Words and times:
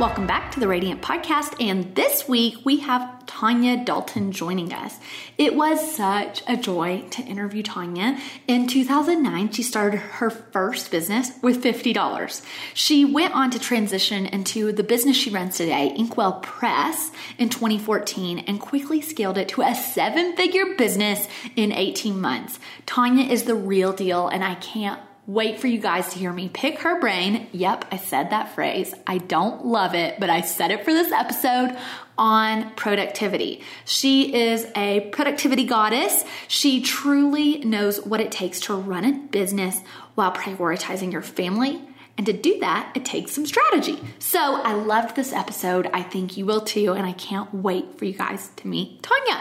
Welcome 0.00 0.26
back 0.26 0.50
to 0.52 0.60
the 0.60 0.66
Radiant 0.66 1.02
Podcast. 1.02 1.62
And 1.62 1.94
this 1.94 2.26
week 2.26 2.64
we 2.64 2.78
have 2.78 3.02
Tonya 3.26 3.84
Dalton 3.84 4.32
joining 4.32 4.72
us. 4.72 4.96
It 5.36 5.54
was 5.54 5.94
such 5.94 6.42
a 6.48 6.56
joy 6.56 7.04
to 7.10 7.22
interview 7.22 7.62
Tonya. 7.62 8.18
In 8.48 8.66
2009, 8.66 9.52
she 9.52 9.62
started 9.62 9.98
her 9.98 10.30
first 10.30 10.90
business 10.90 11.32
with 11.42 11.62
$50. 11.62 12.42
She 12.72 13.04
went 13.04 13.34
on 13.34 13.50
to 13.50 13.58
transition 13.58 14.24
into 14.24 14.72
the 14.72 14.82
business 14.82 15.18
she 15.18 15.28
runs 15.28 15.58
today, 15.58 15.94
Inkwell 15.94 16.40
Press, 16.40 17.12
in 17.36 17.50
2014 17.50 18.38
and 18.38 18.58
quickly 18.58 19.02
scaled 19.02 19.36
it 19.36 19.50
to 19.50 19.60
a 19.60 19.74
seven 19.74 20.34
figure 20.34 20.76
business 20.76 21.28
in 21.56 21.72
18 21.72 22.18
months. 22.18 22.58
Tonya 22.86 23.28
is 23.28 23.42
the 23.42 23.54
real 23.54 23.92
deal, 23.92 24.28
and 24.28 24.42
I 24.42 24.54
can't 24.54 24.98
wait 25.32 25.60
for 25.60 25.68
you 25.68 25.78
guys 25.78 26.08
to 26.12 26.18
hear 26.18 26.32
me 26.32 26.48
pick 26.48 26.80
her 26.80 27.00
brain. 27.00 27.46
Yep, 27.52 27.86
I 27.92 27.96
said 27.98 28.30
that 28.30 28.54
phrase. 28.54 28.92
I 29.06 29.18
don't 29.18 29.64
love 29.64 29.94
it, 29.94 30.18
but 30.18 30.28
I 30.28 30.40
said 30.40 30.70
it 30.70 30.84
for 30.84 30.92
this 30.92 31.12
episode 31.12 31.76
on 32.18 32.70
productivity. 32.74 33.62
She 33.84 34.34
is 34.34 34.66
a 34.74 35.08
productivity 35.12 35.64
goddess. 35.64 36.24
She 36.48 36.82
truly 36.82 37.58
knows 37.60 38.04
what 38.04 38.20
it 38.20 38.32
takes 38.32 38.60
to 38.62 38.74
run 38.74 39.04
a 39.04 39.12
business 39.12 39.80
while 40.16 40.32
prioritizing 40.32 41.12
your 41.12 41.22
family. 41.22 41.80
And 42.18 42.26
to 42.26 42.32
do 42.32 42.58
that, 42.58 42.92
it 42.94 43.04
takes 43.04 43.32
some 43.32 43.46
strategy. 43.46 43.98
So 44.18 44.56
I 44.56 44.74
loved 44.74 45.16
this 45.16 45.32
episode. 45.32 45.88
I 45.94 46.02
think 46.02 46.36
you 46.36 46.44
will 46.44 46.60
too. 46.60 46.92
And 46.92 47.06
I 47.06 47.12
can't 47.12 47.54
wait 47.54 47.98
for 47.98 48.04
you 48.04 48.12
guys 48.12 48.50
to 48.56 48.68
meet 48.68 49.00
Tonya. 49.00 49.40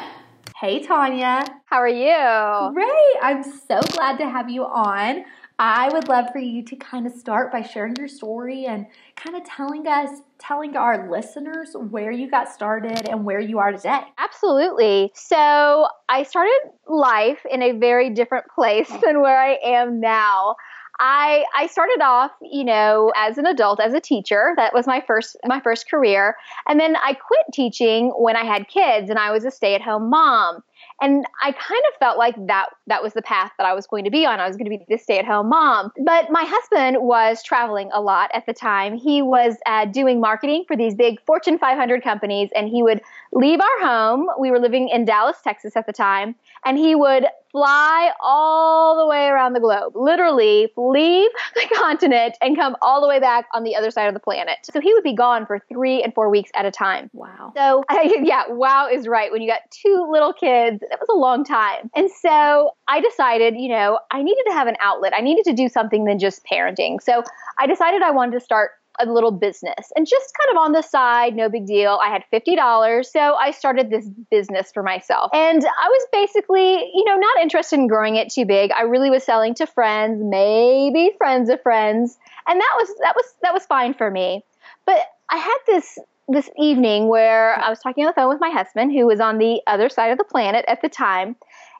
Hey, 0.61 0.85
Tonya. 0.85 1.47
How 1.65 1.77
are 1.77 1.87
you? 1.87 2.73
Great. 2.73 3.15
I'm 3.21 3.43
so 3.43 3.81
glad 3.93 4.17
to 4.19 4.29
have 4.29 4.49
you 4.49 4.63
on. 4.63 5.25
I 5.61 5.89
would 5.89 6.07
love 6.07 6.27
for 6.31 6.39
you 6.39 6.63
to 6.63 6.75
kind 6.77 7.05
of 7.05 7.11
start 7.11 7.51
by 7.51 7.61
sharing 7.61 7.93
your 7.97 8.07
story 8.07 8.65
and 8.65 8.85
kind 9.17 9.35
of 9.35 9.43
telling 9.43 9.85
us, 9.87 10.21
telling 10.37 10.77
our 10.77 11.11
listeners 11.11 11.75
where 11.75 12.11
you 12.11 12.31
got 12.31 12.47
started 12.47 13.09
and 13.09 13.25
where 13.25 13.41
you 13.41 13.59
are 13.59 13.73
today. 13.73 14.03
Absolutely. 14.17 15.11
So 15.13 15.87
I 16.07 16.23
started 16.23 16.59
life 16.87 17.39
in 17.51 17.61
a 17.61 17.73
very 17.73 18.09
different 18.09 18.45
place 18.55 18.89
than 19.03 19.21
where 19.21 19.37
I 19.37 19.57
am 19.63 19.99
now. 19.99 20.55
I 21.01 21.45
I 21.55 21.67
started 21.67 22.01
off, 22.01 22.31
you 22.41 22.63
know, 22.63 23.11
as 23.15 23.37
an 23.37 23.45
adult 23.45 23.79
as 23.81 23.93
a 23.93 24.01
teacher. 24.01 24.53
That 24.55 24.73
was 24.73 24.87
my 24.87 25.01
first 25.05 25.37
my 25.45 25.59
first 25.59 25.89
career. 25.89 26.35
And 26.67 26.79
then 26.79 26.95
I 26.97 27.13
quit 27.13 27.45
teaching 27.53 28.13
when 28.17 28.35
I 28.35 28.45
had 28.45 28.67
kids 28.67 29.09
and 29.09 29.19
I 29.19 29.31
was 29.31 29.45
a 29.45 29.51
stay-at-home 29.51 30.09
mom. 30.09 30.61
And 31.01 31.25
I 31.41 31.51
kind 31.51 31.81
of 31.91 31.97
felt 31.99 32.17
like 32.17 32.35
that 32.47 32.67
that 32.87 33.01
was 33.01 33.13
the 33.13 33.21
path 33.21 33.51
that 33.57 33.65
I 33.65 33.73
was 33.73 33.87
going 33.87 34.03
to 34.03 34.11
be 34.11 34.25
on. 34.25 34.39
I 34.39 34.47
was 34.47 34.57
going 34.57 34.69
to 34.69 34.77
be 34.77 34.83
this 34.89 35.03
stay-at-home 35.03 35.49
mom. 35.49 35.91
But 36.03 36.29
my 36.29 36.43
husband 36.45 36.97
was 36.99 37.41
traveling 37.43 37.89
a 37.93 38.01
lot 38.01 38.29
at 38.33 38.45
the 38.45 38.53
time. 38.53 38.95
He 38.95 39.21
was 39.21 39.57
uh, 39.65 39.85
doing 39.85 40.19
marketing 40.19 40.65
for 40.67 40.75
these 40.75 40.95
big 40.95 41.21
Fortune 41.25 41.57
500 41.57 42.03
companies, 42.03 42.49
and 42.55 42.67
he 42.67 42.83
would 42.83 43.01
leave 43.31 43.59
our 43.59 43.87
home. 43.87 44.27
We 44.39 44.51
were 44.51 44.59
living 44.59 44.89
in 44.89 45.05
Dallas, 45.05 45.37
Texas 45.43 45.75
at 45.75 45.85
the 45.85 45.93
time, 45.93 46.35
and 46.65 46.77
he 46.77 46.95
would 46.95 47.25
fly 47.51 48.11
all 48.21 48.97
the 48.97 49.05
way 49.05 49.27
around 49.27 49.53
the 49.53 49.59
globe, 49.59 49.93
literally 49.95 50.71
leave 50.77 51.29
the 51.55 51.67
continent 51.75 52.37
and 52.41 52.55
come 52.55 52.75
all 52.81 53.01
the 53.01 53.07
way 53.07 53.19
back 53.19 53.45
on 53.53 53.63
the 53.63 53.75
other 53.75 53.91
side 53.91 54.07
of 54.07 54.13
the 54.13 54.19
planet. 54.19 54.57
So 54.63 54.79
he 54.79 54.93
would 54.93 55.03
be 55.03 55.13
gone 55.13 55.45
for 55.45 55.59
three 55.71 56.03
and 56.03 56.13
four 56.13 56.29
weeks 56.29 56.51
at 56.55 56.65
a 56.65 56.71
time. 56.71 57.09
Wow. 57.13 57.53
So, 57.55 57.83
yeah, 58.21 58.43
wow 58.49 58.87
is 58.87 59.07
right. 59.07 59.31
When 59.31 59.41
you 59.41 59.49
got 59.49 59.61
two 59.71 60.07
little 60.11 60.33
kids, 60.33 60.79
that 60.89 60.99
was 60.99 61.09
a 61.09 61.17
long 61.17 61.43
time. 61.43 61.89
And 61.95 62.09
so 62.11 62.71
I 62.87 63.01
decided, 63.01 63.55
you 63.57 63.69
know, 63.69 63.99
I 64.11 64.21
needed 64.21 64.43
to 64.47 64.53
have 64.53 64.67
an 64.67 64.75
outlet. 64.79 65.13
I 65.15 65.21
needed 65.21 65.45
to 65.45 65.53
do 65.53 65.69
something 65.69 66.05
than 66.05 66.19
just 66.19 66.45
parenting. 66.45 67.01
So 67.01 67.23
I 67.57 67.67
decided 67.67 68.01
I 68.01 68.11
wanted 68.11 68.33
to 68.33 68.39
start 68.39 68.71
a 68.99 69.05
little 69.05 69.31
business 69.31 69.91
and 69.95 70.05
just 70.05 70.33
kind 70.39 70.57
of 70.57 70.61
on 70.61 70.71
the 70.73 70.81
side, 70.81 71.35
no 71.35 71.49
big 71.49 71.65
deal. 71.65 71.99
I 72.03 72.09
had 72.09 72.23
$50. 72.31 73.05
So 73.05 73.35
I 73.35 73.51
started 73.51 73.89
this 73.89 74.07
business 74.29 74.71
for 74.71 74.83
myself. 74.83 75.31
And 75.33 75.63
I 75.63 75.87
was 75.87 76.07
basically, 76.11 76.91
you 76.93 77.05
know, 77.05 77.15
not 77.15 77.41
interested 77.41 77.79
in 77.79 77.87
growing 77.87 78.15
it 78.15 78.29
too 78.29 78.45
big. 78.45 78.71
I 78.71 78.83
really 78.83 79.09
was 79.09 79.23
selling 79.23 79.55
to 79.55 79.67
friends, 79.67 80.21
maybe 80.23 81.11
friends 81.17 81.49
of 81.49 81.61
friends. 81.61 82.17
And 82.47 82.59
that 82.59 82.73
was 82.77 82.89
that 83.01 83.15
was 83.15 83.25
that 83.41 83.53
was 83.53 83.65
fine 83.65 83.93
for 83.93 84.09
me. 84.09 84.43
But 84.85 84.99
I 85.29 85.37
had 85.37 85.57
this 85.67 85.97
this 86.27 86.49
evening 86.57 87.07
where 87.07 87.59
I 87.59 87.69
was 87.69 87.79
talking 87.79 88.05
on 88.05 88.09
the 88.09 88.13
phone 88.13 88.29
with 88.29 88.39
my 88.39 88.51
husband 88.51 88.91
who 88.91 89.07
was 89.07 89.19
on 89.19 89.39
the 89.39 89.61
other 89.65 89.89
side 89.89 90.11
of 90.11 90.17
the 90.17 90.23
planet 90.23 90.63
at 90.67 90.81
the 90.81 90.89
time 90.89 91.35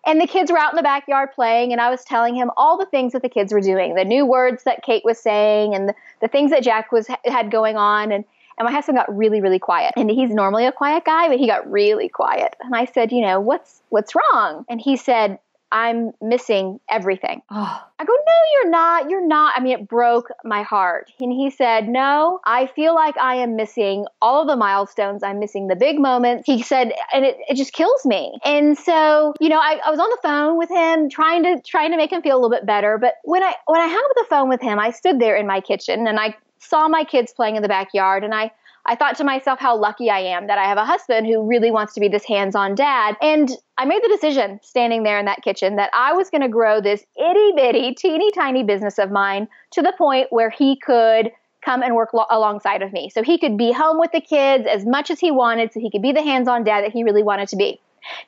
and 0.06 0.20
the 0.20 0.28
kids 0.28 0.52
were 0.52 0.58
out 0.58 0.74
in 0.74 0.78
the 0.78 0.84
backyard 0.84 1.30
playing, 1.34 1.72
and 1.72 1.82
I 1.82 1.90
was 1.90 2.04
telling 2.04 2.36
him 2.36 2.52
all 2.58 2.78
the 2.78 2.86
things 2.86 3.14
that 3.14 3.22
the 3.22 3.30
kids 3.30 3.54
were 3.54 3.62
doing, 3.62 3.96
the 3.96 4.06
new 4.06 4.26
words 4.26 4.64
that 4.64 4.84
Kate 4.84 5.04
was 5.06 5.20
saying, 5.20 5.76
and 5.76 5.90
the, 5.90 5.96
the 6.22 6.28
things 6.28 6.52
that 6.52 6.64
Jack 6.64 6.92
was 6.92 7.08
had 7.26 7.52
going 7.52 7.78
on. 7.78 8.12
And 8.12 8.26
and 8.60 8.66
my 8.66 8.74
husband 8.74 8.98
got 8.98 9.16
really, 9.16 9.40
really 9.40 9.58
quiet. 9.58 9.94
And 9.96 10.12
he's 10.12 10.32
normally 10.32 10.66
a 10.66 10.72
quiet 10.74 11.06
guy, 11.06 11.30
but 11.30 11.40
he 11.40 11.48
got 11.48 11.72
really 11.72 12.10
quiet. 12.10 12.56
And 12.60 12.76
I 12.76 12.86
said, 12.86 13.14
you 13.14 13.22
know, 13.22 13.40
what's 13.40 13.82
what's 13.88 14.14
wrong? 14.14 14.66
And 14.68 14.82
he 14.82 14.98
said, 14.98 15.40
I'm 15.72 16.12
missing 16.22 16.80
everything. 16.90 17.42
Oh. 17.52 17.86
I 18.00 18.06
go, 18.06 18.14
no, 18.14 18.34
you're 18.54 18.70
not. 18.70 19.10
You're 19.10 19.28
not. 19.28 19.54
I 19.56 19.62
mean, 19.62 19.74
it 19.74 19.88
broke 19.88 20.30
my 20.44 20.64
heart. 20.64 21.12
And 21.20 21.32
he 21.32 21.52
said, 21.52 21.88
no, 21.88 22.40
I 22.46 22.68
feel 22.68 22.96
like 22.96 23.18
I 23.18 23.36
am 23.36 23.56
missing 23.56 24.06
all 24.22 24.42
of 24.42 24.48
the 24.48 24.56
milestones. 24.56 25.22
I'm 25.22 25.40
missing 25.40 25.68
the 25.68 25.76
big 25.76 26.00
moments. 26.00 26.44
He 26.46 26.64
said, 26.64 26.94
and 27.14 27.26
it, 27.26 27.38
it 27.48 27.56
just 27.56 27.74
kills 27.74 28.06
me. 28.06 28.40
And 28.44 28.78
so, 28.78 29.34
you 29.40 29.50
know, 29.50 29.60
I, 29.60 29.80
I 29.86 29.92
was 29.92 30.00
on 30.00 30.10
the 30.10 30.20
phone 30.24 30.58
with 30.58 30.70
him 30.70 31.10
trying 31.10 31.44
to, 31.44 31.62
trying 31.62 31.92
to 31.92 31.98
make 31.98 32.12
him 32.12 32.22
feel 32.22 32.36
a 32.36 32.40
little 32.40 32.50
bit 32.50 32.66
better. 32.66 32.98
But 32.98 33.16
when 33.24 33.44
I, 33.44 33.54
when 33.66 33.82
I 33.82 33.88
hung 33.88 34.08
up 34.10 34.16
the 34.16 34.26
phone 34.30 34.50
with 34.50 34.62
him, 34.62 34.80
I 34.80 34.92
stood 34.92 35.20
there 35.20 35.36
in 35.36 35.46
my 35.46 35.62
kitchen 35.62 36.08
and 36.08 36.20
I 36.20 36.36
saw 36.60 36.88
my 36.88 37.04
kids 37.04 37.32
playing 37.34 37.58
in 37.58 37.62
the 37.62 37.68
backyard 37.68 38.24
and 38.24 38.34
I, 38.34 38.52
I 38.86 38.96
thought 38.96 39.18
to 39.18 39.24
myself 39.24 39.60
how 39.60 39.78
lucky 39.78 40.10
I 40.10 40.20
am 40.20 40.48
that 40.48 40.58
I 40.58 40.66
have 40.66 40.78
a 40.78 40.86
husband 40.86 41.28
who 41.28 41.48
really 41.48 41.72
wants 41.72 41.94
to 41.94 42.00
be 42.00 42.08
this 42.08 42.26
hands 42.26 42.56
on 42.56 42.76
dad. 42.76 43.16
And 43.22 43.52
I 43.78 43.86
made 43.86 44.02
the 44.04 44.10
decision 44.10 44.60
standing 44.64 45.04
there 45.04 45.20
in 45.20 45.26
that 45.26 45.42
kitchen 45.44 45.76
that 45.76 45.90
I 45.94 46.14
was 46.14 46.30
going 46.30 46.42
to 46.42 46.50
grow 46.50 46.82
this 46.82 47.04
itty 47.18 47.52
bitty, 47.56 47.94
teeny 47.94 48.32
tiny 48.32 48.64
business 48.64 48.98
of 48.98 49.12
mine 49.12 49.48
to 49.72 49.82
the 49.82 49.94
point 49.98 50.28
where 50.32 50.50
he 50.50 50.78
could 50.78 51.32
come 51.64 51.84
and 51.84 51.96
work 51.96 52.14
lo- 52.14 52.26
alongside 52.30 52.82
of 52.82 52.94
me. 52.94 53.10
So 53.10 53.22
he 53.22 53.38
could 53.38 53.58
be 53.58 53.72
home 53.72 54.00
with 54.00 54.12
the 54.12 54.22
kids 54.22 54.66
as 54.66 54.86
much 54.86 55.12
as 55.12 55.20
he 55.20 55.32
wanted, 55.32 55.74
so 55.74 55.80
he 55.80 55.92
could 55.92 56.02
be 56.02 56.12
the 56.12 56.22
hands 56.22 56.48
on 56.48 56.64
dad 56.64 56.84
that 56.84 56.92
he 56.92 57.04
really 57.04 57.24
wanted 57.24 57.50
to 57.50 57.58
be. 57.58 57.80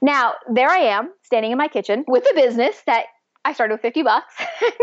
Now, 0.01 0.33
there 0.51 0.69
I 0.69 0.79
am 0.79 1.11
standing 1.23 1.51
in 1.51 1.57
my 1.57 1.67
kitchen 1.67 2.03
with 2.07 2.25
a 2.29 2.35
business 2.35 2.81
that 2.85 3.05
I 3.43 3.53
started 3.53 3.75
with 3.75 3.81
50 3.81 4.03
bucks 4.03 4.33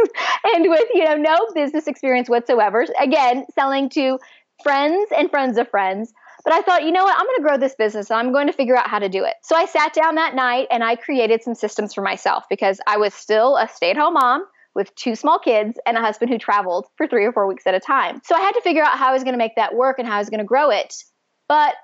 and 0.44 0.68
with, 0.68 0.88
you 0.92 1.04
know, 1.04 1.16
no 1.16 1.36
business 1.54 1.86
experience 1.86 2.28
whatsoever. 2.28 2.86
Again, 3.00 3.44
selling 3.54 3.88
to 3.90 4.18
friends 4.62 5.10
and 5.16 5.30
friends 5.30 5.58
of 5.58 5.68
friends. 5.68 6.12
But 6.44 6.52
I 6.52 6.62
thought, 6.62 6.84
you 6.84 6.92
know 6.92 7.04
what? 7.04 7.14
I'm 7.18 7.26
going 7.26 7.36
to 7.36 7.42
grow 7.42 7.58
this 7.58 7.74
business 7.74 8.10
and 8.10 8.18
I'm 8.18 8.32
going 8.32 8.46
to 8.46 8.52
figure 8.52 8.76
out 8.76 8.88
how 8.88 8.98
to 8.98 9.08
do 9.08 9.24
it. 9.24 9.34
So 9.42 9.56
I 9.56 9.66
sat 9.66 9.92
down 9.92 10.14
that 10.14 10.34
night 10.34 10.68
and 10.70 10.84
I 10.84 10.96
created 10.96 11.42
some 11.42 11.54
systems 11.54 11.92
for 11.92 12.00
myself 12.00 12.44
because 12.48 12.80
I 12.86 12.96
was 12.96 13.12
still 13.12 13.56
a 13.56 13.68
stay 13.68 13.90
at 13.90 13.96
home 13.96 14.14
mom 14.14 14.46
with 14.74 14.94
two 14.94 15.16
small 15.16 15.38
kids 15.38 15.78
and 15.86 15.96
a 15.96 16.00
husband 16.00 16.30
who 16.30 16.38
traveled 16.38 16.86
for 16.96 17.06
three 17.06 17.24
or 17.24 17.32
four 17.32 17.46
weeks 17.46 17.66
at 17.66 17.74
a 17.74 17.80
time. 17.80 18.20
So 18.24 18.36
I 18.36 18.40
had 18.40 18.52
to 18.52 18.60
figure 18.60 18.82
out 18.82 18.96
how 18.96 19.08
I 19.08 19.12
was 19.12 19.24
going 19.24 19.34
to 19.34 19.38
make 19.38 19.56
that 19.56 19.74
work 19.74 19.98
and 19.98 20.06
how 20.06 20.16
I 20.16 20.18
was 20.18 20.30
going 20.30 20.38
to 20.38 20.46
grow 20.46 20.70
it. 20.70 20.94
But 21.48 21.74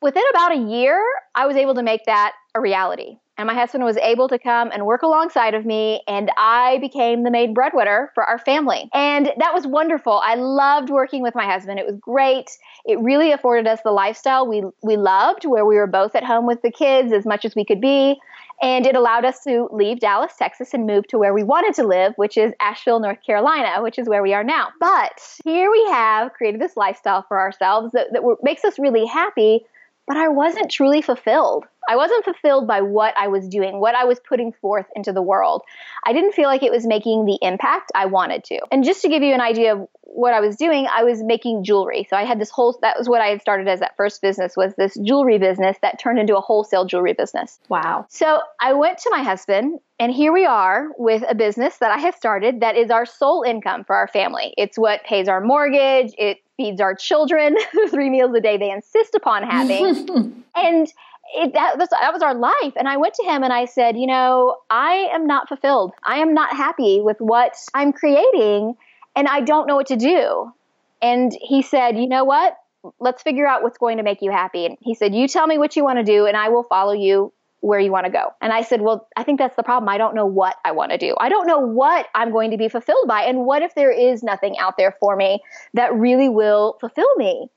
within 0.00 0.24
about 0.30 0.52
a 0.52 0.60
year, 0.60 1.02
I 1.34 1.46
was 1.46 1.56
able 1.56 1.76
to 1.76 1.82
make 1.82 2.04
that 2.06 2.32
a 2.54 2.60
reality 2.60 3.18
and 3.38 3.46
my 3.46 3.54
husband 3.54 3.84
was 3.84 3.96
able 3.98 4.28
to 4.28 4.38
come 4.38 4.70
and 4.72 4.84
work 4.86 5.02
alongside 5.02 5.54
of 5.54 5.64
me 5.64 6.02
and 6.06 6.30
i 6.36 6.78
became 6.78 7.22
the 7.22 7.30
main 7.30 7.54
breadwinner 7.54 8.10
for 8.14 8.24
our 8.24 8.38
family. 8.38 8.88
And 8.94 9.32
that 9.38 9.54
was 9.54 9.66
wonderful. 9.66 10.20
I 10.24 10.34
loved 10.34 10.90
working 10.90 11.22
with 11.22 11.34
my 11.34 11.46
husband. 11.46 11.78
It 11.78 11.86
was 11.86 11.96
great. 12.00 12.50
It 12.84 12.98
really 13.00 13.32
afforded 13.32 13.66
us 13.66 13.80
the 13.82 13.90
lifestyle 13.90 14.46
we 14.46 14.62
we 14.82 14.96
loved 14.96 15.44
where 15.44 15.64
we 15.64 15.76
were 15.76 15.86
both 15.86 16.14
at 16.14 16.24
home 16.24 16.46
with 16.46 16.62
the 16.62 16.70
kids 16.70 17.12
as 17.12 17.24
much 17.24 17.44
as 17.44 17.54
we 17.54 17.64
could 17.64 17.80
be. 17.80 18.18
And 18.60 18.86
it 18.86 18.94
allowed 18.94 19.24
us 19.24 19.42
to 19.42 19.68
leave 19.72 19.98
Dallas, 19.98 20.34
Texas, 20.38 20.72
and 20.72 20.86
move 20.86 21.08
to 21.08 21.18
where 21.18 21.34
we 21.34 21.42
wanted 21.42 21.74
to 21.74 21.82
live, 21.86 22.12
which 22.14 22.36
is 22.36 22.52
Asheville, 22.60 23.00
North 23.00 23.18
Carolina, 23.26 23.82
which 23.82 23.98
is 23.98 24.08
where 24.08 24.22
we 24.22 24.34
are 24.34 24.44
now. 24.44 24.68
But 24.78 25.20
here 25.44 25.68
we 25.68 25.82
have 25.90 26.32
created 26.32 26.60
this 26.60 26.76
lifestyle 26.76 27.24
for 27.26 27.40
ourselves 27.40 27.90
that, 27.92 28.12
that 28.12 28.22
makes 28.42 28.64
us 28.64 28.78
really 28.78 29.04
happy, 29.04 29.66
but 30.06 30.16
I 30.16 30.28
wasn't 30.28 30.70
truly 30.70 31.02
fulfilled. 31.02 31.64
I 31.88 31.96
wasn't 31.96 32.24
fulfilled 32.24 32.66
by 32.66 32.80
what 32.80 33.14
I 33.16 33.28
was 33.28 33.48
doing, 33.48 33.80
what 33.80 33.94
I 33.94 34.04
was 34.04 34.20
putting 34.20 34.52
forth 34.52 34.86
into 34.94 35.12
the 35.12 35.22
world. 35.22 35.62
I 36.04 36.12
didn't 36.12 36.32
feel 36.32 36.48
like 36.48 36.62
it 36.62 36.70
was 36.70 36.86
making 36.86 37.24
the 37.24 37.38
impact 37.42 37.90
I 37.94 38.06
wanted 38.06 38.44
to. 38.44 38.60
And 38.70 38.84
just 38.84 39.02
to 39.02 39.08
give 39.08 39.22
you 39.22 39.34
an 39.34 39.40
idea 39.40 39.74
of 39.74 39.88
what 40.02 40.34
I 40.34 40.40
was 40.40 40.56
doing, 40.56 40.86
I 40.86 41.04
was 41.04 41.22
making 41.22 41.64
jewelry. 41.64 42.06
So 42.08 42.16
I 42.16 42.24
had 42.24 42.40
this 42.40 42.50
whole 42.50 42.78
that 42.82 42.98
was 42.98 43.08
what 43.08 43.20
I 43.20 43.28
had 43.28 43.40
started 43.40 43.66
as 43.66 43.80
that 43.80 43.96
first 43.96 44.20
business 44.20 44.56
was 44.56 44.74
this 44.76 44.96
jewelry 45.02 45.38
business 45.38 45.76
that 45.82 45.98
turned 45.98 46.18
into 46.18 46.36
a 46.36 46.40
wholesale 46.40 46.84
jewelry 46.84 47.14
business. 47.14 47.58
Wow. 47.68 48.06
So 48.08 48.40
I 48.60 48.74
went 48.74 48.98
to 48.98 49.10
my 49.10 49.22
husband 49.22 49.80
and 49.98 50.12
here 50.12 50.32
we 50.32 50.44
are 50.44 50.88
with 50.98 51.24
a 51.28 51.34
business 51.34 51.78
that 51.78 51.90
I 51.90 51.98
have 51.98 52.14
started 52.14 52.60
that 52.60 52.76
is 52.76 52.90
our 52.90 53.06
sole 53.06 53.42
income 53.42 53.84
for 53.84 53.96
our 53.96 54.08
family. 54.08 54.52
It's 54.58 54.76
what 54.76 55.04
pays 55.04 55.28
our 55.28 55.40
mortgage, 55.40 56.12
it 56.18 56.41
feeds 56.56 56.80
our 56.80 56.94
children 56.94 57.56
three 57.90 58.10
meals 58.10 58.34
a 58.36 58.40
day 58.40 58.56
they 58.56 58.70
insist 58.70 59.14
upon 59.14 59.42
having. 59.42 60.44
and 60.54 60.92
it, 61.34 61.52
that, 61.54 61.78
was, 61.78 61.88
that 61.88 62.12
was 62.12 62.22
our 62.22 62.34
life. 62.34 62.74
And 62.76 62.88
I 62.88 62.96
went 62.98 63.14
to 63.14 63.24
him 63.24 63.42
and 63.42 63.52
I 63.52 63.64
said, 63.64 63.96
You 63.96 64.06
know, 64.06 64.56
I 64.70 65.10
am 65.12 65.26
not 65.26 65.48
fulfilled. 65.48 65.92
I 66.06 66.18
am 66.18 66.34
not 66.34 66.56
happy 66.56 67.00
with 67.00 67.18
what 67.20 67.54
I'm 67.74 67.92
creating 67.92 68.76
and 69.16 69.28
I 69.28 69.40
don't 69.40 69.66
know 69.66 69.76
what 69.76 69.88
to 69.88 69.96
do. 69.96 70.52
And 71.00 71.32
he 71.40 71.62
said, 71.62 71.96
You 71.96 72.08
know 72.08 72.24
what? 72.24 72.56
Let's 72.98 73.22
figure 73.22 73.46
out 73.46 73.62
what's 73.62 73.78
going 73.78 73.98
to 73.98 74.02
make 74.02 74.22
you 74.22 74.30
happy. 74.30 74.66
And 74.66 74.76
he 74.80 74.94
said, 74.94 75.14
You 75.14 75.28
tell 75.28 75.46
me 75.46 75.58
what 75.58 75.76
you 75.76 75.84
want 75.84 75.98
to 75.98 76.04
do 76.04 76.26
and 76.26 76.36
I 76.36 76.50
will 76.50 76.64
follow 76.64 76.92
you 76.92 77.32
where 77.62 77.80
you 77.80 77.92
want 77.92 78.04
to 78.04 78.12
go. 78.12 78.34
And 78.40 78.52
I 78.52 78.62
said, 78.62 78.82
Well, 78.82 79.08
I 79.16 79.22
think 79.22 79.38
that's 79.38 79.56
the 79.56 79.62
problem. 79.62 79.88
I 79.88 79.96
don't 79.96 80.14
know 80.14 80.26
what 80.26 80.56
I 80.64 80.72
want 80.72 80.90
to 80.90 80.98
do. 80.98 81.14
I 81.18 81.28
don't 81.28 81.46
know 81.46 81.60
what 81.60 82.06
I'm 82.14 82.32
going 82.32 82.50
to 82.50 82.58
be 82.58 82.68
fulfilled 82.68 83.08
by. 83.08 83.22
And 83.22 83.46
what 83.46 83.62
if 83.62 83.74
there 83.74 83.90
is 83.90 84.22
nothing 84.22 84.58
out 84.58 84.76
there 84.76 84.96
for 85.00 85.16
me 85.16 85.40
that 85.72 85.94
really 85.94 86.28
will 86.28 86.76
fulfill 86.80 87.14
me? 87.16 87.48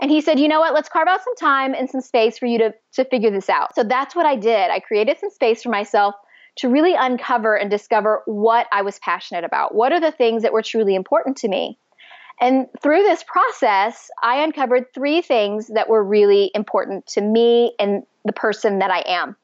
And 0.00 0.10
he 0.10 0.20
said, 0.20 0.40
you 0.40 0.48
know 0.48 0.58
what, 0.58 0.74
let's 0.74 0.88
carve 0.88 1.06
out 1.06 1.22
some 1.22 1.36
time 1.36 1.74
and 1.74 1.88
some 1.88 2.00
space 2.00 2.36
for 2.36 2.46
you 2.46 2.58
to, 2.58 2.74
to 2.94 3.04
figure 3.04 3.30
this 3.30 3.48
out. 3.48 3.74
So 3.76 3.84
that's 3.84 4.16
what 4.16 4.26
I 4.26 4.34
did. 4.34 4.68
I 4.70 4.80
created 4.80 5.18
some 5.18 5.30
space 5.30 5.62
for 5.62 5.68
myself 5.68 6.16
to 6.56 6.68
really 6.68 6.94
uncover 6.94 7.56
and 7.56 7.70
discover 7.70 8.22
what 8.26 8.66
I 8.72 8.82
was 8.82 8.98
passionate 8.98 9.44
about. 9.44 9.76
What 9.76 9.92
are 9.92 10.00
the 10.00 10.10
things 10.10 10.42
that 10.42 10.52
were 10.52 10.62
truly 10.62 10.96
important 10.96 11.36
to 11.38 11.48
me? 11.48 11.78
And 12.40 12.66
through 12.82 13.02
this 13.04 13.22
process, 13.22 14.10
I 14.20 14.42
uncovered 14.42 14.92
three 14.92 15.22
things 15.22 15.68
that 15.68 15.88
were 15.88 16.02
really 16.02 16.50
important 16.52 17.06
to 17.08 17.20
me 17.20 17.72
and 17.78 18.02
the 18.24 18.32
person 18.32 18.80
that 18.80 18.90
I 18.90 19.04
am. 19.06 19.36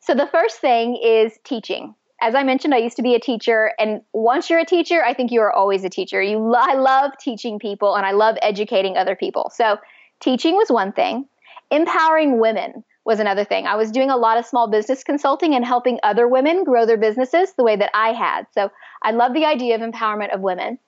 So 0.00 0.14
the 0.14 0.26
first 0.26 0.58
thing 0.58 0.96
is 0.96 1.38
teaching. 1.44 1.94
As 2.22 2.34
I 2.34 2.42
mentioned, 2.42 2.74
I 2.74 2.78
used 2.78 2.96
to 2.96 3.02
be 3.02 3.14
a 3.14 3.20
teacher, 3.20 3.72
and 3.78 4.02
once 4.12 4.50
you're 4.50 4.58
a 4.58 4.66
teacher, 4.66 5.02
I 5.02 5.14
think 5.14 5.30
you 5.30 5.40
are 5.40 5.52
always 5.52 5.84
a 5.84 5.88
teacher. 5.88 6.20
You, 6.20 6.54
I 6.54 6.74
love 6.74 7.12
teaching 7.18 7.58
people, 7.58 7.94
and 7.94 8.04
I 8.04 8.10
love 8.10 8.36
educating 8.42 8.98
other 8.98 9.16
people. 9.16 9.50
So 9.54 9.78
Teaching 10.20 10.54
was 10.54 10.70
one 10.70 10.92
thing, 10.92 11.26
empowering 11.70 12.38
women 12.38 12.84
was 13.06 13.20
another 13.20 13.44
thing. 13.44 13.66
I 13.66 13.76
was 13.76 13.90
doing 13.90 14.10
a 14.10 14.16
lot 14.16 14.36
of 14.36 14.44
small 14.44 14.70
business 14.70 15.02
consulting 15.02 15.54
and 15.54 15.64
helping 15.64 15.98
other 16.02 16.28
women 16.28 16.64
grow 16.64 16.84
their 16.84 16.98
businesses 16.98 17.54
the 17.54 17.64
way 17.64 17.74
that 17.76 17.90
I 17.94 18.12
had. 18.12 18.46
So 18.52 18.70
I 19.02 19.12
love 19.12 19.32
the 19.32 19.46
idea 19.46 19.74
of 19.74 19.80
empowerment 19.80 20.34
of 20.34 20.42
women. 20.42 20.78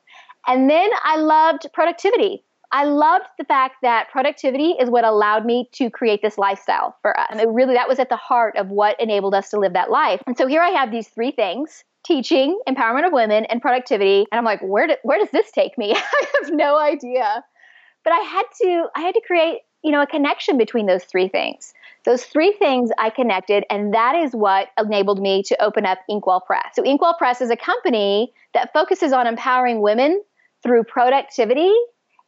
And 0.46 0.68
then 0.68 0.90
I 1.02 1.16
loved 1.16 1.66
productivity. 1.72 2.44
I 2.72 2.84
loved 2.84 3.26
the 3.38 3.44
fact 3.44 3.76
that 3.82 4.08
productivity 4.10 4.70
is 4.70 4.88
what 4.88 5.04
allowed 5.04 5.44
me 5.44 5.68
to 5.72 5.90
create 5.90 6.22
this 6.22 6.38
lifestyle 6.38 6.96
for 7.02 7.18
us. 7.18 7.28
And 7.30 7.38
it 7.38 7.48
really, 7.48 7.74
that 7.74 7.86
was 7.86 7.98
at 7.98 8.08
the 8.08 8.16
heart 8.16 8.56
of 8.56 8.68
what 8.68 8.98
enabled 8.98 9.34
us 9.34 9.50
to 9.50 9.58
live 9.58 9.74
that 9.74 9.90
life. 9.90 10.22
And 10.26 10.38
so 10.38 10.46
here 10.46 10.62
I 10.62 10.70
have 10.70 10.90
these 10.90 11.08
three 11.08 11.32
things 11.32 11.84
teaching, 12.04 12.58
empowerment 12.68 13.06
of 13.06 13.12
women, 13.12 13.44
and 13.44 13.60
productivity. 13.62 14.26
And 14.32 14.38
I'm 14.38 14.44
like, 14.44 14.60
where, 14.60 14.86
do, 14.88 14.96
where 15.02 15.20
does 15.20 15.30
this 15.30 15.52
take 15.52 15.76
me? 15.78 15.92
I 15.96 16.26
have 16.40 16.52
no 16.52 16.78
idea. 16.78 17.44
But 18.04 18.14
I 18.14 18.20
had 18.20 18.44
to 18.62 18.86
I 18.96 19.00
had 19.00 19.14
to 19.14 19.20
create, 19.24 19.60
you 19.84 19.92
know, 19.92 20.02
a 20.02 20.06
connection 20.06 20.58
between 20.58 20.86
those 20.86 21.04
three 21.04 21.28
things. 21.28 21.74
Those 22.04 22.24
three 22.24 22.52
things 22.58 22.90
I 22.98 23.10
connected, 23.10 23.64
and 23.70 23.94
that 23.94 24.16
is 24.16 24.32
what 24.32 24.70
enabled 24.76 25.22
me 25.22 25.44
to 25.44 25.62
open 25.62 25.86
up 25.86 25.98
Inkwell 26.08 26.40
Press. 26.40 26.74
So 26.74 26.82
Inkwell 26.82 27.14
Press 27.14 27.40
is 27.40 27.50
a 27.50 27.56
company 27.56 28.32
that 28.54 28.72
focuses 28.72 29.12
on 29.12 29.28
empowering 29.28 29.82
women 29.82 30.20
through 30.64 30.82
productivity 30.82 31.72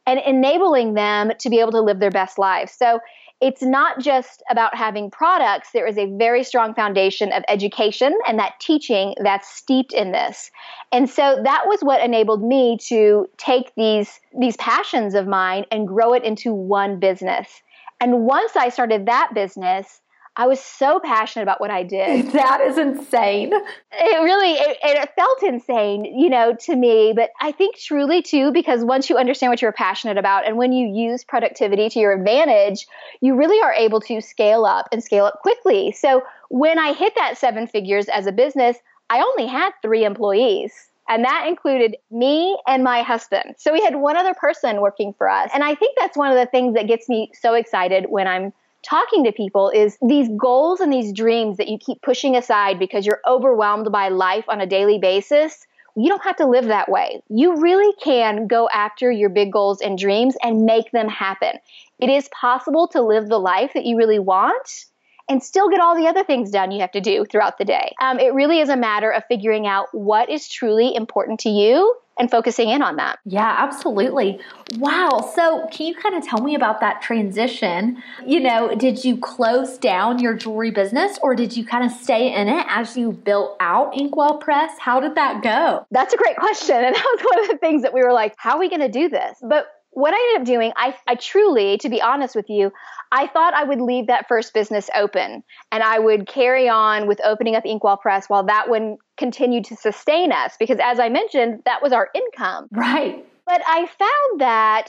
and 0.05 0.19
enabling 0.25 0.93
them 0.93 1.31
to 1.39 1.49
be 1.49 1.59
able 1.59 1.71
to 1.71 1.81
live 1.81 1.99
their 1.99 2.11
best 2.11 2.37
lives. 2.37 2.71
So 2.71 2.99
it's 3.41 3.61
not 3.61 3.99
just 3.99 4.41
about 4.49 4.75
having 4.75 5.11
products. 5.11 5.69
There 5.73 5.85
is 5.85 5.97
a 5.97 6.05
very 6.17 6.43
strong 6.43 6.73
foundation 6.73 7.33
of 7.33 7.43
education 7.49 8.17
and 8.27 8.39
that 8.39 8.53
teaching 8.61 9.13
that's 9.21 9.49
steeped 9.49 9.93
in 9.93 10.11
this. 10.11 10.51
And 10.91 11.09
so 11.09 11.41
that 11.43 11.63
was 11.65 11.81
what 11.81 12.01
enabled 12.01 12.41
me 12.41 12.77
to 12.87 13.27
take 13.37 13.73
these, 13.75 14.19
these 14.39 14.55
passions 14.57 15.15
of 15.15 15.27
mine 15.27 15.65
and 15.69 15.87
grow 15.87 16.13
it 16.13 16.23
into 16.23 16.53
one 16.53 16.99
business. 16.99 17.61
And 17.99 18.25
once 18.25 18.55
I 18.55 18.69
started 18.69 19.05
that 19.07 19.31
business, 19.33 20.01
I 20.37 20.47
was 20.47 20.59
so 20.59 20.99
passionate 20.99 21.43
about 21.43 21.61
what 21.61 21.71
I 21.71 21.83
did. 21.83 22.25
That 22.35 22.59
is 22.61 22.77
insane. 22.77 23.53
It 23.53 24.21
really 24.21 24.53
it, 24.53 24.77
it, 24.83 25.09
felt 25.15 25.43
insane, 25.43 26.05
you 26.05 26.29
know, 26.29 26.53
to 26.61 26.75
me, 26.75 27.13
but 27.15 27.29
I 27.39 27.51
think 27.51 27.77
truly 27.77 28.21
too 28.21 28.51
because 28.51 28.83
once 28.83 29.09
you 29.09 29.17
understand 29.17 29.51
what 29.51 29.61
you're 29.61 29.71
passionate 29.71 30.17
about 30.17 30.45
and 30.45 30.57
when 30.57 30.73
you 30.73 30.87
use 30.87 31.23
productivity 31.23 31.89
to 31.89 31.99
your 31.99 32.11
advantage, 32.11 32.87
you 33.21 33.35
really 33.35 33.61
are 33.63 33.73
able 33.73 34.01
to 34.01 34.19
scale 34.21 34.65
up 34.65 34.89
and 34.91 35.03
scale 35.03 35.25
up 35.25 35.39
quickly. 35.41 35.91
So, 35.93 36.23
when 36.49 36.77
I 36.77 36.93
hit 36.93 37.13
that 37.15 37.37
seven 37.37 37.67
figures 37.67 38.07
as 38.07 38.27
a 38.27 38.31
business, 38.31 38.77
I 39.09 39.21
only 39.21 39.47
had 39.47 39.71
3 39.81 40.03
employees. 40.03 40.89
And 41.07 41.23
that 41.23 41.45
included 41.47 41.97
me 42.11 42.57
and 42.67 42.83
my 42.83 43.01
husband. 43.01 43.55
So 43.57 43.71
we 43.71 43.81
had 43.83 43.95
one 43.95 44.17
other 44.17 44.33
person 44.33 44.81
working 44.81 45.13
for 45.17 45.29
us. 45.29 45.49
And 45.53 45.63
I 45.63 45.75
think 45.75 45.95
that's 45.99 46.17
one 46.17 46.31
of 46.31 46.37
the 46.37 46.47
things 46.47 46.73
that 46.75 46.87
gets 46.87 47.07
me 47.07 47.31
so 47.39 47.53
excited 47.53 48.07
when 48.09 48.27
I'm 48.27 48.53
talking 48.85 49.23
to 49.23 49.31
people 49.31 49.69
is 49.69 49.97
these 50.01 50.29
goals 50.37 50.79
and 50.79 50.91
these 50.91 51.11
dreams 51.11 51.57
that 51.57 51.67
you 51.67 51.77
keep 51.77 52.01
pushing 52.01 52.35
aside 52.35 52.79
because 52.79 53.05
you're 53.05 53.21
overwhelmed 53.27 53.91
by 53.91 54.09
life 54.09 54.45
on 54.47 54.61
a 54.61 54.67
daily 54.67 54.99
basis. 54.99 55.65
You 55.95 56.09
don't 56.09 56.23
have 56.23 56.35
to 56.37 56.47
live 56.47 56.65
that 56.65 56.89
way. 56.89 57.21
You 57.29 57.61
really 57.61 57.93
can 58.03 58.47
go 58.47 58.69
after 58.69 59.11
your 59.11 59.29
big 59.29 59.51
goals 59.51 59.81
and 59.81 59.97
dreams 59.97 60.35
and 60.43 60.65
make 60.65 60.91
them 60.91 61.07
happen. 61.07 61.53
It 61.99 62.09
is 62.09 62.29
possible 62.29 62.87
to 62.89 63.01
live 63.01 63.27
the 63.27 63.39
life 63.39 63.71
that 63.73 63.85
you 63.85 63.97
really 63.97 64.19
want 64.19 64.85
and 65.29 65.41
still 65.41 65.69
get 65.69 65.79
all 65.79 65.95
the 65.95 66.07
other 66.07 66.23
things 66.23 66.51
done 66.51 66.71
you 66.71 66.81
have 66.81 66.91
to 66.91 67.01
do 67.01 67.25
throughout 67.25 67.57
the 67.57 67.65
day. 67.65 67.93
Um, 68.01 68.19
it 68.19 68.33
really 68.33 68.59
is 68.59 68.69
a 68.69 68.77
matter 68.77 69.09
of 69.09 69.23
figuring 69.27 69.65
out 69.65 69.87
what 69.91 70.29
is 70.29 70.47
truly 70.47 70.93
important 70.95 71.39
to 71.41 71.49
you 71.49 71.95
and 72.17 72.31
focusing 72.31 72.69
in 72.69 72.81
on 72.81 72.95
that. 72.97 73.19
Yeah, 73.25 73.55
absolutely. 73.57 74.39
Wow. 74.77 75.31
So, 75.35 75.67
can 75.71 75.87
you 75.87 75.95
kind 75.95 76.15
of 76.15 76.23
tell 76.23 76.41
me 76.41 76.55
about 76.55 76.79
that 76.79 77.01
transition? 77.01 78.01
You 78.25 78.39
know, 78.39 78.75
did 78.75 79.03
you 79.03 79.17
close 79.17 79.77
down 79.77 80.19
your 80.19 80.33
jewelry 80.33 80.71
business 80.71 81.19
or 81.21 81.35
did 81.35 81.55
you 81.55 81.65
kind 81.65 81.83
of 81.83 81.91
stay 81.91 82.33
in 82.33 82.47
it 82.47 82.65
as 82.69 82.95
you 82.95 83.11
built 83.11 83.57
out 83.59 83.97
Inkwell 83.97 84.37
Press? 84.37 84.71
How 84.79 84.99
did 84.99 85.15
that 85.15 85.43
go? 85.43 85.85
That's 85.91 86.13
a 86.13 86.17
great 86.17 86.37
question. 86.37 86.75
And 86.75 86.95
that 86.95 87.17
was 87.17 87.25
one 87.25 87.43
of 87.43 87.49
the 87.49 87.57
things 87.57 87.81
that 87.81 87.93
we 87.93 88.01
were 88.01 88.13
like, 88.13 88.33
how 88.37 88.55
are 88.55 88.59
we 88.59 88.69
going 88.69 88.81
to 88.81 88.89
do 88.89 89.09
this? 89.09 89.37
But 89.41 89.67
what 89.91 90.13
I 90.13 90.35
ended 90.35 90.41
up 90.41 90.53
doing, 90.53 90.73
I, 90.75 90.95
I 91.07 91.15
truly, 91.15 91.77
to 91.77 91.89
be 91.89 92.01
honest 92.01 92.35
with 92.35 92.49
you, 92.49 92.71
I 93.11 93.27
thought 93.27 93.53
I 93.53 93.63
would 93.63 93.79
leave 93.79 94.07
that 94.07 94.27
first 94.27 94.53
business 94.53 94.89
open 94.93 95.43
and 95.71 95.83
I 95.83 95.99
would 95.99 96.27
carry 96.27 96.67
on 96.67 97.07
with 97.07 97.21
opening 97.23 97.55
up 97.55 97.65
Inkwell 97.65 97.95
Press 97.97 98.27
while 98.27 98.43
that 98.45 98.67
one 98.67 98.97
continued 99.17 99.65
to 99.65 99.75
sustain 99.75 100.31
us 100.31 100.55
because, 100.59 100.79
as 100.81 100.99
I 100.99 101.09
mentioned, 101.09 101.61
that 101.65 101.81
was 101.81 101.91
our 101.91 102.09
income. 102.13 102.67
Right. 102.71 103.25
But 103.45 103.61
I 103.67 103.85
found 103.85 104.41
that 104.41 104.87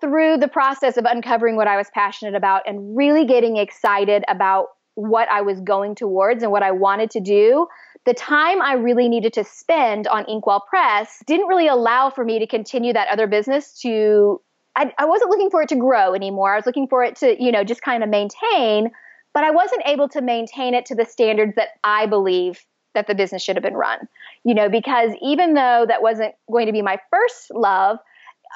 through 0.00 0.36
the 0.36 0.48
process 0.48 0.96
of 0.96 1.04
uncovering 1.04 1.56
what 1.56 1.66
I 1.66 1.76
was 1.76 1.88
passionate 1.94 2.34
about 2.34 2.62
and 2.66 2.96
really 2.96 3.24
getting 3.24 3.56
excited 3.56 4.24
about 4.28 4.66
what 4.94 5.28
I 5.30 5.40
was 5.40 5.60
going 5.60 5.94
towards 5.94 6.42
and 6.42 6.52
what 6.52 6.62
I 6.62 6.70
wanted 6.70 7.10
to 7.12 7.20
do, 7.20 7.66
the 8.04 8.14
time 8.14 8.60
I 8.60 8.74
really 8.74 9.08
needed 9.08 9.32
to 9.34 9.44
spend 9.44 10.06
on 10.06 10.24
Inkwell 10.28 10.64
Press 10.68 11.22
didn't 11.26 11.46
really 11.46 11.68
allow 11.68 12.10
for 12.10 12.24
me 12.24 12.38
to 12.38 12.46
continue 12.46 12.92
that 12.92 13.08
other 13.08 13.26
business 13.26 13.80
to 13.80 14.40
I, 14.76 14.92
I 14.98 15.04
wasn't 15.04 15.30
looking 15.30 15.50
for 15.50 15.62
it 15.62 15.68
to 15.68 15.76
grow 15.76 16.14
anymore. 16.14 16.52
I 16.52 16.56
was 16.56 16.66
looking 16.66 16.88
for 16.88 17.04
it 17.04 17.14
to, 17.16 17.40
you 17.40 17.52
know, 17.52 17.62
just 17.62 17.80
kind 17.80 18.02
of 18.02 18.08
maintain, 18.08 18.90
but 19.32 19.44
I 19.44 19.52
wasn't 19.52 19.82
able 19.86 20.08
to 20.08 20.20
maintain 20.20 20.74
it 20.74 20.86
to 20.86 20.96
the 20.96 21.04
standards 21.04 21.54
that 21.54 21.68
I 21.84 22.06
believe 22.06 22.64
that 22.94 23.06
the 23.06 23.14
business 23.14 23.42
should 23.42 23.56
have 23.56 23.62
been 23.62 23.74
run. 23.74 24.08
You 24.44 24.54
know, 24.54 24.68
because 24.68 25.12
even 25.22 25.54
though 25.54 25.84
that 25.86 26.02
wasn't 26.02 26.34
going 26.50 26.66
to 26.66 26.72
be 26.72 26.82
my 26.82 26.98
first 27.10 27.50
love, 27.52 27.98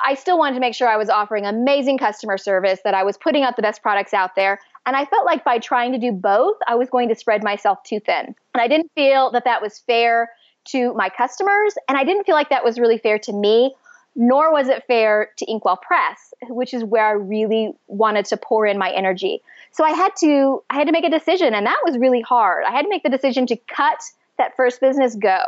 I 0.05 0.15
still 0.15 0.39
wanted 0.39 0.55
to 0.55 0.61
make 0.61 0.75
sure 0.75 0.89
I 0.89 0.97
was 0.97 1.11
offering 1.11 1.45
amazing 1.45 1.99
customer 1.99 2.39
service, 2.39 2.81
that 2.85 2.95
I 2.95 3.03
was 3.03 3.17
putting 3.17 3.43
out 3.43 3.57
the 3.57 3.63
best 3.63 3.83
products 3.83 4.15
out 4.15 4.37
there. 4.37 4.61
And 4.87 4.97
I 4.97 5.05
felt 5.05 5.27
like 5.27 5.45
by 5.45 5.59
trying 5.59 5.93
to 5.93 5.99
do 5.99 6.13
both, 6.13 6.57
I 6.67 6.77
was 6.77 6.89
going 6.89 7.09
to 7.09 7.15
spread 7.15 7.43
myself 7.43 7.83
too 7.83 8.01
thin. 8.01 8.35
And 8.55 8.63
I 8.63 8.69
didn't 8.69 8.91
feel 8.95 9.31
that 9.33 9.45
that 9.45 9.61
was 9.61 9.81
fair 9.81 10.31
to 10.67 10.95
my 10.95 11.09
customers. 11.09 11.75
And 11.89 11.99
I 11.99 12.05
didn't 12.05 12.25
feel 12.25 12.35
like 12.35 12.51
that 12.51 12.65
was 12.65 12.79
really 12.79 12.99
fair 12.99 13.19
to 13.21 13.33
me 13.33 13.75
nor 14.19 14.53
was 14.53 14.69
it 14.69 14.85
fair 14.89 15.31
to 15.37 15.47
Inkwell 15.49 15.77
Press, 15.77 16.35
which 16.49 16.75
is 16.75 16.83
where 16.83 17.07
I 17.07 17.13
really 17.13 17.73
wanted 17.87 18.25
to 18.27 18.37
pour 18.37 18.67
in 18.67 18.77
my 18.77 18.91
energy. 18.91 19.41
So 19.71 19.85
I 19.85 19.91
had 19.91 20.11
to 20.21 20.63
I 20.69 20.75
had 20.75 20.89
to 20.89 20.93
make 20.93 21.05
a 21.05 21.11
decision 21.11 21.55
and 21.55 21.65
that 21.67 21.79
was 21.85 21.97
really 21.97 22.21
hard. 22.21 22.65
I 22.65 22.73
had 22.73 22.83
to 22.83 22.89
make 22.89 23.05
the 23.05 23.11
decision 23.11 23.47
to 23.47 23.57
cut 23.57 24.03
that 24.39 24.57
first 24.57 24.81
business 24.81 25.15
go. 25.15 25.43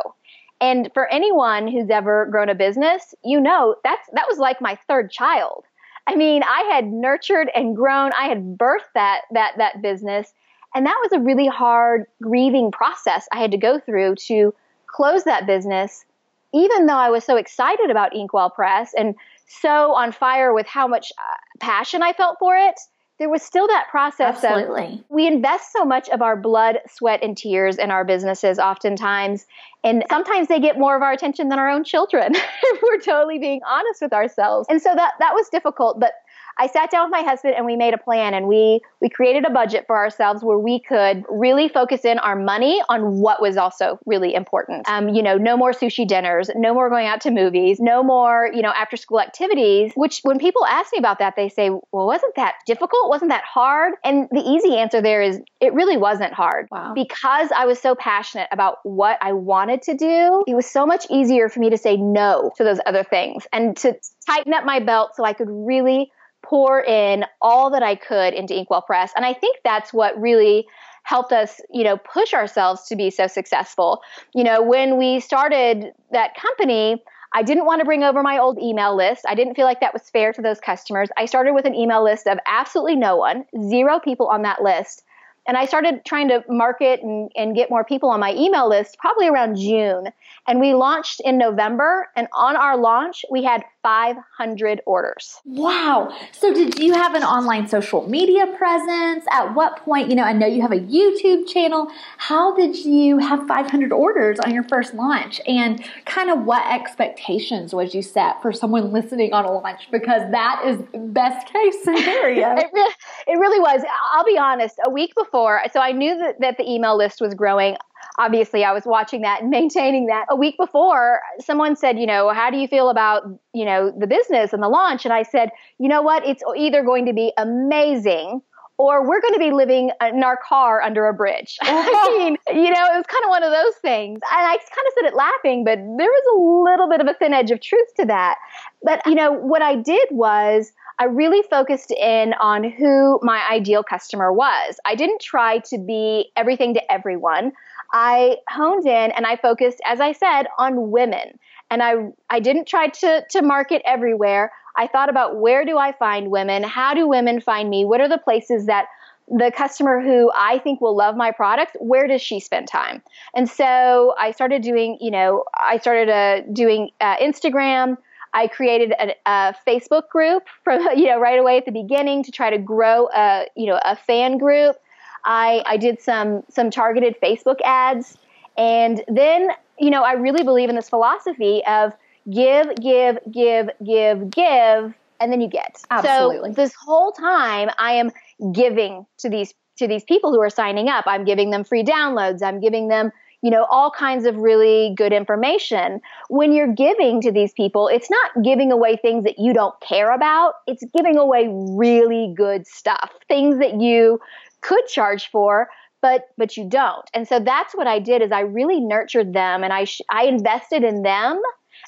And 0.59 0.91
for 0.93 1.07
anyone 1.07 1.67
who's 1.67 1.89
ever 1.89 2.27
grown 2.29 2.49
a 2.49 2.55
business, 2.55 3.15
you 3.23 3.41
know, 3.41 3.75
that's 3.83 4.07
that 4.13 4.27
was 4.29 4.37
like 4.37 4.61
my 4.61 4.77
third 4.87 5.11
child. 5.11 5.65
I 6.07 6.15
mean, 6.15 6.43
I 6.43 6.61
had 6.73 6.85
nurtured 6.85 7.49
and 7.55 7.75
grown, 7.75 8.11
I 8.17 8.27
had 8.27 8.57
birthed 8.57 8.91
that 8.95 9.21
that 9.31 9.53
that 9.57 9.81
business, 9.81 10.33
and 10.75 10.85
that 10.85 10.99
was 11.03 11.13
a 11.13 11.23
really 11.23 11.47
hard 11.47 12.05
grieving 12.21 12.71
process 12.71 13.27
I 13.31 13.39
had 13.39 13.51
to 13.51 13.57
go 13.57 13.79
through 13.79 14.15
to 14.27 14.53
close 14.87 15.23
that 15.23 15.47
business 15.47 16.05
even 16.53 16.85
though 16.85 16.93
I 16.97 17.09
was 17.09 17.23
so 17.23 17.37
excited 17.37 17.89
about 17.89 18.15
Inkwell 18.15 18.49
Press 18.49 18.93
and 18.97 19.15
so 19.47 19.93
on 19.93 20.11
fire 20.11 20.53
with 20.53 20.67
how 20.67 20.87
much 20.87 21.11
uh, 21.17 21.37
passion 21.59 22.03
I 22.03 22.13
felt 22.13 22.37
for 22.39 22.55
it, 22.55 22.79
there 23.21 23.29
was 23.29 23.43
still 23.43 23.67
that 23.67 23.85
process 23.91 24.43
Absolutely. 24.43 24.95
of 24.95 24.99
we 25.09 25.27
invest 25.27 25.71
so 25.71 25.85
much 25.85 26.09
of 26.09 26.23
our 26.23 26.35
blood, 26.35 26.79
sweat, 26.89 27.21
and 27.21 27.37
tears 27.37 27.77
in 27.77 27.91
our 27.91 28.03
businesses 28.03 28.57
oftentimes. 28.57 29.45
And 29.83 30.03
sometimes 30.09 30.47
they 30.47 30.59
get 30.59 30.79
more 30.79 30.95
of 30.95 31.03
our 31.03 31.11
attention 31.11 31.49
than 31.49 31.59
our 31.59 31.69
own 31.69 31.83
children, 31.83 32.33
if 32.33 32.81
we're 32.81 32.99
totally 32.99 33.37
being 33.37 33.61
honest 33.69 34.01
with 34.01 34.11
ourselves. 34.11 34.65
And 34.71 34.81
so 34.81 34.95
that 34.95 35.13
that 35.19 35.35
was 35.35 35.47
difficult. 35.49 35.99
But 35.99 36.13
I 36.61 36.67
sat 36.67 36.91
down 36.91 37.09
with 37.09 37.11
my 37.11 37.27
husband 37.27 37.55
and 37.57 37.65
we 37.65 37.75
made 37.75 37.95
a 37.95 37.97
plan 37.97 38.35
and 38.35 38.47
we 38.47 38.81
we 39.01 39.09
created 39.09 39.45
a 39.45 39.49
budget 39.49 39.85
for 39.87 39.95
ourselves 39.97 40.43
where 40.43 40.59
we 40.59 40.79
could 40.79 41.25
really 41.27 41.67
focus 41.67 42.05
in 42.05 42.19
our 42.19 42.35
money 42.35 42.83
on 42.87 43.19
what 43.19 43.41
was 43.41 43.57
also 43.57 43.97
really 44.05 44.35
important. 44.35 44.87
Um, 44.87 45.09
you 45.09 45.23
know, 45.23 45.37
no 45.37 45.57
more 45.57 45.71
sushi 45.71 46.07
dinners, 46.07 46.51
no 46.55 46.75
more 46.75 46.87
going 46.91 47.07
out 47.07 47.21
to 47.21 47.31
movies, 47.31 47.79
no 47.79 48.03
more, 48.03 48.47
you 48.53 48.61
know, 48.61 48.69
after 48.77 48.95
school 48.95 49.19
activities, 49.19 49.91
which 49.95 50.19
when 50.21 50.37
people 50.37 50.63
ask 50.67 50.93
me 50.93 50.99
about 50.99 51.17
that, 51.17 51.35
they 51.35 51.49
say, 51.49 51.71
well, 51.71 52.05
wasn't 52.05 52.35
that 52.35 52.53
difficult? 52.67 53.09
Wasn't 53.09 53.31
that 53.31 53.43
hard? 53.43 53.95
And 54.03 54.27
the 54.29 54.41
easy 54.41 54.77
answer 54.77 55.01
there 55.01 55.23
is 55.23 55.41
it 55.61 55.73
really 55.73 55.97
wasn't 55.97 56.33
hard. 56.33 56.67
Wow. 56.69 56.93
Because 56.93 57.49
I 57.57 57.65
was 57.65 57.79
so 57.79 57.95
passionate 57.95 58.49
about 58.51 58.77
what 58.83 59.17
I 59.19 59.33
wanted 59.33 59.81
to 59.83 59.95
do, 59.95 60.43
it 60.45 60.53
was 60.53 60.69
so 60.69 60.85
much 60.85 61.07
easier 61.09 61.49
for 61.49 61.59
me 61.59 61.71
to 61.71 61.77
say 61.77 61.97
no 61.97 62.51
to 62.57 62.63
those 62.63 62.79
other 62.85 63.03
things 63.03 63.47
and 63.51 63.75
to 63.77 63.95
tighten 64.27 64.53
up 64.53 64.63
my 64.63 64.79
belt 64.79 65.15
so 65.15 65.25
I 65.25 65.33
could 65.33 65.49
really 65.49 66.11
pour 66.51 66.83
in 66.83 67.23
all 67.41 67.69
that 67.71 67.81
I 67.81 67.95
could 67.95 68.33
into 68.33 68.53
Inkwell 68.53 68.81
Press. 68.81 69.13
And 69.15 69.23
I 69.25 69.33
think 69.33 69.59
that's 69.63 69.93
what 69.93 70.19
really 70.19 70.67
helped 71.03 71.31
us, 71.31 71.61
you 71.71 71.85
know, 71.85 71.95
push 71.95 72.33
ourselves 72.33 72.87
to 72.89 72.97
be 72.97 73.09
so 73.09 73.25
successful. 73.25 74.01
You 74.35 74.43
know, 74.43 74.61
when 74.61 74.97
we 74.97 75.21
started 75.21 75.93
that 76.11 76.35
company, 76.35 77.01
I 77.33 77.41
didn't 77.41 77.65
want 77.65 77.79
to 77.79 77.85
bring 77.85 78.03
over 78.03 78.21
my 78.21 78.37
old 78.37 78.59
email 78.61 78.97
list. 78.97 79.23
I 79.29 79.33
didn't 79.33 79.55
feel 79.55 79.65
like 79.65 79.79
that 79.79 79.93
was 79.93 80.09
fair 80.09 80.33
to 80.33 80.41
those 80.41 80.59
customers. 80.59 81.07
I 81.17 81.25
started 81.25 81.53
with 81.53 81.65
an 81.65 81.73
email 81.73 82.03
list 82.03 82.27
of 82.27 82.37
absolutely 82.45 82.97
no 82.97 83.15
one, 83.15 83.45
zero 83.69 84.01
people 84.01 84.27
on 84.27 84.41
that 84.41 84.61
list. 84.61 85.05
And 85.51 85.57
I 85.57 85.65
started 85.65 86.05
trying 86.05 86.29
to 86.29 86.45
market 86.47 87.01
and, 87.03 87.29
and 87.35 87.53
get 87.53 87.69
more 87.69 87.83
people 87.83 88.07
on 88.09 88.21
my 88.21 88.33
email 88.35 88.69
list 88.69 88.97
probably 88.97 89.27
around 89.27 89.57
June. 89.57 90.07
And 90.47 90.61
we 90.61 90.73
launched 90.73 91.19
in 91.25 91.37
November. 91.37 92.07
And 92.15 92.29
on 92.33 92.55
our 92.55 92.77
launch, 92.77 93.25
we 93.29 93.43
had 93.43 93.65
500 93.83 94.81
orders. 94.85 95.41
Wow. 95.43 96.15
So, 96.31 96.53
did 96.53 96.79
you 96.79 96.93
have 96.93 97.15
an 97.15 97.23
online 97.23 97.67
social 97.67 98.07
media 98.07 98.47
presence? 98.57 99.25
At 99.29 99.53
what 99.53 99.77
point, 99.77 100.09
you 100.09 100.15
know, 100.15 100.23
I 100.23 100.33
know 100.33 100.47
you 100.47 100.61
have 100.61 100.71
a 100.71 100.79
YouTube 100.79 101.47
channel. 101.47 101.87
How 102.17 102.55
did 102.55 102.77
you 102.77 103.17
have 103.17 103.45
500 103.47 103.91
orders 103.91 104.39
on 104.39 104.53
your 104.53 104.63
first 104.63 104.93
launch? 104.93 105.41
And 105.47 105.83
kind 106.05 106.29
of 106.29 106.45
what 106.45 106.63
expectations 106.71 107.73
would 107.73 107.93
you 107.93 108.01
set 108.01 108.41
for 108.41 108.53
someone 108.53 108.93
listening 108.93 109.33
on 109.33 109.45
a 109.45 109.51
launch? 109.51 109.89
Because 109.91 110.29
that 110.31 110.63
is 110.65 110.79
best 110.93 111.51
case 111.51 111.83
scenario. 111.83 112.55
it, 112.57 112.69
really, 112.71 112.93
it 113.27 113.37
really 113.37 113.59
was. 113.59 113.81
I'll 114.13 114.25
be 114.25 114.37
honest, 114.37 114.79
a 114.85 114.89
week 114.89 115.13
before, 115.15 115.40
so 115.71 115.79
I 115.79 115.91
knew 115.91 116.17
that, 116.17 116.39
that 116.39 116.57
the 116.57 116.69
email 116.69 116.97
list 116.97 117.21
was 117.21 117.33
growing 117.33 117.77
obviously 118.17 118.63
I 118.63 118.71
was 118.71 118.83
watching 118.85 119.21
that 119.21 119.41
and 119.41 119.49
maintaining 119.57 120.07
that. 120.07 120.25
A 120.29 120.35
week 120.35 120.55
before, 120.57 121.21
someone 121.39 121.75
said, 121.75 121.99
you 121.99 122.05
know, 122.05 122.29
how 122.29 122.49
do 122.49 122.57
you 122.57 122.67
feel 122.67 122.89
about, 122.89 123.23
you 123.53 123.65
know, 123.65 123.91
the 123.97 124.07
business 124.07 124.53
and 124.53 124.61
the 124.61 124.69
launch? 124.69 125.05
And 125.05 125.13
I 125.13 125.23
said, 125.23 125.49
you 125.79 125.89
know 125.89 126.01
what? 126.01 126.25
It's 126.25 126.43
either 126.57 126.83
going 126.83 127.05
to 127.05 127.13
be 127.13 127.33
amazing 127.37 128.41
or 128.77 129.07
we're 129.07 129.21
going 129.21 129.33
to 129.33 129.39
be 129.39 129.51
living 129.51 129.91
in 130.01 130.23
our 130.23 130.37
car 130.37 130.81
under 130.81 131.07
a 131.07 131.13
bridge. 131.13 131.57
I 131.61 132.17
mean, 132.17 132.37
you 132.63 132.71
know, 132.71 132.85
it 132.85 132.97
was 132.97 133.05
kind 133.07 133.23
of 133.23 133.29
one 133.29 133.43
of 133.43 133.51
those 133.51 133.75
things. 133.75 134.19
And 134.31 134.45
I 134.47 134.57
kind 134.57 134.87
of 134.87 134.93
said 134.95 135.05
it 135.05 135.15
laughing, 135.15 135.63
but 135.63 135.77
there 135.77 136.09
was 136.09 136.25
a 136.35 136.71
little 136.71 136.89
bit 136.89 136.99
of 136.99 137.07
a 137.07 137.13
thin 137.13 137.33
edge 137.33 137.51
of 137.51 137.61
truth 137.61 137.93
to 137.99 138.05
that. 138.05 138.37
But, 138.81 139.01
you 139.05 139.13
know, 139.13 139.31
what 139.31 139.61
I 139.61 139.75
did 139.75 140.07
was 140.09 140.71
I 140.99 141.05
really 141.05 141.41
focused 141.49 141.91
in 141.91 142.33
on 142.39 142.63
who 142.63 143.19
my 143.23 143.41
ideal 143.51 143.83
customer 143.83 144.31
was. 144.31 144.79
I 144.85 144.95
didn't 144.95 145.21
try 145.21 145.59
to 145.59 145.77
be 145.77 146.31
everything 146.35 146.73
to 146.75 146.91
everyone. 146.91 147.53
I 147.93 148.37
honed 148.49 148.85
in 148.85 149.11
and 149.11 149.25
I 149.25 149.35
focused, 149.35 149.79
as 149.85 149.99
I 149.99 150.11
said, 150.11 150.47
on 150.57 150.91
women. 150.91 151.39
And 151.69 151.81
I, 151.81 152.09
I 152.29 152.39
didn't 152.39 152.67
try 152.67 152.87
to, 152.87 153.25
to 153.29 153.41
market 153.41 153.81
everywhere. 153.85 154.51
I 154.77 154.87
thought 154.87 155.09
about 155.09 155.37
where 155.37 155.65
do 155.65 155.77
I 155.77 155.91
find 155.93 156.31
women? 156.31 156.63
How 156.63 156.93
do 156.93 157.07
women 157.07 157.41
find 157.41 157.69
me? 157.69 157.85
What 157.85 158.01
are 158.01 158.09
the 158.09 158.17
places 158.17 158.67
that 158.67 158.85
the 159.27 159.51
customer 159.55 160.01
who 160.01 160.31
I 160.35 160.59
think 160.59 160.81
will 160.81 160.95
love 160.95 161.15
my 161.15 161.31
products, 161.31 161.73
where 161.79 162.07
does 162.07 162.21
she 162.21 162.39
spend 162.39 162.67
time? 162.67 163.01
And 163.33 163.49
so 163.49 164.13
I 164.19 164.31
started 164.31 164.61
doing, 164.61 164.97
you 164.99 165.11
know, 165.11 165.45
I 165.53 165.77
started 165.77 166.09
uh, 166.09 166.41
doing 166.51 166.91
uh, 166.99 167.15
Instagram. 167.17 167.97
I 168.33 168.47
created 168.47 168.93
a, 168.93 169.13
a, 169.25 169.55
Facebook 169.67 170.09
group 170.09 170.43
from, 170.63 170.81
you 170.95 171.05
know, 171.05 171.19
right 171.19 171.39
away 171.39 171.57
at 171.57 171.65
the 171.65 171.71
beginning 171.71 172.23
to 172.23 172.31
try 172.31 172.49
to 172.49 172.57
grow 172.57 173.09
a, 173.15 173.47
you 173.55 173.67
know, 173.67 173.79
a 173.83 173.95
fan 173.95 174.37
group. 174.37 174.77
I, 175.25 175.63
I 175.65 175.77
did 175.77 176.01
some 176.01 176.43
some 176.49 176.71
targeted 176.71 177.15
Facebook 177.21 177.59
ads, 177.63 178.17
and 178.57 179.03
then 179.07 179.49
you 179.77 179.91
know 179.91 180.03
I 180.03 180.13
really 180.13 180.43
believe 180.43 180.67
in 180.67 180.75
this 180.75 180.89
philosophy 180.89 181.61
of 181.67 181.93
give, 182.29 182.75
give, 182.81 183.19
give, 183.31 183.69
give, 183.85 184.29
give, 184.31 184.93
and 185.19 185.31
then 185.31 185.41
you 185.41 185.47
get. 185.47 185.81
Absolutely. 185.89 186.51
So 186.51 186.55
this 186.55 186.73
whole 186.73 187.11
time 187.11 187.69
I 187.77 187.93
am 187.93 188.11
giving 188.51 189.05
to 189.19 189.29
these 189.29 189.53
to 189.77 189.87
these 189.87 190.03
people 190.03 190.31
who 190.31 190.41
are 190.41 190.49
signing 190.49 190.89
up. 190.89 191.05
I'm 191.07 191.23
giving 191.25 191.49
them 191.49 191.63
free 191.63 191.83
downloads. 191.83 192.43
I'm 192.43 192.59
giving 192.59 192.87
them 192.87 193.11
you 193.41 193.49
know, 193.49 193.65
all 193.71 193.91
kinds 193.91 194.25
of 194.25 194.35
really 194.37 194.93
good 194.95 195.13
information. 195.13 195.99
When 196.29 196.53
you're 196.53 196.73
giving 196.73 197.21
to 197.21 197.31
these 197.31 197.53
people, 197.53 197.87
it's 197.87 198.09
not 198.09 198.43
giving 198.43 198.71
away 198.71 198.97
things 198.97 199.23
that 199.23 199.39
you 199.39 199.53
don't 199.53 199.79
care 199.81 200.13
about. 200.13 200.55
It's 200.67 200.83
giving 200.95 201.17
away 201.17 201.47
really 201.49 202.33
good 202.35 202.67
stuff, 202.67 203.11
things 203.27 203.59
that 203.59 203.81
you 203.81 204.19
could 204.61 204.85
charge 204.87 205.29
for 205.29 205.69
but 206.01 206.29
but 206.37 206.57
you 206.57 206.67
don't 206.67 207.09
and 207.13 207.27
so 207.27 207.39
that's 207.39 207.73
what 207.75 207.87
i 207.87 207.99
did 207.99 208.21
is 208.21 208.31
i 208.31 208.41
really 208.41 208.79
nurtured 208.79 209.33
them 209.33 209.63
and 209.63 209.71
i 209.71 209.83
sh- 209.83 210.01
i 210.09 210.23
invested 210.23 210.83
in 210.83 211.03
them 211.03 211.41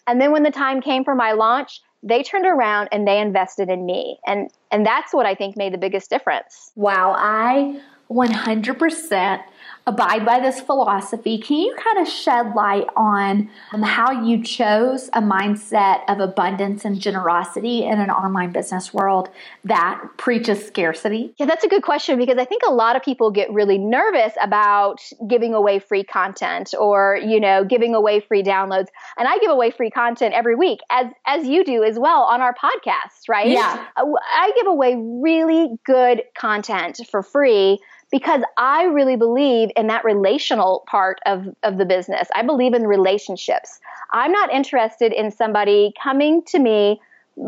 and 0.08 0.22
then 0.22 0.32
when 0.32 0.44
the 0.44 0.52
time 0.52 0.82
came 0.82 1.04
for 1.04 1.16
my 1.16 1.32
launch 1.32 1.82
they 2.04 2.22
turned 2.22 2.46
around 2.46 2.90
and 2.92 3.08
they 3.08 3.20
invested 3.20 3.70
in 3.70 3.86
me 3.86 4.18
and 4.26 4.50
and 4.72 4.86
that's 4.86 5.14
what 5.14 5.26
i 5.26 5.36
think 5.36 5.58
made 5.58 5.74
the 5.74 5.78
biggest 5.78 6.10
difference 6.10 6.72
wow 6.76 7.14
i 7.18 7.80
100% 8.10 9.44
abide 9.86 10.26
by 10.26 10.40
this 10.40 10.62
philosophy. 10.62 11.38
Can 11.38 11.58
you 11.58 11.76
kind 11.76 12.06
of 12.06 12.12
shed 12.12 12.56
light 12.56 12.88
on 12.96 13.50
um, 13.74 13.82
how 13.82 14.12
you 14.12 14.42
chose 14.42 15.10
a 15.10 15.22
mindset 15.22 16.02
of 16.08 16.22
abundance 16.22 16.86
and 16.86 17.00
generosity 17.00 17.84
in 17.84 18.00
an 18.00 18.10
online 18.10 18.52
business 18.54 18.94
world 18.94 19.30
that 19.66 20.02
preaches 20.18 20.66
scarcity? 20.66 21.34
Yeah, 21.38 21.48
that's 21.48 21.66
a 21.66 21.68
good 21.68 21.84
question 21.84 22.18
because 22.18 22.38
I 22.38 22.46
think 22.46 22.62
a 22.66 22.72
lot 22.72 22.96
of 22.96 23.04
people 23.04 23.30
get 23.32 23.52
really 23.52 23.78
nervous 23.78 24.34
about 24.42 25.02
giving 25.28 25.54
away 25.54 25.80
free 25.80 26.06
content 26.06 26.74
or, 26.80 27.20
you 27.22 27.40
know, 27.40 27.66
giving 27.66 27.94
away 27.94 28.22
free 28.22 28.44
downloads. 28.44 28.88
And 29.18 29.28
I 29.28 29.38
give 29.40 29.52
away 29.52 29.72
free 29.72 29.90
content 29.90 30.34
every 30.34 30.56
week 30.56 30.80
as 30.90 31.08
as 31.26 31.46
you 31.46 31.66
do 31.66 31.84
as 31.84 32.00
well 32.00 32.22
on 32.22 32.42
our 32.42 32.54
podcast, 32.54 33.28
right? 33.28 33.50
Yeah. 33.50 33.86
Uh, 33.98 34.06
I 34.34 34.52
give 34.56 34.68
away 34.68 34.96
really 34.98 35.78
good 35.86 36.24
content 36.38 37.02
for 37.12 37.22
free 37.22 37.80
because 38.14 38.44
I 38.60 38.84
really 38.84 39.16
believe 39.16 39.72
in 39.76 39.88
that 39.88 40.06
relational 40.06 40.84
part 40.86 41.20
of, 41.26 41.48
of 41.64 41.80
the 41.80 41.86
business. 41.86 42.28
I 42.36 42.44
believe 42.44 42.76
in 42.76 42.86
relationships. 42.86 43.80
I'm 44.12 44.32
not 44.32 44.54
interested 44.54 45.12
in 45.12 45.32
somebody 45.32 45.96
coming 46.02 46.44
to 46.44 46.60
me, 46.60 47.02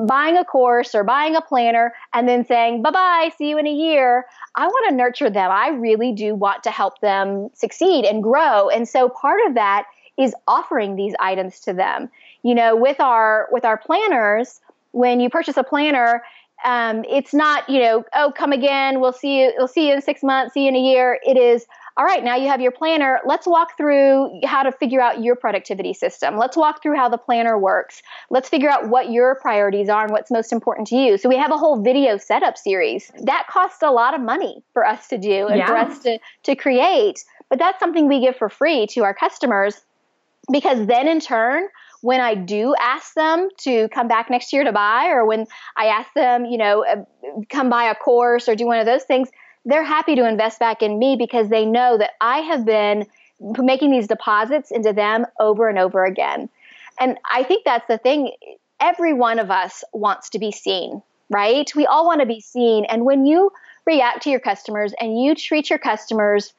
buying 0.08 0.38
a 0.38 0.44
course 0.44 0.96
or 0.96 1.04
buying 1.04 1.36
a 1.36 1.42
planner, 1.42 1.94
and 2.16 2.28
then 2.28 2.44
saying, 2.44 2.82
bye 2.82 2.90
bye, 2.90 3.30
see 3.38 3.52
you 3.52 3.60
in 3.60 3.68
a 3.68 3.72
year. 3.72 4.26
I 4.56 4.66
want 4.66 4.90
to 4.90 4.96
nurture 4.96 5.30
them. 5.30 5.52
I 5.52 5.68
really 5.68 6.12
do 6.12 6.34
want 6.34 6.64
to 6.64 6.72
help 6.72 7.00
them 7.00 7.50
succeed 7.54 8.04
and 8.04 8.24
grow. 8.24 8.68
And 8.70 8.90
so 8.90 9.08
part 9.08 9.42
of 9.46 9.54
that 9.54 9.86
is 10.18 10.34
offering 10.48 10.96
these 10.96 11.14
items 11.20 11.60
to 11.60 11.74
them. 11.74 12.10
You 12.42 12.56
know, 12.56 12.76
with 12.76 13.00
our 13.00 13.50
with 13.52 13.66
our 13.66 13.78
planners, 13.78 14.62
when 14.94 15.20
you 15.20 15.30
purchase 15.30 15.58
a 15.58 15.64
planner, 15.64 16.24
um, 16.66 17.06
it's 17.10 17.34
not 17.34 17.70
you 17.70 17.80
know 17.80 18.04
oh 18.14 18.34
come 18.36 18.52
again 18.52 19.00
we'll 19.00 19.14
see 19.14 19.42
you 19.42 19.54
we'll 19.58 19.68
see 19.68 19.88
you 19.88 19.94
in 19.94 20.02
six 20.02 20.24
months 20.24 20.54
see 20.54 20.64
you 20.64 20.70
in 20.70 20.76
a 20.76 20.82
year. 20.82 21.20
It 21.26 21.38
is 21.38 21.66
all 21.98 22.04
right 22.04 22.24
now 22.24 22.36
you 22.36 22.48
have 22.50 22.60
your 22.60 22.72
planner. 22.72 23.22
Let's 23.26 23.48
walk 23.48 23.78
through 23.78 24.42
how 24.44 24.64
to 24.64 24.72
figure 24.72 25.00
out 25.00 25.24
your 25.24 25.36
productivity 25.36 25.94
system. 25.94 26.38
Let's 26.38 26.58
walk 26.58 26.84
through 26.84 26.98
how 26.98 27.08
the 27.08 27.18
planner 27.18 27.58
works. 27.58 28.02
Let's 28.30 28.50
figure 28.50 28.70
out 28.70 28.90
what 28.90 29.12
your 29.12 29.36
priorities 29.36 29.88
are 29.88 30.04
and 30.04 30.12
what's 30.12 30.30
most 30.30 30.52
important 30.52 30.88
to 30.90 30.98
you. 30.98 31.18
So 31.18 31.30
we 31.30 31.38
have 31.38 31.52
a 31.52 31.58
whole 31.58 31.82
video 31.82 32.18
setup 32.18 32.58
series. 32.58 33.12
That 33.22 33.48
costs 33.50 33.82
a 33.82 33.92
lot 33.92 34.14
of 34.14 34.20
money 34.20 34.62
for 34.74 34.86
us 34.86 35.08
to 35.08 35.18
do 35.18 35.48
and 35.48 35.60
yeah. 35.60 35.68
for 35.68 35.78
us 35.78 36.00
to 36.00 36.20
to 36.44 36.56
create 36.56 37.24
but 37.50 37.60
that's 37.60 37.80
something 37.80 38.08
we 38.08 38.20
give 38.22 38.36
for 38.36 38.50
free 38.50 38.88
to 38.88 39.04
our 39.04 39.14
customers 39.14 39.82
because 40.52 40.86
then 40.88 41.08
in 41.08 41.20
turn 41.20 41.68
when 42.06 42.22
I 42.22 42.36
do 42.36 42.76
ask 42.80 43.16
them 43.16 43.50
to 43.62 43.90
come 43.90 44.08
back 44.08 44.30
next 44.30 44.54
year 44.54 44.64
to 44.64 44.72
buy, 44.72 45.08
or 45.08 45.26
when 45.26 45.48
I 45.76 45.88
ask 45.88 46.14
them, 46.14 46.46
you 46.46 46.60
know, 46.60 46.86
uh, 46.86 47.04
come 47.50 47.72
buy 47.72 47.86
a 47.86 47.96
course 47.96 48.48
or 48.48 48.56
do 48.56 48.68
one 48.68 48.78
of 48.78 48.86
those 48.86 49.04
things, 49.06 49.28
they're 49.66 49.84
happy 49.84 50.14
to 50.14 50.30
invest 50.30 50.60
back 50.60 50.84
in 50.84 51.00
me 51.00 51.16
because 51.18 51.50
they 51.50 51.66
know 51.66 51.98
that 51.98 52.12
I 52.22 52.42
have 52.42 52.64
been 52.64 53.08
making 53.40 53.90
these 53.90 54.06
deposits 54.06 54.70
into 54.70 54.94
them 54.94 55.26
over 55.40 55.68
and 55.68 55.80
over 55.80 56.06
again. 56.06 56.48
And 57.00 57.18
I 57.28 57.42
think 57.42 57.66
that's 57.66 57.88
the 57.88 57.98
thing. 57.98 58.34
every 58.80 59.14
one 59.14 59.40
of 59.40 59.50
us 59.50 59.84
wants 59.92 60.30
to 60.32 60.40
be 60.40 60.52
seen, 60.52 61.02
right? 61.32 61.68
We 61.76 61.88
all 61.88 62.06
want 62.06 62.22
to 62.22 62.28
be 62.28 62.40
seen. 62.40 62.86
And 62.86 63.04
when 63.04 63.26
you 63.26 63.52
react 63.88 64.22
to 64.24 64.30
your 64.30 64.40
customers 64.40 64.94
and 65.00 65.20
you 65.20 65.34
treat 65.34 65.72
your 65.72 65.80
customers 65.80 66.54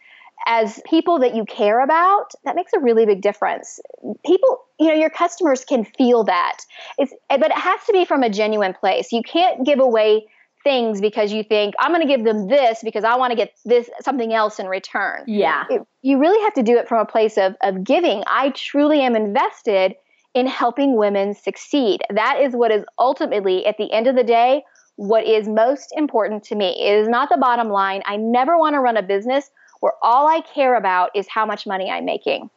as 0.46 0.80
people 0.88 1.20
that 1.20 1.34
you 1.34 1.44
care 1.44 1.80
about, 1.80 2.32
that 2.44 2.54
makes 2.54 2.72
a 2.72 2.78
really 2.78 3.06
big 3.06 3.22
difference. 3.22 3.80
People, 4.24 4.60
you 4.78 4.88
know, 4.88 4.94
your 4.94 5.10
customers 5.10 5.64
can 5.64 5.84
feel 5.84 6.24
that. 6.24 6.58
It's, 6.98 7.12
but 7.28 7.46
it 7.46 7.52
has 7.52 7.80
to 7.86 7.92
be 7.92 8.04
from 8.04 8.22
a 8.22 8.30
genuine 8.30 8.74
place. 8.74 9.12
You 9.12 9.22
can't 9.22 9.64
give 9.64 9.80
away 9.80 10.26
things 10.62 11.00
because 11.00 11.32
you 11.32 11.44
think 11.44 11.74
I'm 11.78 11.92
going 11.92 12.06
to 12.06 12.08
give 12.08 12.24
them 12.24 12.48
this 12.48 12.80
because 12.82 13.04
I 13.04 13.16
want 13.16 13.30
to 13.30 13.36
get 13.36 13.52
this 13.64 13.88
something 14.02 14.32
else 14.32 14.58
in 14.58 14.66
return. 14.66 15.22
Yeah. 15.28 15.64
It, 15.70 15.82
you 16.02 16.18
really 16.18 16.42
have 16.42 16.54
to 16.54 16.62
do 16.64 16.76
it 16.76 16.88
from 16.88 16.98
a 16.98 17.04
place 17.04 17.38
of 17.38 17.54
of 17.62 17.84
giving. 17.84 18.24
I 18.26 18.50
truly 18.50 19.00
am 19.00 19.14
invested 19.14 19.94
in 20.34 20.48
helping 20.48 20.96
women 20.96 21.34
succeed. 21.34 22.00
That 22.12 22.40
is 22.40 22.52
what 22.52 22.72
is 22.72 22.84
ultimately 22.98 23.64
at 23.64 23.78
the 23.78 23.92
end 23.92 24.08
of 24.08 24.16
the 24.16 24.24
day 24.24 24.64
what 24.96 25.24
is 25.26 25.46
most 25.46 25.92
important 25.94 26.42
to 26.44 26.54
me. 26.54 26.74
It 26.80 26.98
is 26.98 27.08
not 27.08 27.28
the 27.28 27.36
bottom 27.36 27.68
line. 27.68 28.02
I 28.04 28.16
never 28.16 28.58
want 28.58 28.74
to 28.74 28.80
run 28.80 28.96
a 28.96 29.02
business 29.02 29.50
where 29.86 29.94
all 30.02 30.26
I 30.26 30.40
care 30.40 30.74
about 30.74 31.10
is 31.14 31.28
how 31.28 31.46
much 31.46 31.64
money 31.64 31.88
I'm 31.88 32.04
making. 32.04 32.50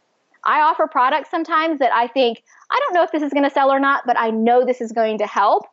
I 0.44 0.62
offer 0.62 0.88
products 0.88 1.30
sometimes 1.30 1.78
that 1.78 1.92
I 1.94 2.08
think, 2.08 2.42
I 2.72 2.80
don't 2.80 2.96
know 2.96 3.04
if 3.04 3.12
this 3.12 3.22
is 3.22 3.32
going 3.32 3.44
to 3.44 3.52
sell 3.52 3.70
or 3.70 3.80
not, 3.80 4.02
but 4.08 4.18
I 4.18 4.32
know 4.32 4.66
this 4.66 4.82
is 4.82 4.92
going 4.92 5.20
to 5.20 5.28
help 5.28 5.66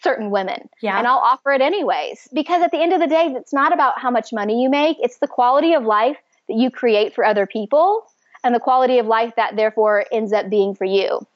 certain 0.00 0.30
women. 0.30 0.68
Yeah. 0.80 0.96
And 0.96 1.08
I'll 1.08 1.18
offer 1.18 1.50
it 1.50 1.60
anyways. 1.60 2.28
Because 2.32 2.62
at 2.62 2.70
the 2.70 2.80
end 2.80 2.92
of 2.92 3.00
the 3.00 3.08
day, 3.08 3.34
it's 3.34 3.52
not 3.52 3.72
about 3.72 3.98
how 3.98 4.12
much 4.12 4.32
money 4.32 4.62
you 4.62 4.70
make, 4.70 4.96
it's 5.00 5.18
the 5.18 5.26
quality 5.26 5.74
of 5.74 5.82
life 5.82 6.18
that 6.48 6.56
you 6.56 6.70
create 6.70 7.16
for 7.16 7.24
other 7.24 7.48
people 7.48 8.06
and 8.44 8.54
the 8.54 8.60
quality 8.60 9.00
of 9.00 9.06
life 9.06 9.32
that 9.36 9.56
therefore 9.56 10.04
ends 10.12 10.32
up 10.32 10.48
being 10.48 10.72
for 10.72 10.84
you. 10.84 11.26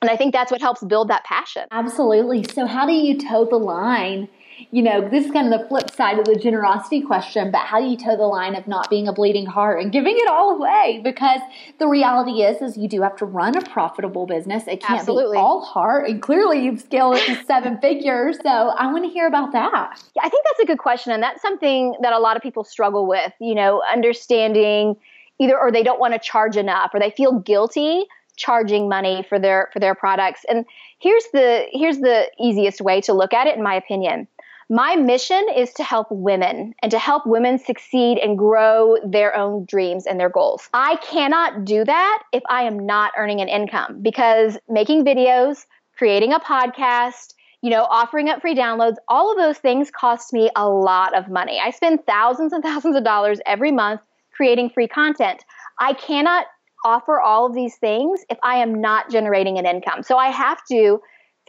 And 0.00 0.10
I 0.10 0.16
think 0.16 0.32
that's 0.32 0.50
what 0.50 0.62
helps 0.62 0.82
build 0.82 1.08
that 1.08 1.24
passion. 1.24 1.64
Absolutely. 1.70 2.44
So, 2.44 2.64
how 2.64 2.86
do 2.86 2.94
you 2.94 3.18
toe 3.18 3.44
the 3.44 3.58
line? 3.58 4.30
You 4.70 4.82
know, 4.82 5.08
this 5.08 5.26
is 5.26 5.30
kind 5.30 5.52
of 5.52 5.60
the 5.60 5.66
flip 5.68 5.90
side 5.90 6.18
of 6.18 6.24
the 6.24 6.36
generosity 6.36 7.00
question, 7.00 7.50
but 7.50 7.60
how 7.60 7.80
do 7.80 7.86
you 7.86 7.96
toe 7.96 8.16
the 8.16 8.22
line 8.22 8.54
of 8.54 8.66
not 8.66 8.90
being 8.90 9.08
a 9.08 9.12
bleeding 9.12 9.46
heart 9.46 9.82
and 9.82 9.92
giving 9.92 10.16
it 10.16 10.28
all 10.28 10.56
away? 10.56 11.00
Because 11.02 11.40
the 11.78 11.88
reality 11.88 12.42
is, 12.42 12.60
is 12.62 12.76
you 12.76 12.88
do 12.88 13.02
have 13.02 13.16
to 13.16 13.24
run 13.24 13.56
a 13.56 13.62
profitable 13.62 14.26
business. 14.26 14.64
It 14.66 14.82
can't 14.82 15.00
Absolutely. 15.00 15.36
be 15.36 15.40
all 15.40 15.64
heart. 15.64 16.08
And 16.08 16.22
clearly 16.22 16.64
you've 16.64 16.80
scaled 16.80 17.16
it 17.16 17.26
to 17.26 17.44
seven 17.44 17.78
figures. 17.82 18.38
So 18.42 18.48
I 18.48 18.92
want 18.92 19.04
to 19.04 19.10
hear 19.10 19.26
about 19.26 19.52
that. 19.52 20.02
Yeah, 20.16 20.22
I 20.24 20.28
think 20.28 20.44
that's 20.44 20.60
a 20.60 20.66
good 20.66 20.78
question. 20.78 21.12
And 21.12 21.22
that's 21.22 21.42
something 21.42 21.94
that 22.02 22.12
a 22.12 22.18
lot 22.18 22.36
of 22.36 22.42
people 22.42 22.64
struggle 22.64 23.06
with, 23.06 23.32
you 23.40 23.54
know, 23.54 23.82
understanding 23.92 24.96
either 25.40 25.58
or 25.58 25.72
they 25.72 25.82
don't 25.82 25.98
want 25.98 26.14
to 26.14 26.20
charge 26.20 26.56
enough 26.56 26.90
or 26.92 27.00
they 27.00 27.10
feel 27.10 27.38
guilty 27.38 28.04
charging 28.40 28.88
money 28.88 29.24
for 29.28 29.38
their 29.38 29.68
for 29.72 29.78
their 29.78 29.94
products. 29.94 30.44
And 30.48 30.64
here's 30.98 31.24
the 31.32 31.66
here's 31.72 31.98
the 31.98 32.26
easiest 32.40 32.80
way 32.80 33.00
to 33.02 33.12
look 33.12 33.32
at 33.34 33.46
it 33.46 33.56
in 33.56 33.62
my 33.62 33.74
opinion. 33.74 34.26
My 34.72 34.94
mission 34.94 35.48
is 35.56 35.72
to 35.74 35.82
help 35.82 36.06
women 36.12 36.74
and 36.80 36.92
to 36.92 36.98
help 37.00 37.26
women 37.26 37.58
succeed 37.58 38.18
and 38.18 38.38
grow 38.38 38.98
their 39.04 39.36
own 39.36 39.64
dreams 39.64 40.06
and 40.06 40.20
their 40.20 40.28
goals. 40.28 40.68
I 40.72 40.94
cannot 40.98 41.64
do 41.64 41.84
that 41.84 42.22
if 42.32 42.44
I 42.48 42.62
am 42.62 42.86
not 42.86 43.10
earning 43.18 43.40
an 43.40 43.48
income 43.48 43.98
because 44.00 44.56
making 44.68 45.04
videos, 45.04 45.66
creating 45.98 46.32
a 46.32 46.38
podcast, 46.38 47.34
you 47.62 47.70
know, 47.70 47.82
offering 47.82 48.28
up 48.28 48.42
free 48.42 48.54
downloads, 48.54 48.94
all 49.08 49.32
of 49.32 49.38
those 49.38 49.58
things 49.58 49.90
cost 49.90 50.32
me 50.32 50.50
a 50.54 50.68
lot 50.68 51.16
of 51.16 51.28
money. 51.28 51.60
I 51.60 51.70
spend 51.70 52.06
thousands 52.06 52.52
and 52.52 52.62
thousands 52.62 52.94
of 52.94 53.02
dollars 53.02 53.40
every 53.46 53.72
month 53.72 54.02
creating 54.30 54.70
free 54.70 54.86
content. 54.86 55.44
I 55.80 55.94
cannot 55.94 56.46
offer 56.84 57.20
all 57.20 57.44
of 57.46 57.54
these 57.54 57.74
things 57.74 58.20
if 58.30 58.38
I 58.44 58.58
am 58.58 58.80
not 58.80 59.10
generating 59.10 59.58
an 59.58 59.66
income. 59.66 60.04
So 60.04 60.16
I 60.16 60.28
have 60.28 60.60
to 60.70 61.00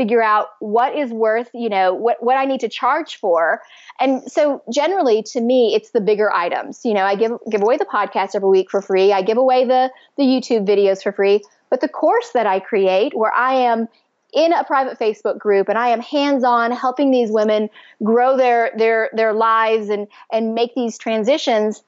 figure 0.02 0.24
out 0.24 0.48
what 0.60 0.96
is 0.96 1.12
worth, 1.12 1.52
you 1.54 1.70
know, 1.70 1.94
what, 1.94 2.24
what 2.24 2.36
I 2.36 2.46
need 2.46 2.62
to 2.62 2.70
charge 2.70 3.18
for. 3.18 3.62
And 4.00 4.24
so 4.24 4.64
generally 4.74 5.22
to 5.34 5.40
me, 5.40 5.76
it's 5.76 5.92
the 5.92 6.02
bigger 6.02 6.34
items. 6.34 6.82
You 6.84 6.96
know, 6.96 7.04
I 7.04 7.14
give 7.14 7.34
give 7.52 7.62
away 7.62 7.78
the 7.78 7.86
podcast 7.86 8.34
every 8.34 8.50
week 8.50 8.72
for 8.72 8.82
free. 8.82 9.14
I 9.14 9.22
give 9.22 9.38
away 9.38 9.66
the 9.66 9.92
the 10.18 10.24
YouTube 10.24 10.68
videos 10.68 11.04
for 11.04 11.12
free. 11.12 11.44
But 11.70 11.82
the 11.82 11.88
course 11.88 12.32
that 12.32 12.48
I 12.48 12.60
create 12.60 13.16
where 13.16 13.32
I 13.32 13.54
am 13.54 13.88
in 14.34 14.54
a 14.54 14.64
private 14.64 14.98
Facebook 14.98 15.38
group 15.38 15.70
and 15.70 15.78
I 15.78 15.90
am 15.90 16.02
hands-on 16.02 16.72
helping 16.72 17.12
these 17.12 17.30
women 17.30 17.70
grow 18.04 18.38
their 18.38 18.72
their 18.76 19.12
their 19.14 19.34
lives 19.34 19.90
and 19.90 20.08
and 20.32 20.56
make 20.56 20.74
these 20.74 20.98
transitions 20.98 21.84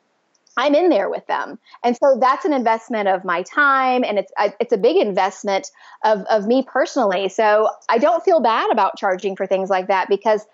I'm 0.56 0.76
in 0.76 0.90
there 0.90 1.10
with 1.10 1.26
them. 1.28 1.58
And 1.84 1.98
so 1.98 2.18
that's 2.20 2.46
an 2.46 2.54
investment 2.54 3.08
of 3.08 3.26
my 3.26 3.42
time 3.44 4.04
and 4.04 4.20
it's 4.20 4.32
it's 4.60 4.74
a 4.74 4.78
big 4.78 4.98
investment 4.98 5.72
of 6.04 6.22
of 6.30 6.46
me 6.46 6.64
personally. 6.64 7.30
So 7.30 7.70
I 7.90 7.98
don't 7.98 8.24
feel 8.24 8.40
bad 8.40 8.72
about 8.72 8.98
charging 8.98 9.36
for 9.36 9.48
things 9.48 9.70
like 9.70 9.88
that 9.88 10.10
because 10.10 10.46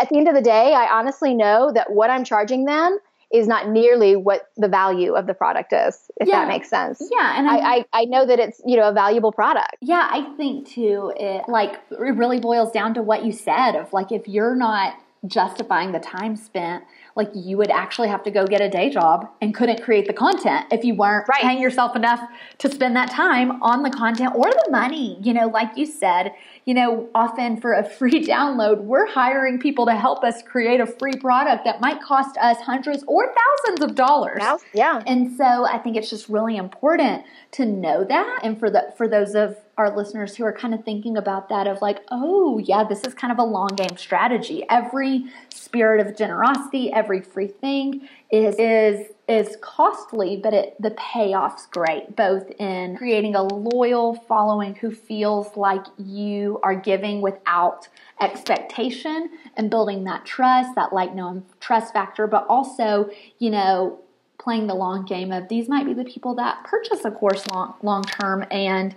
at 0.00 0.08
the 0.08 0.16
end 0.18 0.28
of 0.28 0.34
the 0.34 0.42
day, 0.42 0.74
I 0.74 0.98
honestly 0.98 1.34
know 1.34 1.70
that 1.72 1.92
what 1.92 2.10
I'm 2.10 2.24
charging 2.24 2.64
them 2.64 2.98
is 3.32 3.48
not 3.48 3.68
nearly 3.68 4.14
what 4.14 4.48
the 4.56 4.68
value 4.68 5.14
of 5.14 5.26
the 5.26 5.34
product 5.34 5.72
is, 5.72 6.10
if 6.20 6.28
Yeah. 6.28 6.40
that 6.40 6.48
makes 6.48 6.70
sense. 6.70 7.02
Yeah. 7.10 7.36
And 7.36 7.48
I, 7.48 7.56
I, 7.56 7.84
I 7.92 8.04
know 8.04 8.24
that 8.24 8.38
it's, 8.38 8.60
you 8.64 8.76
know, 8.76 8.88
a 8.88 8.92
valuable 8.92 9.32
product. 9.32 9.76
Yeah, 9.80 10.08
I 10.08 10.32
think 10.36 10.68
too, 10.68 11.12
it 11.16 11.48
like 11.48 11.80
it 11.90 11.98
really 11.98 12.38
boils 12.38 12.70
down 12.70 12.94
to 12.94 13.02
what 13.02 13.24
you 13.24 13.32
said 13.32 13.72
of 13.72 13.92
like 13.92 14.12
if 14.12 14.28
you're 14.28 14.54
not 14.54 14.94
justifying 15.26 15.90
the 15.92 15.98
time 15.98 16.36
spent, 16.36 16.84
like 17.16 17.30
you 17.34 17.56
would 17.56 17.70
actually 17.70 18.08
have 18.08 18.22
to 18.24 18.30
go 18.30 18.46
get 18.46 18.60
a 18.60 18.68
day 18.68 18.90
job 18.90 19.26
and 19.40 19.54
couldn't 19.54 19.82
create 19.82 20.06
the 20.06 20.12
content 20.12 20.66
if 20.70 20.84
you 20.84 20.94
weren't 20.94 21.26
Right. 21.28 21.40
paying 21.40 21.60
yourself 21.60 21.96
enough 21.96 22.20
to 22.58 22.70
spend 22.70 22.94
that 22.96 23.10
time 23.10 23.62
on 23.62 23.82
the 23.82 23.90
content 23.90 24.32
or 24.34 24.44
the 24.50 24.68
money. 24.70 25.18
You 25.22 25.32
know, 25.34 25.46
like 25.48 25.76
you 25.76 25.86
said, 25.86 26.32
you 26.66 26.74
know, 26.74 27.08
often 27.14 27.58
for 27.60 27.72
a 27.72 27.82
free 27.98 28.24
download, 28.24 28.82
we're 28.82 29.06
hiring 29.06 29.58
people 29.58 29.86
to 29.86 29.94
help 29.94 30.22
us 30.22 30.42
create 30.42 30.80
a 30.80 30.86
free 30.86 31.14
product 31.18 31.64
that 31.64 31.80
might 31.80 32.00
cost 32.02 32.36
us 32.38 32.58
hundreds 32.60 33.02
or 33.08 33.26
thousands 33.34 33.80
of 33.82 33.94
dollars. 33.96 34.38
Yeah. 34.40 34.56
Yeah. 34.74 35.02
And 35.06 35.36
so 35.36 35.66
I 35.66 35.78
think 35.78 35.96
it's 35.96 36.10
just 36.10 36.28
really 36.28 36.56
important 36.56 37.24
to 37.52 37.64
know 37.64 38.04
that 38.04 38.40
and 38.42 38.58
for 38.58 38.68
the 38.70 38.92
for 38.96 39.08
those 39.08 39.34
of 39.34 39.56
our 39.78 39.94
listeners 39.94 40.36
who 40.36 40.44
are 40.44 40.52
kind 40.52 40.72
of 40.72 40.84
thinking 40.84 41.18
about 41.18 41.50
that 41.50 41.66
of 41.66 41.82
like, 41.82 42.00
oh 42.10 42.58
yeah, 42.58 42.82
this 42.82 43.02
is 43.06 43.12
kind 43.12 43.30
of 43.30 43.38
a 43.38 43.44
long 43.44 43.68
game 43.76 43.96
strategy. 43.96 44.64
Every 44.70 45.26
spirit 45.50 46.06
of 46.06 46.16
generosity, 46.16 46.90
every 46.92 47.20
free 47.20 47.48
thing 47.48 48.08
is 48.30 48.56
is 48.58 49.12
is 49.28 49.56
costly, 49.60 50.36
but 50.42 50.54
it 50.54 50.80
the 50.80 50.92
payoff's 50.92 51.66
great, 51.66 52.16
both 52.16 52.50
in 52.58 52.96
creating 52.96 53.34
a 53.34 53.42
loyal 53.42 54.14
following 54.14 54.74
who 54.76 54.90
feels 54.90 55.54
like 55.56 55.84
you 55.98 56.58
are 56.62 56.74
giving 56.74 57.20
without 57.20 57.88
expectation 58.20 59.30
and 59.56 59.68
building 59.68 60.04
that 60.04 60.24
trust, 60.24 60.74
that 60.74 60.92
like 60.94 61.14
no 61.14 61.42
trust 61.60 61.92
factor, 61.92 62.26
but 62.26 62.46
also, 62.48 63.10
you 63.38 63.50
know, 63.50 64.00
playing 64.38 64.68
the 64.68 64.74
long 64.74 65.04
game 65.04 65.32
of 65.32 65.48
these 65.48 65.68
might 65.68 65.84
be 65.84 65.92
the 65.92 66.04
people 66.04 66.34
that 66.34 66.64
purchase 66.64 67.04
a 67.04 67.10
course 67.10 67.46
long 67.48 67.74
long 67.82 68.04
term 68.04 68.44
and 68.50 68.94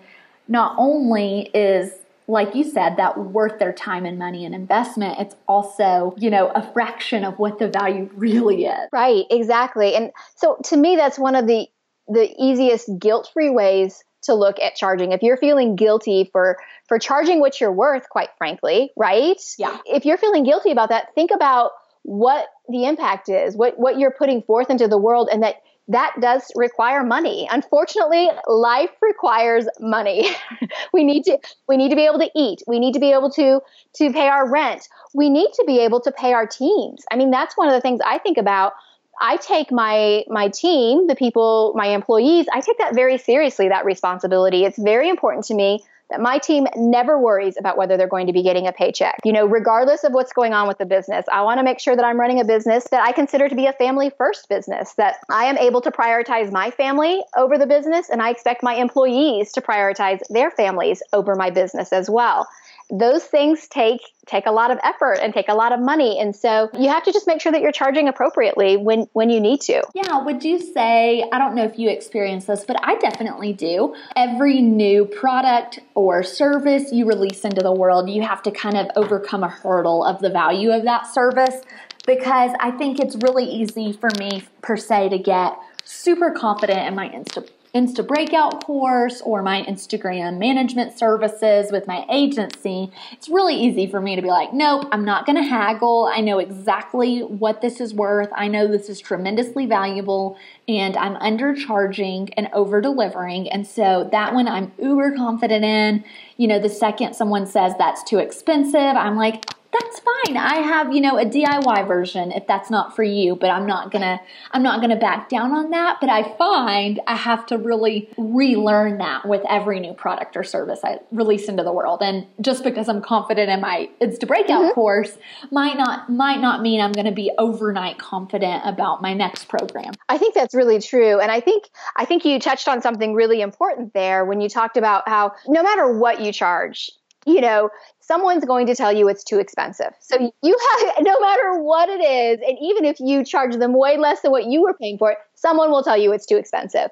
not 0.50 0.76
only 0.78 1.50
is 1.54 1.94
like 2.28 2.54
you 2.54 2.64
said 2.64 2.98
that 2.98 3.18
worth 3.18 3.58
their 3.58 3.74
time 3.74 4.06
and 4.06 4.20
money 4.20 4.46
and 4.46 4.54
investment 4.54 5.20
it's 5.20 5.36
also 5.48 6.14
you 6.18 6.30
know 6.30 6.50
a 6.50 6.62
fraction 6.74 7.24
of 7.24 7.40
what 7.40 7.60
the 7.60 7.68
value 7.70 8.10
really 8.16 8.66
is 8.66 8.90
Right, 8.92 9.26
exactly. 9.32 9.96
And 9.96 10.12
so 10.36 10.58
to 10.66 10.78
me 10.78 10.96
that's 10.96 11.18
one 11.18 11.36
of 11.36 11.48
the 11.48 11.68
the 12.08 12.30
easiest 12.40 12.90
guilt-free 13.00 13.52
ways 13.52 14.04
to 14.24 14.34
look 14.34 14.60
at 14.60 14.76
charging. 14.76 15.12
If 15.12 15.22
you're 15.22 15.38
feeling 15.38 15.76
guilty 15.76 16.30
for 16.32 16.58
for 16.88 17.00
charging 17.00 17.40
what 17.40 17.62
you're 17.62 17.72
worth, 17.72 18.10
quite 18.10 18.30
frankly, 18.38 18.92
right? 18.98 19.40
Yeah. 19.58 19.78
If 19.86 20.06
you're 20.06 20.18
feeling 20.18 20.44
guilty 20.44 20.72
about 20.72 20.90
that, 20.90 21.14
think 21.16 21.32
about 21.32 21.72
what 22.04 22.48
the 22.68 22.86
impact 22.86 23.30
is, 23.30 23.56
what 23.56 23.80
what 23.80 23.98
you're 23.98 24.14
putting 24.18 24.42
forth 24.42 24.70
into 24.70 24.88
the 24.88 24.98
world 24.98 25.30
and 25.32 25.44
that 25.44 25.56
that 25.90 26.14
does 26.22 26.52
require 26.56 27.04
money. 27.04 27.48
Unfortunately, 27.52 28.30
life 28.48 28.92
requires 29.02 29.68
money. 29.80 30.30
we 30.94 31.04
need 31.04 31.24
to 31.26 31.38
we 31.68 31.78
need 31.78 31.90
to 31.90 31.96
be 31.96 32.06
able 32.06 32.20
to 32.20 32.30
eat. 32.36 32.62
We 32.68 32.80
need 32.80 32.94
to 32.94 33.00
be 33.00 33.12
able 33.12 33.32
to 33.32 33.62
to 33.96 34.14
pay 34.14 34.28
our 34.28 34.50
rent. 34.50 34.88
We 35.14 35.30
need 35.30 35.52
to 35.54 35.64
be 35.66 35.80
able 35.80 36.00
to 36.02 36.12
pay 36.12 36.34
our 36.34 36.46
teams. 36.46 37.04
I 37.12 37.16
mean, 37.16 37.32
that's 37.32 37.58
one 37.58 37.68
of 37.68 37.74
the 37.74 37.82
things 37.82 38.00
I 38.06 38.20
think 38.20 38.38
about. 38.38 38.74
I 39.20 39.38
take 39.38 39.72
my 39.72 40.24
my 40.28 40.50
team, 40.50 41.08
the 41.08 41.16
people, 41.16 41.74
my 41.76 41.88
employees, 41.88 42.46
I 42.54 42.62
take 42.62 42.78
that 42.78 42.94
very 42.94 43.18
seriously 43.18 43.70
that 43.70 43.84
responsibility. 43.84 44.64
It's 44.64 44.78
very 44.78 45.10
important 45.10 45.46
to 45.46 45.56
me 45.56 45.84
that 46.10 46.22
my 46.22 46.38
team 46.38 46.68
never 46.76 47.20
worries 47.20 47.56
about 47.58 47.78
whether 47.78 47.98
they're 47.98 48.08
going 48.08 48.28
to 48.28 48.34
be 48.34 48.44
getting 48.44 48.68
a 48.68 48.72
paycheck. 48.72 49.20
You 49.24 49.34
know, 49.34 49.46
regardless 49.46 50.04
of 50.04 50.14
what's 50.14 50.34
going 50.34 50.54
on 50.54 50.68
with 50.68 50.78
the 50.78 50.86
business, 50.86 51.26
I 51.32 51.42
want 51.42 51.60
to 51.60 51.64
make 51.64 51.80
sure 51.80 51.96
that 51.96 52.06
I'm 52.06 52.20
running 52.20 52.40
a 52.40 52.46
business 52.46 52.86
that 52.92 53.02
I 53.04 53.12
consider 53.12 53.48
to 53.50 53.56
be 53.56 53.66
a 53.66 53.74
family 53.74 54.10
first 54.18 54.50
business, 54.50 54.94
that 54.94 55.18
I 55.30 55.46
am 55.46 55.58
able 55.58 55.82
to 55.82 55.92
prioritize 55.92 56.52
my 56.52 56.72
family 56.72 57.22
over 57.38 57.58
the 57.58 57.68
business, 57.68 58.10
and 58.10 58.22
I 58.22 58.30
expect 58.32 58.64
my 58.64 58.74
employees 58.74 59.52
to 59.54 59.62
prioritize 59.62 60.22
their 60.30 60.52
families 60.52 61.04
over 61.14 61.36
my 61.36 61.50
business 61.50 61.94
as 61.94 62.10
well. 62.10 62.48
Those 62.90 63.24
things 63.24 63.68
take 63.68 64.02
take 64.26 64.46
a 64.46 64.52
lot 64.52 64.70
of 64.72 64.78
effort 64.84 65.18
and 65.22 65.34
take 65.34 65.50
a 65.50 65.54
lot 65.56 65.72
of 65.72 65.80
money. 65.80 66.20
And 66.20 66.36
so 66.36 66.70
you 66.78 66.90
have 66.90 67.04
to 67.04 67.12
just 67.12 67.26
make 67.26 67.42
sure 67.42 67.52
that 67.52 67.62
you're 67.62 67.72
charging 67.72 68.08
appropriately 68.08 68.78
when 68.78 69.08
when 69.14 69.30
you 69.30 69.40
need 69.40 69.62
to. 69.62 69.84
Yeah. 69.94 70.24
Would 70.24 70.44
you 70.44 70.60
say 70.60 71.24
i 71.32 71.38
don't 71.38 71.56
know 71.56 71.64
if 71.64 71.78
you 71.78 71.90
experience 71.90 72.46
this 72.46 72.64
but 72.64 72.78
i 72.84 72.96
definitely 72.98 73.54
do. 73.54 73.96
Every 74.16 74.62
new 74.62 75.06
product 75.06 75.80
or 75.96 76.24
service 76.24 76.92
you 76.92 77.06
release 77.06 77.46
into 77.46 77.62
the 77.62 77.74
world 77.74 78.10
you 78.10 78.22
have 78.22 78.42
to 78.44 78.52
kind 78.52 78.78
of 78.78 78.88
overcome 78.96 79.44
a 79.44 79.50
hurdle 79.50 80.04
of 80.04 80.20
the 80.20 80.30
value 80.30 80.72
of 80.72 80.84
that 80.84 81.08
service 81.08 81.62
because 82.06 82.52
i 82.60 82.72
think 82.72 83.00
it's 83.00 83.16
really 83.18 83.46
easy 83.46 83.92
for 83.92 84.10
me 84.18 84.44
per 84.62 84.78
se 84.78 85.10
to 85.10 85.18
get 85.18 85.58
super 85.84 86.32
confident 86.32 86.88
in 86.88 86.96
my 86.96 87.10
insta 87.10 87.48
Insta 87.74 88.06
Breakout 88.06 88.66
course 88.66 89.22
or 89.22 89.44
my 89.44 89.62
Instagram 89.64 90.40
management 90.40 90.98
services 90.98 91.72
with 91.72 91.86
my 91.86 92.04
agency, 92.12 92.92
it's 93.12 93.30
really 93.30 93.56
easy 93.56 93.86
for 93.86 94.02
me 94.02 94.16
to 94.16 94.24
be 94.24 94.28
like, 94.28 94.54
nope, 94.54 94.88
I'm 94.92 95.06
not 95.06 95.28
going 95.28 95.36
to 95.36 95.48
haggle. 95.48 96.10
I 96.12 96.22
know 96.22 96.40
exactly 96.40 97.20
what 97.20 97.62
this 97.62 97.80
is 97.80 97.94
worth. 97.94 98.30
I 98.36 98.48
know 98.48 98.68
this 98.68 98.90
is 98.90 99.00
tremendously 99.00 99.68
valuable 99.68 100.36
and 100.68 100.98
I'm 100.98 101.16
undercharging 101.16 102.34
and 102.36 102.50
over 102.54 102.82
delivering. 102.82 103.50
And 103.50 103.68
so 103.68 104.10
that 104.12 104.34
one 104.34 104.48
I'm 104.48 104.72
uber 104.80 105.16
confident 105.16 105.64
in. 105.64 106.04
You 106.38 106.48
know, 106.48 106.58
the 106.58 106.70
second 106.70 107.14
someone 107.14 107.46
says 107.46 107.74
that's 107.78 108.04
too 108.04 108.18
expensive, 108.18 108.76
I'm 108.76 109.16
like, 109.16 109.46
that's 109.72 110.00
fine. 110.00 110.38
I 110.38 110.56
have, 110.56 110.94
you 110.94 111.02
know, 111.02 111.18
a 111.18 111.26
DIY 111.26 111.88
version 111.88 112.32
if 112.32 112.48
that's 112.48 112.70
not 112.70 112.96
for 112.96 113.04
you, 113.04 113.36
but 113.36 113.50
I'm 113.50 113.68
not 113.68 113.92
going 113.92 114.02
to 114.02 114.20
I'm 114.52 114.64
not 114.64 114.80
going 114.80 114.90
to 114.90 114.96
back 114.96 115.30
down 115.30 115.52
on 115.52 115.70
that, 115.72 115.98
but 116.02 116.10
I 116.10 116.36
find 116.38 117.00
I 117.06 117.16
have 117.16 117.46
to 117.48 117.58
really 117.58 118.10
relearn 118.18 118.98
that 118.98 119.28
with 119.28 119.42
every 119.48 119.80
new 119.80 119.94
product 119.94 120.36
or 120.36 120.44
service 120.44 120.80
I 120.84 121.00
release 121.12 121.48
into 121.48 121.64
the 121.64 121.72
world. 121.72 122.02
And 122.02 122.26
just 122.42 122.64
because 122.64 122.90
I'm 122.90 123.02
confident 123.02 123.50
in 123.50 123.62
my 123.62 123.90
Insta 124.02 124.28
Breakout 124.28 124.64
mm-hmm. 124.64 124.74
course 124.74 125.18
might 125.52 125.78
not 125.78 126.10
might 126.10 126.42
not 126.42 126.62
mean 126.62 126.82
I'm 126.82 126.92
going 126.92 127.06
to 127.06 127.12
be 127.12 127.32
overnight 127.38 128.00
confident 128.00 128.64
about 128.66 129.02
my 129.02 129.14
next 129.14 129.50
program. 129.50 129.94
I 130.08 130.18
think 130.18 130.34
that's 130.34 130.56
really 130.56 130.80
true. 130.80 131.20
And 131.20 131.32
I 131.32 131.42
think 131.42 131.70
I 131.96 132.06
think 132.06 132.26
you 132.26 132.40
touched 132.40 132.68
on 132.68 132.82
something 132.82 133.14
really 133.14 133.42
important 133.42 133.94
there 133.94 134.26
when 134.26 134.42
you 134.42 134.50
talked 134.50 134.78
about 134.78 135.08
how 135.08 135.34
no 135.48 135.62
matter 135.62 135.98
what 135.98 136.22
you 136.22 136.34
charge, 136.34 136.90
you 137.30 137.42
know, 137.42 137.70
someone's 138.02 138.44
going 138.46 138.66
to 138.68 138.76
tell 138.76 138.92
you 138.92 139.08
it's 139.08 139.24
too 139.24 139.40
expensive. 139.40 139.94
So 140.00 140.18
you 140.42 140.58
have, 140.70 140.96
no 141.02 141.20
matter 141.20 141.62
what 141.62 141.90
it 141.90 142.02
is, 142.04 142.40
and 142.48 142.58
even 142.62 142.86
if 142.86 143.00
you 143.00 143.24
charge 143.24 143.56
them 143.56 143.74
way 143.74 143.98
less 143.98 144.22
than 144.22 144.32
what 144.32 144.46
you 144.46 144.62
were 144.62 144.74
paying 144.74 144.98
for 144.98 145.12
it, 145.12 145.18
someone 145.36 145.72
will 145.72 145.84
tell 145.84 145.98
you 145.98 146.12
it's 146.12 146.26
too 146.26 146.38
expensive. 146.38 146.90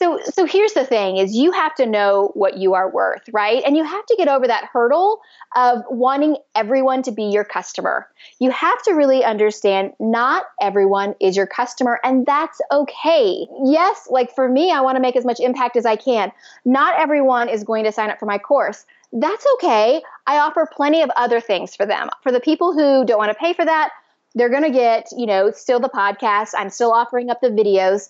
So, 0.00 0.18
so 0.32 0.46
here's 0.46 0.72
the 0.72 0.86
thing 0.86 1.18
is 1.18 1.34
you 1.34 1.52
have 1.52 1.74
to 1.74 1.84
know 1.84 2.30
what 2.32 2.56
you 2.56 2.72
are 2.72 2.90
worth, 2.90 3.28
right? 3.32 3.62
And 3.66 3.76
you 3.76 3.84
have 3.84 4.06
to 4.06 4.14
get 4.16 4.28
over 4.28 4.46
that 4.46 4.70
hurdle 4.72 5.20
of 5.54 5.82
wanting 5.90 6.38
everyone 6.54 7.02
to 7.02 7.12
be 7.12 7.24
your 7.24 7.44
customer. 7.44 8.08
You 8.38 8.50
have 8.50 8.82
to 8.84 8.92
really 8.92 9.22
understand 9.24 9.92
not 10.00 10.46
everyone 10.58 11.16
is 11.20 11.36
your 11.36 11.46
customer 11.46 12.00
and 12.02 12.24
that's 12.24 12.62
okay. 12.72 13.46
Yes, 13.62 14.08
like 14.10 14.34
for 14.34 14.48
me, 14.48 14.72
I 14.72 14.80
want 14.80 14.96
to 14.96 15.02
make 15.02 15.16
as 15.16 15.26
much 15.26 15.38
impact 15.38 15.76
as 15.76 15.84
I 15.84 15.96
can. 15.96 16.32
Not 16.64 16.98
everyone 16.98 17.50
is 17.50 17.62
going 17.62 17.84
to 17.84 17.92
sign 17.92 18.08
up 18.08 18.18
for 18.18 18.24
my 18.24 18.38
course 18.38 18.86
that's 19.12 19.46
okay. 19.54 20.02
I 20.26 20.38
offer 20.38 20.68
plenty 20.70 21.02
of 21.02 21.10
other 21.16 21.40
things 21.40 21.74
for 21.74 21.86
them. 21.86 22.08
For 22.22 22.32
the 22.32 22.40
people 22.40 22.72
who 22.72 23.04
don't 23.04 23.18
want 23.18 23.30
to 23.30 23.38
pay 23.38 23.52
for 23.52 23.64
that, 23.64 23.90
they're 24.34 24.50
going 24.50 24.62
to 24.62 24.70
get, 24.70 25.08
you 25.16 25.26
know, 25.26 25.50
still 25.50 25.80
the 25.80 25.88
podcast. 25.88 26.50
I'm 26.56 26.70
still 26.70 26.92
offering 26.92 27.30
up 27.30 27.40
the 27.40 27.48
videos. 27.48 28.08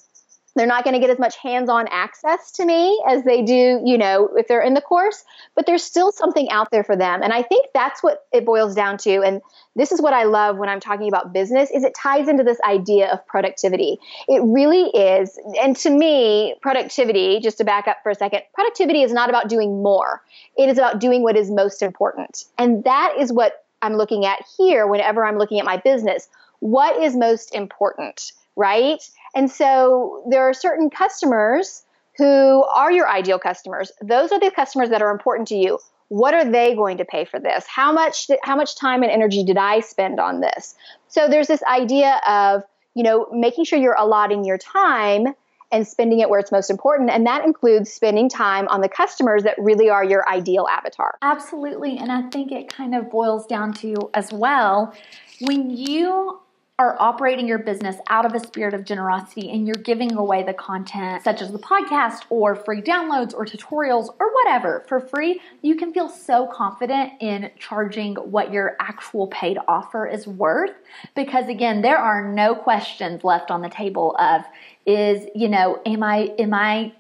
They're 0.56 0.66
not 0.66 0.84
going 0.84 0.94
to 0.94 1.00
get 1.00 1.10
as 1.10 1.18
much 1.18 1.36
hands 1.36 1.68
on 1.68 1.86
access 1.88 2.52
to 2.52 2.66
me 2.66 3.02
as 3.08 3.22
they 3.24 3.42
do, 3.42 3.80
you 3.84 3.96
know, 3.96 4.30
if 4.36 4.48
they're 4.48 4.62
in 4.62 4.74
the 4.74 4.80
course, 4.80 5.24
but 5.54 5.66
there's 5.66 5.84
still 5.84 6.10
something 6.10 6.50
out 6.50 6.70
there 6.70 6.82
for 6.82 6.96
them. 6.96 7.22
And 7.22 7.32
I 7.32 7.42
think 7.42 7.68
that's 7.72 8.02
what 8.02 8.24
it 8.32 8.44
boils 8.44 8.74
down 8.74 8.98
to. 8.98 9.22
And 9.22 9.40
this 9.76 9.92
is 9.92 10.02
what 10.02 10.12
I 10.12 10.24
love 10.24 10.58
when 10.58 10.68
I'm 10.68 10.80
talking 10.80 11.08
about 11.08 11.32
business 11.32 11.70
is 11.70 11.84
it 11.84 11.94
ties 11.94 12.28
into 12.28 12.42
this 12.42 12.58
idea 12.68 13.12
of 13.12 13.24
productivity. 13.26 13.98
It 14.26 14.42
really 14.42 14.88
is. 14.90 15.38
And 15.62 15.76
to 15.78 15.90
me, 15.90 16.56
productivity, 16.60 17.38
just 17.40 17.58
to 17.58 17.64
back 17.64 17.86
up 17.86 17.98
for 18.02 18.10
a 18.10 18.14
second, 18.14 18.42
productivity 18.52 19.02
is 19.02 19.12
not 19.12 19.28
about 19.28 19.48
doing 19.48 19.82
more. 19.82 20.22
It 20.56 20.68
is 20.68 20.78
about 20.78 20.98
doing 21.00 21.22
what 21.22 21.36
is 21.36 21.50
most 21.50 21.80
important. 21.80 22.44
And 22.58 22.82
that 22.84 23.14
is 23.18 23.32
what 23.32 23.64
I'm 23.82 23.94
looking 23.94 24.26
at 24.26 24.44
here 24.58 24.86
whenever 24.86 25.24
I'm 25.24 25.38
looking 25.38 25.58
at 25.58 25.64
my 25.64 25.76
business. 25.76 26.28
What 26.58 27.02
is 27.02 27.16
most 27.16 27.54
important? 27.54 28.32
Right? 28.56 29.02
And 29.34 29.50
so 29.50 30.24
there 30.30 30.48
are 30.48 30.54
certain 30.54 30.90
customers 30.90 31.84
who 32.16 32.64
are 32.64 32.92
your 32.92 33.08
ideal 33.08 33.38
customers. 33.38 33.92
Those 34.02 34.32
are 34.32 34.40
the 34.40 34.50
customers 34.50 34.90
that 34.90 35.02
are 35.02 35.10
important 35.10 35.48
to 35.48 35.56
you. 35.56 35.78
What 36.08 36.34
are 36.34 36.44
they 36.44 36.74
going 36.74 36.98
to 36.98 37.04
pay 37.04 37.24
for 37.24 37.38
this? 37.38 37.64
How 37.66 37.92
much 37.92 38.28
how 38.42 38.56
much 38.56 38.76
time 38.76 39.02
and 39.02 39.12
energy 39.12 39.44
did 39.44 39.56
I 39.56 39.80
spend 39.80 40.18
on 40.18 40.40
this? 40.40 40.74
So 41.08 41.28
there's 41.28 41.46
this 41.46 41.62
idea 41.62 42.20
of, 42.28 42.64
you 42.94 43.04
know, 43.04 43.28
making 43.32 43.64
sure 43.64 43.78
you're 43.78 43.96
allotting 43.96 44.44
your 44.44 44.58
time 44.58 45.28
and 45.72 45.86
spending 45.86 46.18
it 46.18 46.28
where 46.28 46.40
it's 46.40 46.50
most 46.50 46.68
important. 46.68 47.10
And 47.10 47.26
that 47.26 47.44
includes 47.44 47.92
spending 47.92 48.28
time 48.28 48.66
on 48.68 48.80
the 48.80 48.88
customers 48.88 49.44
that 49.44 49.54
really 49.58 49.88
are 49.88 50.04
your 50.04 50.28
ideal 50.28 50.66
avatar. 50.68 51.16
Absolutely. 51.22 51.96
And 51.96 52.10
I 52.10 52.22
think 52.22 52.50
it 52.50 52.68
kind 52.68 52.94
of 52.94 53.08
boils 53.08 53.46
down 53.46 53.72
to 53.74 54.10
as 54.12 54.32
well 54.32 54.92
when 55.40 55.70
you 55.70 56.40
are 56.81 56.97
operating 56.99 57.47
your 57.47 57.59
business 57.59 57.97
out 58.09 58.25
of 58.25 58.33
a 58.33 58.40
spirit 58.40 58.73
of 58.73 58.87
generosity 58.87 59.51
and 59.51 59.66
you're 59.66 59.77
giving 59.77 60.14
away 60.14 60.43
the 60.43 60.55
content, 60.55 61.23
such 61.23 61.43
as 61.43 61.53
the 61.53 61.59
podcast 61.59 62.23
or 62.31 62.57
free 62.57 62.81
downloads 62.81 63.35
or 63.35 63.45
tutorials 63.45 64.09
or 64.19 64.33
whatever 64.33 64.83
for 64.88 64.99
free, 64.99 65.43
you 65.61 65.77
can 65.77 65.93
feel 65.93 66.09
so 66.09 66.49
confident 66.51 67.12
in 67.21 67.51
charging 67.59 68.14
what 68.14 68.51
your 68.51 68.77
actual 68.81 69.27
paid 69.27 69.59
offer 69.69 70.07
is 70.07 70.27
worth. 70.27 70.73
Because 71.14 71.49
again, 71.49 71.83
there 71.83 71.99
are 71.99 72.33
no 72.33 72.55
questions 72.55 73.25
left 73.25 73.51
on 73.51 73.61
the 73.61 73.69
table 73.69 74.16
of, 74.19 74.40
is, 74.87 75.29
you 75.35 75.51
know, 75.51 75.83
am 75.85 76.03
I, 76.03 76.35
am 76.38 76.55
I 76.55 76.95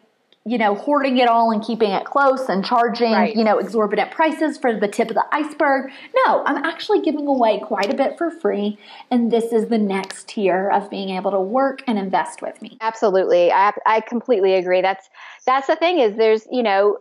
you 0.46 0.56
know, 0.56 0.74
hoarding 0.74 1.18
it 1.18 1.28
all 1.28 1.50
and 1.50 1.62
keeping 1.62 1.90
it 1.90 2.04
close 2.06 2.48
and 2.48 2.64
charging, 2.64 3.12
right. 3.12 3.36
you 3.36 3.44
know, 3.44 3.58
exorbitant 3.58 4.10
prices 4.10 4.56
for 4.56 4.74
the 4.74 4.88
tip 4.88 5.10
of 5.10 5.14
the 5.14 5.26
iceberg. 5.32 5.90
No, 6.24 6.42
I'm 6.44 6.64
actually 6.64 7.02
giving 7.02 7.26
away 7.26 7.60
quite 7.60 7.92
a 7.92 7.96
bit 7.96 8.16
for 8.16 8.30
free. 8.30 8.78
And 9.10 9.30
this 9.30 9.52
is 9.52 9.68
the 9.68 9.78
next 9.78 10.28
tier 10.28 10.70
of 10.70 10.88
being 10.88 11.10
able 11.10 11.30
to 11.32 11.40
work 11.40 11.82
and 11.86 11.98
invest 11.98 12.40
with 12.40 12.60
me. 12.62 12.78
Absolutely. 12.80 13.52
I, 13.52 13.72
I 13.84 14.00
completely 14.00 14.54
agree. 14.54 14.80
That's, 14.80 15.10
that's 15.46 15.66
the 15.66 15.76
thing 15.76 15.98
is 15.98 16.16
there's, 16.16 16.46
you 16.50 16.62
know, 16.62 16.98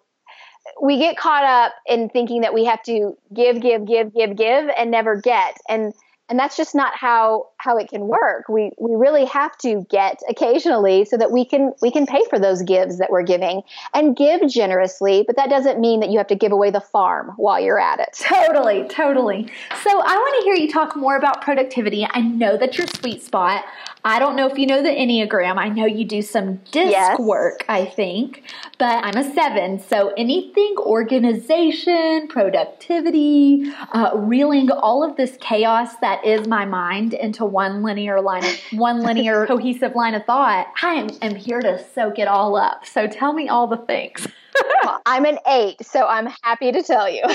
we 0.82 1.00
get 1.00 1.16
caught 1.16 1.46
up 1.46 1.74
in 1.88 2.10
thinking 2.10 2.42
that 2.42 2.54
we 2.54 2.66
have 2.66 2.84
to 2.84 3.14
give, 3.34 3.62
give, 3.62 3.88
give, 3.88 4.14
give, 4.14 4.36
give 4.36 4.70
and 4.78 4.92
never 4.92 5.20
get. 5.20 5.58
And, 5.70 5.94
and 6.30 6.38
that's 6.38 6.56
just 6.56 6.76
not 6.76 6.96
how 6.96 7.48
how 7.58 7.78
it 7.78 7.90
can 7.90 8.08
work 8.08 8.48
we 8.48 8.72
we 8.80 8.96
really 8.96 9.26
have 9.26 9.58
to 9.58 9.86
get 9.90 10.20
occasionally 10.30 11.04
so 11.06 11.18
that 11.18 11.32
we 11.32 11.44
can 11.44 11.74
we 11.82 11.92
can 11.92 12.06
pay 12.06 12.22
for 12.30 12.40
those 12.40 12.62
gives 12.64 12.98
that 13.00 13.10
we're 13.10 13.24
giving 13.24 13.62
and 13.94 14.16
give 14.16 14.48
generously 14.50 15.24
but 15.26 15.36
that 15.36 15.50
doesn't 15.50 15.80
mean 15.80 16.00
that 16.00 16.10
you 16.10 16.18
have 16.18 16.28
to 16.28 16.36
give 16.36 16.52
away 16.52 16.70
the 16.70 16.82
farm 16.82 17.34
while 17.38 17.60
you're 17.60 17.80
at 17.80 18.00
it 18.00 18.10
totally 18.20 18.88
totally 18.88 19.52
so 19.84 19.90
i 19.90 20.16
want 20.16 20.36
to 20.40 20.44
hear 20.44 20.56
you 20.56 20.72
talk 20.72 20.96
more 20.96 21.18
about 21.18 21.42
productivity 21.42 22.08
i 22.12 22.22
know 22.22 22.58
that 22.58 22.78
your 22.78 22.88
sweet 22.88 23.22
spot 23.22 23.66
I 24.06 24.20
don't 24.20 24.38
know 24.38 24.48
if 24.48 24.58
you 24.58 24.66
know 24.66 24.82
the 24.82 24.90
Enneagram. 24.90 25.58
I 25.58 25.68
know 25.68 25.86
you 25.86 26.06
do 26.06 26.22
some 26.22 26.56
disc 26.72 26.92
yes. 26.92 27.20
work, 27.20 27.66
I 27.68 27.84
think, 27.84 28.44
but 28.78 29.04
I'm 29.04 29.18
a 29.18 29.34
seven. 29.34 29.80
So 29.80 30.14
anything 30.16 30.76
organization, 30.78 32.30
productivity, 32.30 33.70
uh, 33.92 34.12
reeling 34.16 34.72
all 34.72 35.04
of 35.04 35.18
this 35.18 35.38
chaos 35.42 35.98
that 35.98 36.19
is 36.26 36.48
my 36.48 36.66
mind 36.66 37.14
into 37.14 37.46
one 37.46 37.84
linear 37.84 38.22
line 38.22 38.46
of 38.46 38.60
one 38.74 39.02
linear 39.06 39.46
cohesive 39.46 39.96
line 39.96 40.16
of 40.16 40.26
thought, 40.26 40.68
I 40.82 40.96
am, 40.96 41.10
am 41.22 41.36
here 41.36 41.60
to 41.62 41.84
soak 41.94 42.20
it 42.20 42.28
all 42.28 42.56
up. 42.56 42.86
So 42.86 43.08
tell 43.08 43.34
me 43.34 43.50
all 43.50 43.68
the 43.68 43.78
things. 43.78 44.28
well, 44.84 45.02
I'm 45.06 45.26
an 45.26 45.38
eight, 45.48 45.86
so 45.86 46.06
I'm 46.08 46.28
happy 46.44 46.72
to 46.72 46.82
tell 46.82 47.10
you. 47.10 47.24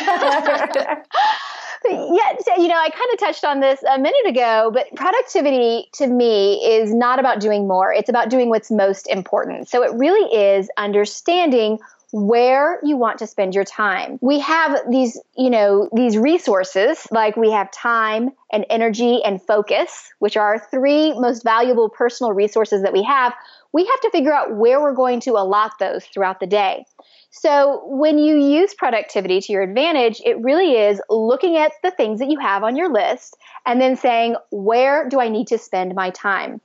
yeah, 1.91 2.37
so, 2.41 2.57
you 2.57 2.69
know, 2.69 2.77
I 2.77 2.89
kind 2.91 3.11
of 3.13 3.19
touched 3.19 3.45
on 3.45 3.61
this 3.61 3.83
a 3.83 3.99
minute 3.99 4.27
ago, 4.27 4.71
but 4.73 4.87
productivity 4.95 5.89
to 5.95 6.07
me 6.07 6.55
is 6.65 6.95
not 6.95 7.19
about 7.19 7.41
doing 7.41 7.69
more. 7.69 7.93
It's 7.93 8.09
about 8.09 8.31
doing 8.31 8.49
what's 8.49 8.71
most 8.71 9.07
important. 9.09 9.69
So 9.69 9.83
it 9.83 9.93
really 9.95 10.35
is 10.35 10.71
understanding 10.77 11.79
where 12.15 12.79
you 12.85 12.97
want 12.97 13.19
to 13.19 13.27
spend 13.27 13.57
your 13.57 13.65
time. 13.65 14.21
We 14.23 14.39
have 14.39 14.79
these, 14.89 15.21
you 15.37 15.51
know, 15.51 15.89
these 15.93 16.17
resources 16.17 17.09
like 17.11 17.37
we 17.37 17.51
have 17.51 17.73
time 17.73 18.31
and 18.53 18.65
energy 18.71 19.21
and 19.25 19.43
focus, 19.43 20.13
which 20.21 20.37
are 20.37 20.47
our 20.47 20.61
three 20.61 21.13
most 21.19 21.43
valuable 21.43 21.89
personal 21.89 22.33
resources 22.33 22.83
that 22.83 22.93
we 22.93 23.03
have. 23.03 23.35
We 23.73 23.85
have 23.85 24.01
to 24.03 24.11
figure 24.13 24.33
out 24.33 24.55
where 24.55 24.81
we're 24.81 24.95
going 24.95 25.19
to 25.23 25.33
allot 25.33 25.73
those 25.81 26.05
throughout 26.05 26.39
the 26.39 26.47
day. 26.47 26.85
So 27.33 27.83
when 27.87 28.19
you 28.19 28.37
use 28.37 28.75
productivity 28.75 29.41
to 29.41 29.53
your 29.53 29.63
advantage, 29.63 30.23
it 30.25 30.41
really 30.41 30.77
is 30.77 31.03
looking 31.11 31.57
at 31.57 31.73
the 31.83 31.91
things 31.91 32.21
that 32.21 32.31
you 32.31 32.39
have 32.39 32.63
on 32.63 32.77
your 32.77 32.93
list 32.93 33.37
and 33.67 33.81
then 33.81 33.97
saying, 33.97 34.37
where 34.53 35.09
do 35.09 35.19
I 35.19 35.31
need 35.31 35.49
to 35.49 35.59
spend 35.59 35.97
my 35.97 36.11
time? 36.11 36.61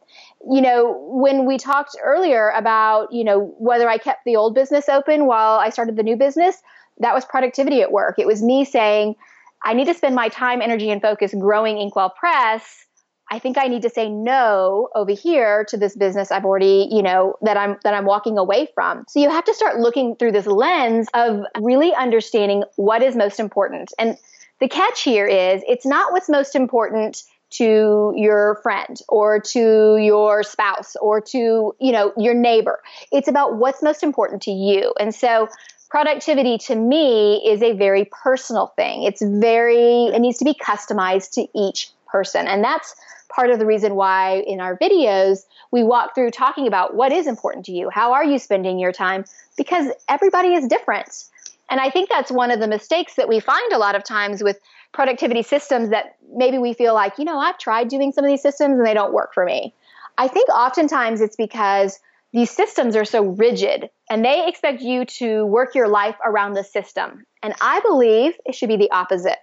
You 0.48 0.62
know, 0.62 0.98
when 1.10 1.46
we 1.46 1.58
talked 1.58 1.96
earlier 2.04 2.50
about, 2.50 3.12
you 3.12 3.24
know, 3.24 3.54
whether 3.58 3.90
I 3.90 3.98
kept 3.98 4.26
the 4.26 4.36
old 4.36 4.56
business 4.56 4.88
open 4.88 5.26
while 5.26 5.60
I 5.60 5.70
started 5.70 5.96
the 5.96 6.04
new 6.04 6.16
business, 6.16 6.62
that 7.00 7.14
was 7.14 7.26
productivity 7.26 7.82
at 7.82 7.92
work. 7.92 8.16
It 8.20 8.28
was 8.28 8.42
me 8.42 8.66
saying, 8.66 9.16
I 9.64 9.74
need 9.74 9.86
to 9.86 9.94
spend 9.94 10.16
my 10.16 10.30
time, 10.30 10.62
energy, 10.62 10.90
and 10.90 11.02
focus 11.02 11.34
growing 11.34 11.78
Inkwell 11.78 12.12
Press. 12.12 12.86
I 13.32 13.40
think 13.40 13.58
I 13.58 13.68
need 13.68 13.84
to 13.84 13.90
say 13.90 14.10
no 14.10 14.90
over 14.96 15.12
here 15.12 15.66
to 15.70 15.78
this 15.78 15.96
business 15.96 16.32
I've 16.32 16.46
already, 16.46 16.88
you 16.90 17.04
know, 17.04 17.36
that 17.42 17.58
I'm 17.58 17.78
that 17.84 17.94
I'm 17.94 18.06
walking 18.06 18.38
away 18.38 18.70
from. 18.74 19.06
So 19.08 19.20
you 19.20 19.30
have 19.30 19.46
to 19.46 19.54
start 19.54 19.80
looking 19.80 20.16
through 20.16 20.32
this 20.32 20.48
lens 20.48 21.08
of 21.14 21.42
really 21.60 21.94
understanding 21.94 22.64
what 22.76 23.04
is 23.04 23.16
most 23.16 23.40
important. 23.40 23.94
And 24.00 24.18
the 24.60 24.68
catch 24.68 25.04
here 25.04 25.28
is 25.28 25.62
it's 25.68 25.86
not 25.86 26.12
what's 26.12 26.30
most 26.30 26.56
important 26.56 27.24
to 27.52 28.14
your 28.16 28.60
friend 28.62 29.00
or 29.08 29.40
to 29.40 29.98
your 29.98 30.44
spouse 30.44 30.96
or 31.02 31.22
to, 31.22 31.76
you 31.80 31.92
know, 31.92 32.14
your 32.18 32.34
neighbor. 32.34 32.80
It's 33.12 33.28
about 33.28 33.56
what's 33.56 33.82
most 33.82 34.04
important 34.04 34.44
to 34.44 34.52
you. 34.52 34.94
And 35.00 35.14
so 35.14 35.50
productivity 35.90 36.58
to 36.60 36.76
me 36.76 37.38
is 37.46 37.62
a 37.62 37.74
very 37.74 38.06
personal 38.06 38.68
thing. 38.76 39.04
It's 39.04 39.22
very, 39.22 40.06
it 40.06 40.20
needs 40.20 40.38
to 40.40 40.46
be 40.46 40.54
customized 40.54 41.32
to 41.34 41.48
each 41.56 41.90
person. 42.08 42.48
And 42.48 42.64
that's 42.64 42.96
part 43.30 43.50
of 43.50 43.60
the 43.60 43.66
reason 43.66 43.96
why 43.96 44.44
in 44.46 44.60
our 44.60 44.78
videos 44.78 45.46
we 45.72 45.84
walk 45.84 46.16
through 46.16 46.32
talking 46.32 46.68
about 46.68 46.96
what 46.96 47.12
is 47.12 47.28
important 47.28 47.66
to 47.66 47.72
you. 47.72 47.90
How 47.90 48.14
are 48.14 48.24
you 48.24 48.40
spending 48.40 48.80
your 48.80 48.92
time? 48.92 49.26
Because 49.58 49.88
everybody 50.08 50.54
is 50.54 50.68
different. 50.68 51.26
And 51.70 51.80
I 51.80 51.90
think 51.90 52.10
that's 52.10 52.32
one 52.32 52.50
of 52.52 52.60
the 52.60 52.68
mistakes 52.68 53.16
that 53.16 53.30
we 53.30 53.40
find 53.40 53.72
a 53.72 53.78
lot 53.78 53.96
of 53.96 54.04
times 54.04 54.42
with 54.42 54.60
productivity 54.94 55.44
systems 55.44 55.90
that 55.90 56.18
maybe 56.34 56.58
we 56.58 56.74
feel 56.74 56.94
like, 56.94 57.18
you 57.18 57.26
know, 57.26 57.38
I've 57.38 57.58
tried 57.58 57.90
doing 57.90 58.12
some 58.12 58.26
of 58.26 58.30
these 58.30 58.42
systems 58.42 58.78
and 58.78 58.86
they 58.86 58.94
don't 58.94 59.14
work 59.14 59.34
for 59.34 59.46
me. 59.46 59.74
I 60.18 60.28
think 60.28 60.50
oftentimes 60.50 61.22
it's 61.22 61.36
because 61.36 62.00
these 62.34 62.52
systems 62.52 62.96
are 62.96 63.06
so 63.06 63.24
rigid 63.24 63.90
and 64.10 64.24
they 64.24 64.48
expect 64.48 64.82
you 64.82 65.06
to 65.06 65.46
work 65.46 65.76
your 65.76 65.88
life 65.88 66.16
around 66.26 66.54
the 66.54 66.64
system. 66.64 67.26
And 67.42 67.54
I 67.62 67.80
believe 67.82 68.34
it 68.46 68.56
should 68.56 68.70
be 68.70 68.78
the 68.78 68.92
opposite. 68.92 69.38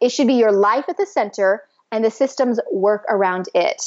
It 0.00 0.10
should 0.10 0.26
be 0.26 0.34
your 0.34 0.52
life 0.52 0.86
at 0.88 0.96
the 0.96 1.06
center 1.06 1.64
and 1.90 2.04
the 2.04 2.10
systems 2.10 2.58
work 2.72 3.04
around 3.08 3.48
it. 3.54 3.82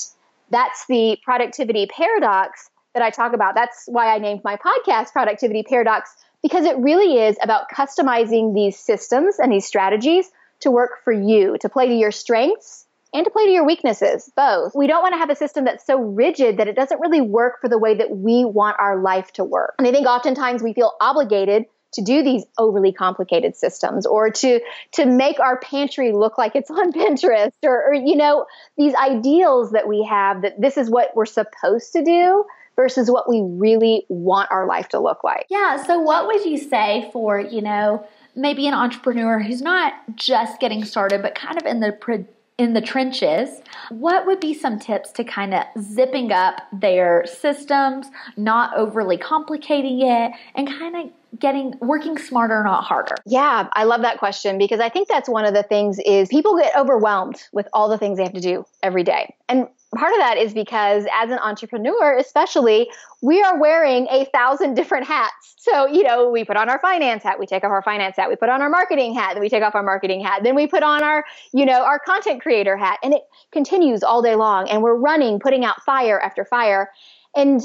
That's 0.51 0.86
the 0.88 1.17
productivity 1.23 1.88
paradox 1.88 2.69
that 2.93 3.04
I 3.04 3.10
talk 3.10 3.34
about. 3.34 3.56
That's 3.56 3.86
why 3.88 4.13
I 4.13 4.19
named 4.19 4.41
my 4.43 4.58
podcast 4.58 5.12
Productivity 5.12 5.63
Paradox 5.63 6.15
because 6.41 6.65
it 6.65 6.78
really 6.78 7.17
is 7.17 7.38
about 7.41 7.69
customizing 7.71 8.54
these 8.54 8.78
systems 8.78 9.39
and 9.39 9.51
these 9.51 9.65
strategies 9.65 10.30
to 10.62 10.72
work 10.72 11.04
for 11.04 11.13
you, 11.13 11.58
to 11.62 11.70
play 11.70 11.88
to 11.88 11.94
your 11.94 12.12
strengths 12.12 12.86
and 13.13 13.24
to 13.24 13.32
play 13.32 13.46
to 13.46 13.52
your 13.52 13.65
weaknesses, 13.65 14.30
both. 14.36 14.74
We 14.76 14.88
don't 14.88 15.02
want 15.02 15.13
to 15.13 15.18
have 15.18 15.30
a 15.30 15.36
system 15.36 15.65
that's 15.65 15.86
so 15.86 15.98
rigid 15.98 16.58
that 16.58 16.68
it 16.68 16.76
doesn't 16.76 17.00
really 17.00 17.22
work 17.22 17.62
for 17.62 17.70
the 17.70 17.78
way 17.78 17.96
that 17.96 18.12
we 18.12 18.44
want 18.44 18.78
our 18.80 19.02
life 19.02 19.32
to 19.34 19.44
work. 19.44 19.76
And 19.80 19.88
I 19.88 19.91
think 19.91 20.06
oftentimes 20.06 20.62
we 20.62 20.74
feel 20.74 20.94
obligated 21.00 21.65
to 21.94 22.02
do 22.02 22.24
these 22.24 22.44
overly 22.58 22.91
complicated 22.91 23.56
systems 23.56 24.06
or 24.06 24.30
to 24.30 24.60
to 24.91 25.06
make 25.06 25.39
our 25.39 25.58
pantry 25.60 26.12
look 26.12 26.38
like 26.38 26.54
it's 26.56 26.70
on 26.70 26.91
Pinterest 26.94 27.54
or, 27.63 27.89
or 27.89 27.94
you 27.94 28.18
know 28.18 28.46
these 28.78 28.94
ideals 28.96 29.72
that 29.72 29.88
we 29.88 30.04
have 30.04 30.41
that 30.41 30.60
this 30.60 30.76
is 30.76 30.89
what 30.89 31.15
we're 31.15 31.26
supposed 31.26 31.94
to 31.94 32.04
do 32.04 32.46
versus 32.76 33.10
what 33.10 33.30
we 33.30 33.41
really 33.41 34.06
want 34.10 34.52
our 34.52 34.68
life 34.68 34.89
to 34.89 35.00
look 35.00 35.24
like. 35.24 35.46
Yeah, 35.50 35.82
so 35.84 36.00
what 36.00 36.28
would 36.28 36.46
you 36.46 36.58
say 36.58 37.10
for, 37.13 37.39
you 37.39 37.62
know, 37.62 38.06
maybe 38.36 38.67
an 38.67 38.74
entrepreneur 38.74 39.39
who's 39.39 39.62
not 39.62 39.93
just 40.15 40.60
getting 40.60 40.84
started 40.84 41.21
but 41.21 41.36
kind 41.36 41.58
of 41.58 41.65
in 41.65 41.80
the 41.80 42.28
in 42.58 42.74
the 42.74 42.82
trenches, 42.82 43.50
what 43.89 44.26
would 44.26 44.39
be 44.39 44.54
some 44.54 44.80
tips 44.80 45.12
to 45.12 45.24
kind 45.26 45.54
of 45.54 45.65
zipping 45.82 46.32
up 46.32 46.62
their 46.71 47.26
systems, 47.26 48.08
not 48.38 48.76
overly 48.78 49.17
complicating 49.17 50.02
it, 50.02 50.32
and 50.56 50.67
kind 50.67 50.95
of 50.95 51.12
getting 51.39 51.74
working 51.82 52.17
smarter, 52.17 52.63
not 52.63 52.84
harder? 52.84 53.15
Yeah, 53.26 53.67
I 53.74 53.84
love 53.84 54.02
that 54.02 54.17
question 54.19 54.58
because 54.58 54.80
I 54.80 54.89
think 54.89 55.08
that's 55.08 55.30
one 55.30 55.45
of 55.45 55.54
the 55.54 55.63
things 55.63 56.00
is 56.06 56.28
people 56.30 56.58
get 56.58 56.76
overwhelmed 56.76 57.41
with 57.52 57.67
all 57.74 57.89
the 57.89 57.98
things 57.98 58.17
they 58.17 58.24
have 58.24 58.34
to 58.34 58.41
do 58.41 58.65
every 58.84 59.04
day. 59.04 59.34
And 59.50 59.67
part 59.95 60.13
of 60.13 60.19
that 60.19 60.38
is 60.38 60.54
because 60.54 61.06
as 61.13 61.32
an 61.32 61.39
entrepreneur, 61.39 62.17
especially, 62.17 62.89
we 63.21 63.41
are 63.41 63.60
wearing 63.60 64.08
a 64.10 64.26
thousand 64.26 64.76
different 64.76 65.08
hats. 65.08 65.56
So, 65.58 65.88
you 65.88 66.04
know, 66.04 66.30
we 66.30 66.43
put 66.43 66.58
on 66.58 66.69
our 66.69 66.80
finance 66.80 67.24
hat, 67.24 67.39
we 67.39 67.45
take 67.45 67.63
off 67.63 67.71
our 67.71 67.82
finance 67.82 68.15
hat, 68.17 68.30
we 68.30 68.36
put 68.36 68.50
on 68.50 68.62
our 68.62 68.69
marketing 68.69 69.15
hat, 69.15 69.34
then 69.34 69.41
we 69.41 69.50
take 69.50 69.63
off 69.63 69.76
our 69.76 69.84
marketing 69.84 70.24
hat, 70.24 70.43
then 70.43 70.56
we 70.56 70.67
put 70.67 70.84
on 70.84 71.04
our, 71.04 71.26
you 71.54 71.65
know, 71.65 71.84
our 71.84 72.00
content 72.00 72.41
creator 72.41 72.78
hat, 72.78 73.00
and 73.04 73.13
it 73.13 73.24
continues 73.52 74.04
all 74.04 74.21
day 74.21 74.36
long. 74.36 74.69
And 74.69 74.84
we're 74.84 74.95
running, 74.95 75.39
putting 75.39 75.65
out 75.65 75.82
fire 75.84 76.19
after 76.19 76.45
fire. 76.45 76.91
And 77.36 77.62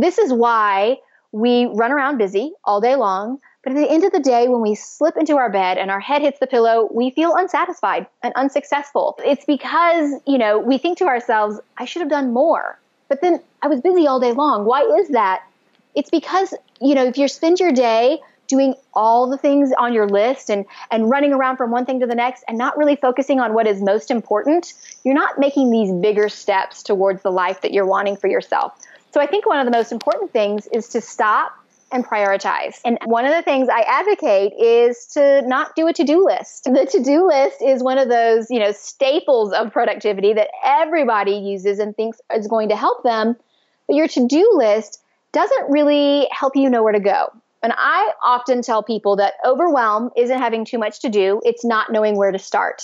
this 0.00 0.18
is 0.18 0.32
why 0.32 0.98
we 1.32 1.66
run 1.66 1.90
around 1.90 2.18
busy 2.18 2.52
all 2.64 2.80
day 2.80 2.94
long 2.94 3.40
but 3.62 3.72
at 3.72 3.76
the 3.76 3.88
end 3.88 4.04
of 4.04 4.10
the 4.10 4.20
day, 4.20 4.48
when 4.48 4.60
we 4.60 4.74
slip 4.74 5.16
into 5.16 5.36
our 5.36 5.48
bed 5.48 5.78
and 5.78 5.90
our 5.90 6.00
head 6.00 6.22
hits 6.22 6.40
the 6.40 6.48
pillow, 6.48 6.88
we 6.92 7.10
feel 7.10 7.34
unsatisfied 7.36 8.06
and 8.22 8.34
unsuccessful. 8.34 9.18
It's 9.24 9.44
because, 9.44 10.20
you 10.26 10.36
know, 10.36 10.58
we 10.58 10.78
think 10.78 10.98
to 10.98 11.04
ourselves, 11.04 11.60
I 11.78 11.84
should 11.84 12.00
have 12.00 12.10
done 12.10 12.32
more. 12.32 12.78
But 13.08 13.20
then 13.20 13.40
I 13.62 13.68
was 13.68 13.80
busy 13.80 14.06
all 14.06 14.18
day 14.18 14.32
long. 14.32 14.64
Why 14.64 14.82
is 14.82 15.10
that? 15.10 15.44
It's 15.94 16.10
because, 16.10 16.54
you 16.80 16.94
know, 16.94 17.04
if 17.04 17.16
you 17.16 17.28
spend 17.28 17.60
your 17.60 17.72
day 17.72 18.18
doing 18.48 18.74
all 18.94 19.30
the 19.30 19.38
things 19.38 19.70
on 19.78 19.92
your 19.92 20.08
list 20.08 20.50
and, 20.50 20.64
and 20.90 21.08
running 21.08 21.32
around 21.32 21.56
from 21.56 21.70
one 21.70 21.86
thing 21.86 22.00
to 22.00 22.06
the 22.06 22.14
next 22.14 22.42
and 22.48 22.58
not 22.58 22.76
really 22.76 22.96
focusing 22.96 23.38
on 23.38 23.54
what 23.54 23.66
is 23.68 23.80
most 23.80 24.10
important, 24.10 24.74
you're 25.04 25.14
not 25.14 25.38
making 25.38 25.70
these 25.70 25.92
bigger 25.92 26.28
steps 26.28 26.82
towards 26.82 27.22
the 27.22 27.30
life 27.30 27.60
that 27.60 27.72
you're 27.72 27.86
wanting 27.86 28.16
for 28.16 28.26
yourself. 28.26 28.76
So 29.12 29.20
I 29.20 29.26
think 29.26 29.46
one 29.46 29.58
of 29.58 29.66
the 29.66 29.76
most 29.76 29.92
important 29.92 30.32
things 30.32 30.66
is 30.72 30.88
to 30.90 31.00
stop 31.00 31.52
and 31.92 32.04
prioritize. 32.04 32.80
And 32.84 32.98
one 33.04 33.26
of 33.26 33.34
the 33.34 33.42
things 33.42 33.68
I 33.68 33.82
advocate 33.82 34.54
is 34.58 35.06
to 35.08 35.42
not 35.42 35.76
do 35.76 35.86
a 35.86 35.92
to-do 35.92 36.24
list. 36.24 36.64
The 36.64 36.86
to-do 36.90 37.26
list 37.26 37.60
is 37.60 37.82
one 37.82 37.98
of 37.98 38.08
those, 38.08 38.50
you 38.50 38.58
know, 38.58 38.72
staples 38.72 39.52
of 39.52 39.72
productivity 39.72 40.32
that 40.32 40.48
everybody 40.64 41.32
uses 41.32 41.78
and 41.78 41.94
thinks 41.94 42.18
is 42.34 42.48
going 42.48 42.70
to 42.70 42.76
help 42.76 43.02
them. 43.02 43.36
But 43.86 43.96
your 43.96 44.08
to-do 44.08 44.52
list 44.54 45.02
doesn't 45.32 45.70
really 45.70 46.26
help 46.30 46.56
you 46.56 46.70
know 46.70 46.82
where 46.82 46.94
to 46.94 47.00
go. 47.00 47.28
And 47.62 47.72
I 47.76 48.12
often 48.24 48.62
tell 48.62 48.82
people 48.82 49.16
that 49.16 49.34
overwhelm 49.44 50.10
isn't 50.16 50.38
having 50.38 50.64
too 50.64 50.78
much 50.78 51.00
to 51.00 51.10
do, 51.10 51.40
it's 51.44 51.64
not 51.64 51.92
knowing 51.92 52.16
where 52.16 52.32
to 52.32 52.38
start. 52.38 52.82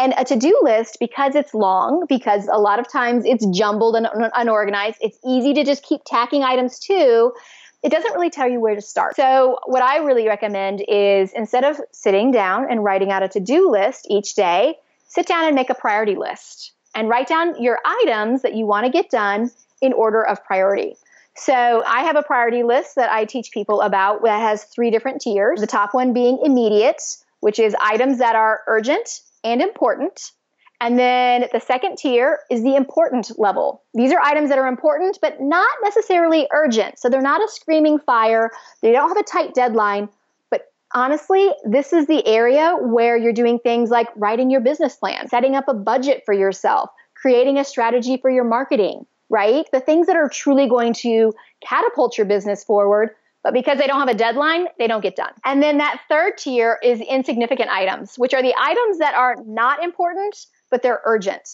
And 0.00 0.14
a 0.16 0.24
to 0.24 0.36
do 0.36 0.58
list, 0.62 0.96
because 0.98 1.34
it's 1.34 1.52
long, 1.52 2.06
because 2.08 2.48
a 2.50 2.58
lot 2.58 2.78
of 2.78 2.90
times 2.90 3.26
it's 3.26 3.44
jumbled 3.46 3.96
and 3.96 4.08
unorganized, 4.34 4.96
it's 5.02 5.18
easy 5.26 5.52
to 5.52 5.62
just 5.62 5.82
keep 5.82 6.00
tacking 6.06 6.42
items 6.42 6.78
to 6.80 7.34
it 7.82 7.90
doesn't 7.90 8.12
really 8.14 8.30
tell 8.30 8.48
you 8.48 8.60
where 8.60 8.74
to 8.74 8.82
start. 8.82 9.16
So, 9.16 9.58
what 9.64 9.82
I 9.82 9.98
really 9.98 10.26
recommend 10.26 10.82
is 10.86 11.32
instead 11.32 11.64
of 11.64 11.80
sitting 11.92 12.30
down 12.30 12.66
and 12.70 12.84
writing 12.84 13.10
out 13.10 13.22
a 13.22 13.28
to 13.28 13.40
do 13.40 13.70
list 13.70 14.06
each 14.10 14.34
day, 14.34 14.74
sit 15.08 15.26
down 15.26 15.46
and 15.46 15.54
make 15.54 15.70
a 15.70 15.74
priority 15.74 16.16
list 16.16 16.72
and 16.94 17.08
write 17.08 17.28
down 17.28 17.60
your 17.62 17.78
items 17.84 18.42
that 18.42 18.54
you 18.54 18.66
want 18.66 18.84
to 18.84 18.92
get 18.92 19.10
done 19.10 19.50
in 19.80 19.92
order 19.92 20.22
of 20.22 20.44
priority. 20.44 20.96
So, 21.36 21.82
I 21.86 22.02
have 22.02 22.16
a 22.16 22.22
priority 22.22 22.64
list 22.64 22.96
that 22.96 23.10
I 23.10 23.24
teach 23.24 23.50
people 23.50 23.80
about 23.80 24.22
that 24.24 24.40
has 24.40 24.64
three 24.64 24.90
different 24.90 25.22
tiers. 25.22 25.60
The 25.60 25.66
top 25.66 25.94
one 25.94 26.12
being 26.12 26.38
immediate, 26.44 27.02
which 27.40 27.58
is 27.58 27.74
items 27.80 28.18
that 28.18 28.36
are 28.36 28.60
urgent 28.66 29.22
and 29.44 29.62
important. 29.62 30.32
And 30.80 30.98
then 30.98 31.46
the 31.52 31.60
second 31.60 31.98
tier 31.98 32.40
is 32.50 32.62
the 32.62 32.74
important 32.74 33.38
level. 33.38 33.82
These 33.92 34.12
are 34.12 34.20
items 34.20 34.48
that 34.48 34.58
are 34.58 34.66
important, 34.66 35.18
but 35.20 35.40
not 35.40 35.68
necessarily 35.82 36.48
urgent. 36.52 36.98
So 36.98 37.10
they're 37.10 37.20
not 37.20 37.42
a 37.42 37.48
screaming 37.48 37.98
fire. 37.98 38.50
They 38.80 38.92
don't 38.92 39.08
have 39.08 39.18
a 39.18 39.22
tight 39.22 39.52
deadline. 39.52 40.08
But 40.50 40.72
honestly, 40.94 41.50
this 41.64 41.92
is 41.92 42.06
the 42.06 42.26
area 42.26 42.76
where 42.80 43.18
you're 43.18 43.34
doing 43.34 43.58
things 43.58 43.90
like 43.90 44.08
writing 44.16 44.50
your 44.50 44.62
business 44.62 44.96
plan, 44.96 45.28
setting 45.28 45.54
up 45.54 45.68
a 45.68 45.74
budget 45.74 46.22
for 46.24 46.32
yourself, 46.32 46.88
creating 47.14 47.58
a 47.58 47.64
strategy 47.64 48.16
for 48.16 48.30
your 48.30 48.44
marketing, 48.44 49.04
right? 49.28 49.66
The 49.72 49.80
things 49.80 50.06
that 50.06 50.16
are 50.16 50.30
truly 50.30 50.66
going 50.66 50.94
to 50.94 51.34
catapult 51.60 52.16
your 52.16 52.26
business 52.26 52.64
forward 52.64 53.10
but 53.42 53.54
because 53.54 53.78
they 53.78 53.86
don't 53.86 54.00
have 54.00 54.08
a 54.08 54.14
deadline, 54.14 54.66
they 54.78 54.86
don't 54.86 55.02
get 55.02 55.16
done. 55.16 55.32
And 55.44 55.62
then 55.62 55.78
that 55.78 56.00
third 56.08 56.36
tier 56.38 56.78
is 56.82 57.00
insignificant 57.00 57.70
items, 57.70 58.16
which 58.16 58.34
are 58.34 58.42
the 58.42 58.54
items 58.58 58.98
that 58.98 59.14
are 59.14 59.36
not 59.46 59.82
important, 59.82 60.36
but 60.70 60.82
they're 60.82 61.00
urgent. 61.04 61.48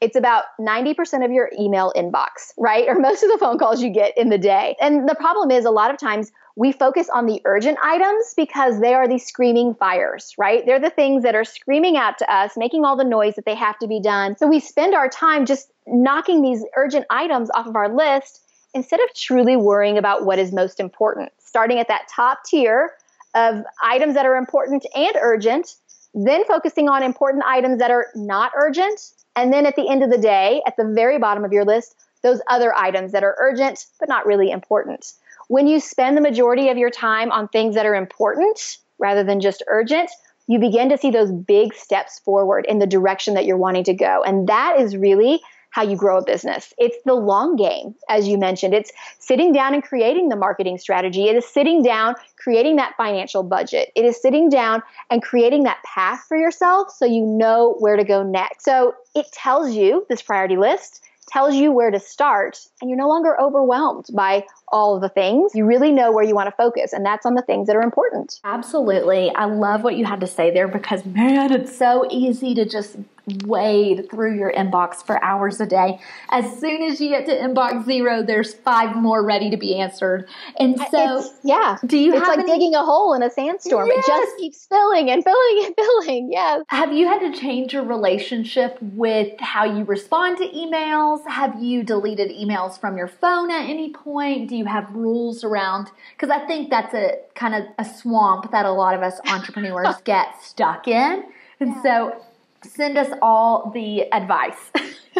It's 0.00 0.16
about 0.16 0.44
90% 0.60 1.24
of 1.24 1.32
your 1.32 1.50
email 1.58 1.92
inbox, 1.96 2.52
right? 2.56 2.86
Or 2.88 2.98
most 2.98 3.22
of 3.22 3.30
the 3.30 3.38
phone 3.38 3.58
calls 3.58 3.82
you 3.82 3.90
get 3.90 4.16
in 4.16 4.28
the 4.28 4.38
day. 4.38 4.76
And 4.80 5.08
the 5.08 5.14
problem 5.14 5.50
is 5.50 5.64
a 5.64 5.70
lot 5.70 5.92
of 5.92 5.98
times 5.98 6.30
we 6.56 6.72
focus 6.72 7.08
on 7.12 7.26
the 7.26 7.40
urgent 7.44 7.78
items 7.82 8.32
because 8.36 8.80
they 8.80 8.94
are 8.94 9.06
the 9.06 9.18
screaming 9.18 9.74
fires, 9.74 10.32
right? 10.38 10.64
They're 10.66 10.80
the 10.80 10.90
things 10.90 11.22
that 11.22 11.34
are 11.34 11.44
screaming 11.44 11.96
out 11.96 12.18
to 12.18 12.32
us, 12.32 12.52
making 12.56 12.84
all 12.84 12.96
the 12.96 13.04
noise 13.04 13.34
that 13.34 13.44
they 13.44 13.54
have 13.54 13.78
to 13.78 13.86
be 13.86 14.00
done. 14.00 14.36
So 14.36 14.46
we 14.48 14.60
spend 14.60 14.94
our 14.94 15.08
time 15.08 15.46
just 15.46 15.70
knocking 15.86 16.42
these 16.42 16.64
urgent 16.76 17.06
items 17.10 17.50
off 17.54 17.66
of 17.66 17.76
our 17.76 17.94
list 17.94 18.40
instead 18.74 19.00
of 19.00 19.14
truly 19.14 19.56
worrying 19.56 19.98
about 19.98 20.24
what 20.24 20.38
is 20.38 20.52
most 20.52 20.80
important. 20.80 21.30
Starting 21.38 21.78
at 21.78 21.88
that 21.88 22.08
top 22.14 22.44
tier 22.44 22.92
of 23.34 23.62
items 23.82 24.14
that 24.14 24.26
are 24.26 24.36
important 24.36 24.86
and 24.94 25.14
urgent 25.20 25.76
then 26.14 26.44
focusing 26.46 26.88
on 26.88 27.02
important 27.02 27.44
items 27.44 27.78
that 27.78 27.90
are 27.90 28.08
not 28.14 28.52
urgent. 28.56 29.12
And 29.36 29.52
then 29.52 29.66
at 29.66 29.76
the 29.76 29.88
end 29.88 30.02
of 30.02 30.10
the 30.10 30.18
day, 30.18 30.62
at 30.66 30.76
the 30.76 30.84
very 30.84 31.18
bottom 31.18 31.44
of 31.44 31.52
your 31.52 31.64
list, 31.64 31.94
those 32.22 32.40
other 32.48 32.76
items 32.76 33.12
that 33.12 33.22
are 33.22 33.36
urgent 33.38 33.86
but 34.00 34.08
not 34.08 34.26
really 34.26 34.50
important. 34.50 35.12
When 35.48 35.66
you 35.66 35.80
spend 35.80 36.16
the 36.16 36.20
majority 36.20 36.68
of 36.68 36.76
your 36.76 36.90
time 36.90 37.30
on 37.30 37.48
things 37.48 37.74
that 37.74 37.86
are 37.86 37.94
important, 37.94 38.78
rather 38.98 39.22
than 39.22 39.40
just 39.40 39.62
urgent, 39.68 40.10
you 40.46 40.58
begin 40.58 40.88
to 40.88 40.98
see 40.98 41.10
those 41.10 41.30
big 41.30 41.72
steps 41.74 42.18
forward 42.20 42.66
in 42.68 42.80
the 42.80 42.86
direction 42.86 43.34
that 43.34 43.44
you're 43.44 43.56
wanting 43.56 43.84
to 43.84 43.94
go. 43.94 44.22
And 44.26 44.48
that 44.48 44.80
is 44.80 44.96
really 44.96 45.40
how 45.78 45.84
you 45.84 45.96
grow 45.96 46.18
a 46.18 46.24
business. 46.24 46.74
It's 46.76 46.96
the 47.04 47.14
long 47.14 47.54
game, 47.54 47.94
as 48.08 48.26
you 48.26 48.36
mentioned. 48.36 48.74
It's 48.74 48.90
sitting 49.20 49.52
down 49.52 49.74
and 49.74 49.82
creating 49.84 50.28
the 50.28 50.34
marketing 50.34 50.76
strategy. 50.76 51.28
It 51.28 51.36
is 51.36 51.46
sitting 51.46 51.84
down, 51.84 52.16
creating 52.36 52.74
that 52.76 52.96
financial 52.96 53.44
budget. 53.44 53.92
It 53.94 54.04
is 54.04 54.20
sitting 54.20 54.48
down 54.48 54.82
and 55.08 55.22
creating 55.22 55.62
that 55.62 55.78
path 55.84 56.24
for 56.26 56.36
yourself 56.36 56.90
so 56.90 57.04
you 57.04 57.24
know 57.24 57.76
where 57.78 57.96
to 57.96 58.02
go 58.02 58.24
next. 58.24 58.64
So 58.64 58.96
it 59.14 59.26
tells 59.30 59.70
you 59.70 60.04
this 60.08 60.20
priority 60.20 60.56
list 60.56 61.04
tells 61.28 61.54
you 61.54 61.70
where 61.70 61.90
to 61.90 62.00
start 62.00 62.58
and 62.80 62.90
you're 62.90 62.98
no 62.98 63.08
longer 63.08 63.40
overwhelmed 63.40 64.06
by 64.14 64.44
all 64.72 64.96
of 64.96 65.02
the 65.02 65.08
things. 65.08 65.54
You 65.54 65.64
really 65.64 65.92
know 65.92 66.10
where 66.10 66.24
you 66.24 66.34
want 66.34 66.48
to 66.48 66.56
focus, 66.56 66.92
and 66.92 67.04
that's 67.04 67.24
on 67.24 67.34
the 67.34 67.42
things 67.42 67.66
that 67.66 67.76
are 67.76 67.82
important. 67.82 68.40
Absolutely. 68.44 69.30
I 69.34 69.44
love 69.44 69.82
what 69.84 69.96
you 69.96 70.06
had 70.06 70.20
to 70.20 70.26
say 70.26 70.50
there 70.50 70.68
because, 70.68 71.04
man, 71.04 71.52
it's 71.52 71.76
so 71.76 72.06
easy 72.10 72.54
to 72.54 72.64
just 72.64 72.96
wade 73.44 74.10
through 74.10 74.36
your 74.36 74.52
inbox 74.52 75.04
for 75.04 75.22
hours 75.22 75.60
a 75.60 75.66
day. 75.66 76.00
As 76.30 76.58
soon 76.58 76.82
as 76.82 77.00
you 77.00 77.10
get 77.10 77.26
to 77.26 77.32
inbox 77.32 77.84
zero, 77.84 78.22
there's 78.22 78.54
five 78.54 78.96
more 78.96 79.24
ready 79.24 79.50
to 79.50 79.56
be 79.56 79.78
answered. 79.78 80.28
And 80.58 80.78
so, 80.90 81.18
it's, 81.18 81.30
yeah, 81.44 81.76
do 81.86 81.96
you 81.98 82.14
it's 82.14 82.26
like 82.26 82.38
any- 82.40 82.50
digging 82.52 82.74
a 82.74 82.84
hole 82.84 83.14
in 83.14 83.22
a 83.22 83.30
sandstorm. 83.30 83.88
Yes. 83.88 83.98
It 83.98 84.10
just 84.10 84.36
keeps 84.38 84.66
filling 84.66 85.10
and 85.10 85.22
filling 85.22 85.64
and 85.66 85.74
filling. 85.78 86.32
Yes. 86.32 86.64
Have 86.68 86.92
you 86.92 87.06
had 87.06 87.20
to 87.20 87.38
change 87.38 87.72
your 87.72 87.84
relationship 87.84 88.78
with 88.80 89.38
how 89.40 89.64
you 89.64 89.84
respond 89.84 90.38
to 90.38 90.44
emails? 90.48 91.26
Have 91.28 91.62
you 91.62 91.82
deleted 91.82 92.30
emails 92.30 92.78
from 92.80 92.96
your 92.96 93.08
phone 93.08 93.50
at 93.50 93.68
any 93.68 93.90
point? 93.92 94.48
Do 94.48 94.56
you 94.56 94.64
have 94.64 94.90
rules 94.94 95.44
around? 95.44 95.90
Because 96.16 96.30
I 96.30 96.46
think 96.46 96.70
that's 96.70 96.94
a 96.94 97.18
kind 97.34 97.54
of 97.54 97.64
a 97.78 97.84
swamp 97.84 98.50
that 98.50 98.64
a 98.66 98.70
lot 98.72 98.94
of 98.94 99.02
us 99.02 99.20
entrepreneurs 99.28 99.96
get 100.04 100.42
stuck 100.42 100.88
in. 100.88 101.24
And 101.60 101.74
Yeah. 101.76 101.82
so, 101.82 102.24
send 102.64 102.98
us 102.98 103.08
all 103.22 103.70
the 103.74 104.02
advice. 104.12 104.56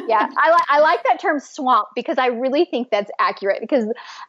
yeah, 0.09 0.29
I, 0.37 0.51
li- 0.51 0.65
I 0.69 0.81
like 0.81 1.03
that 1.05 1.21
term 1.21 1.41
swamp 1.41 1.89
because 1.95 2.19
I 2.19 2.27
really 2.27 2.65
think 2.65 2.89
that's 2.91 3.11
accurate. 3.19 3.61
Because, 3.61 3.85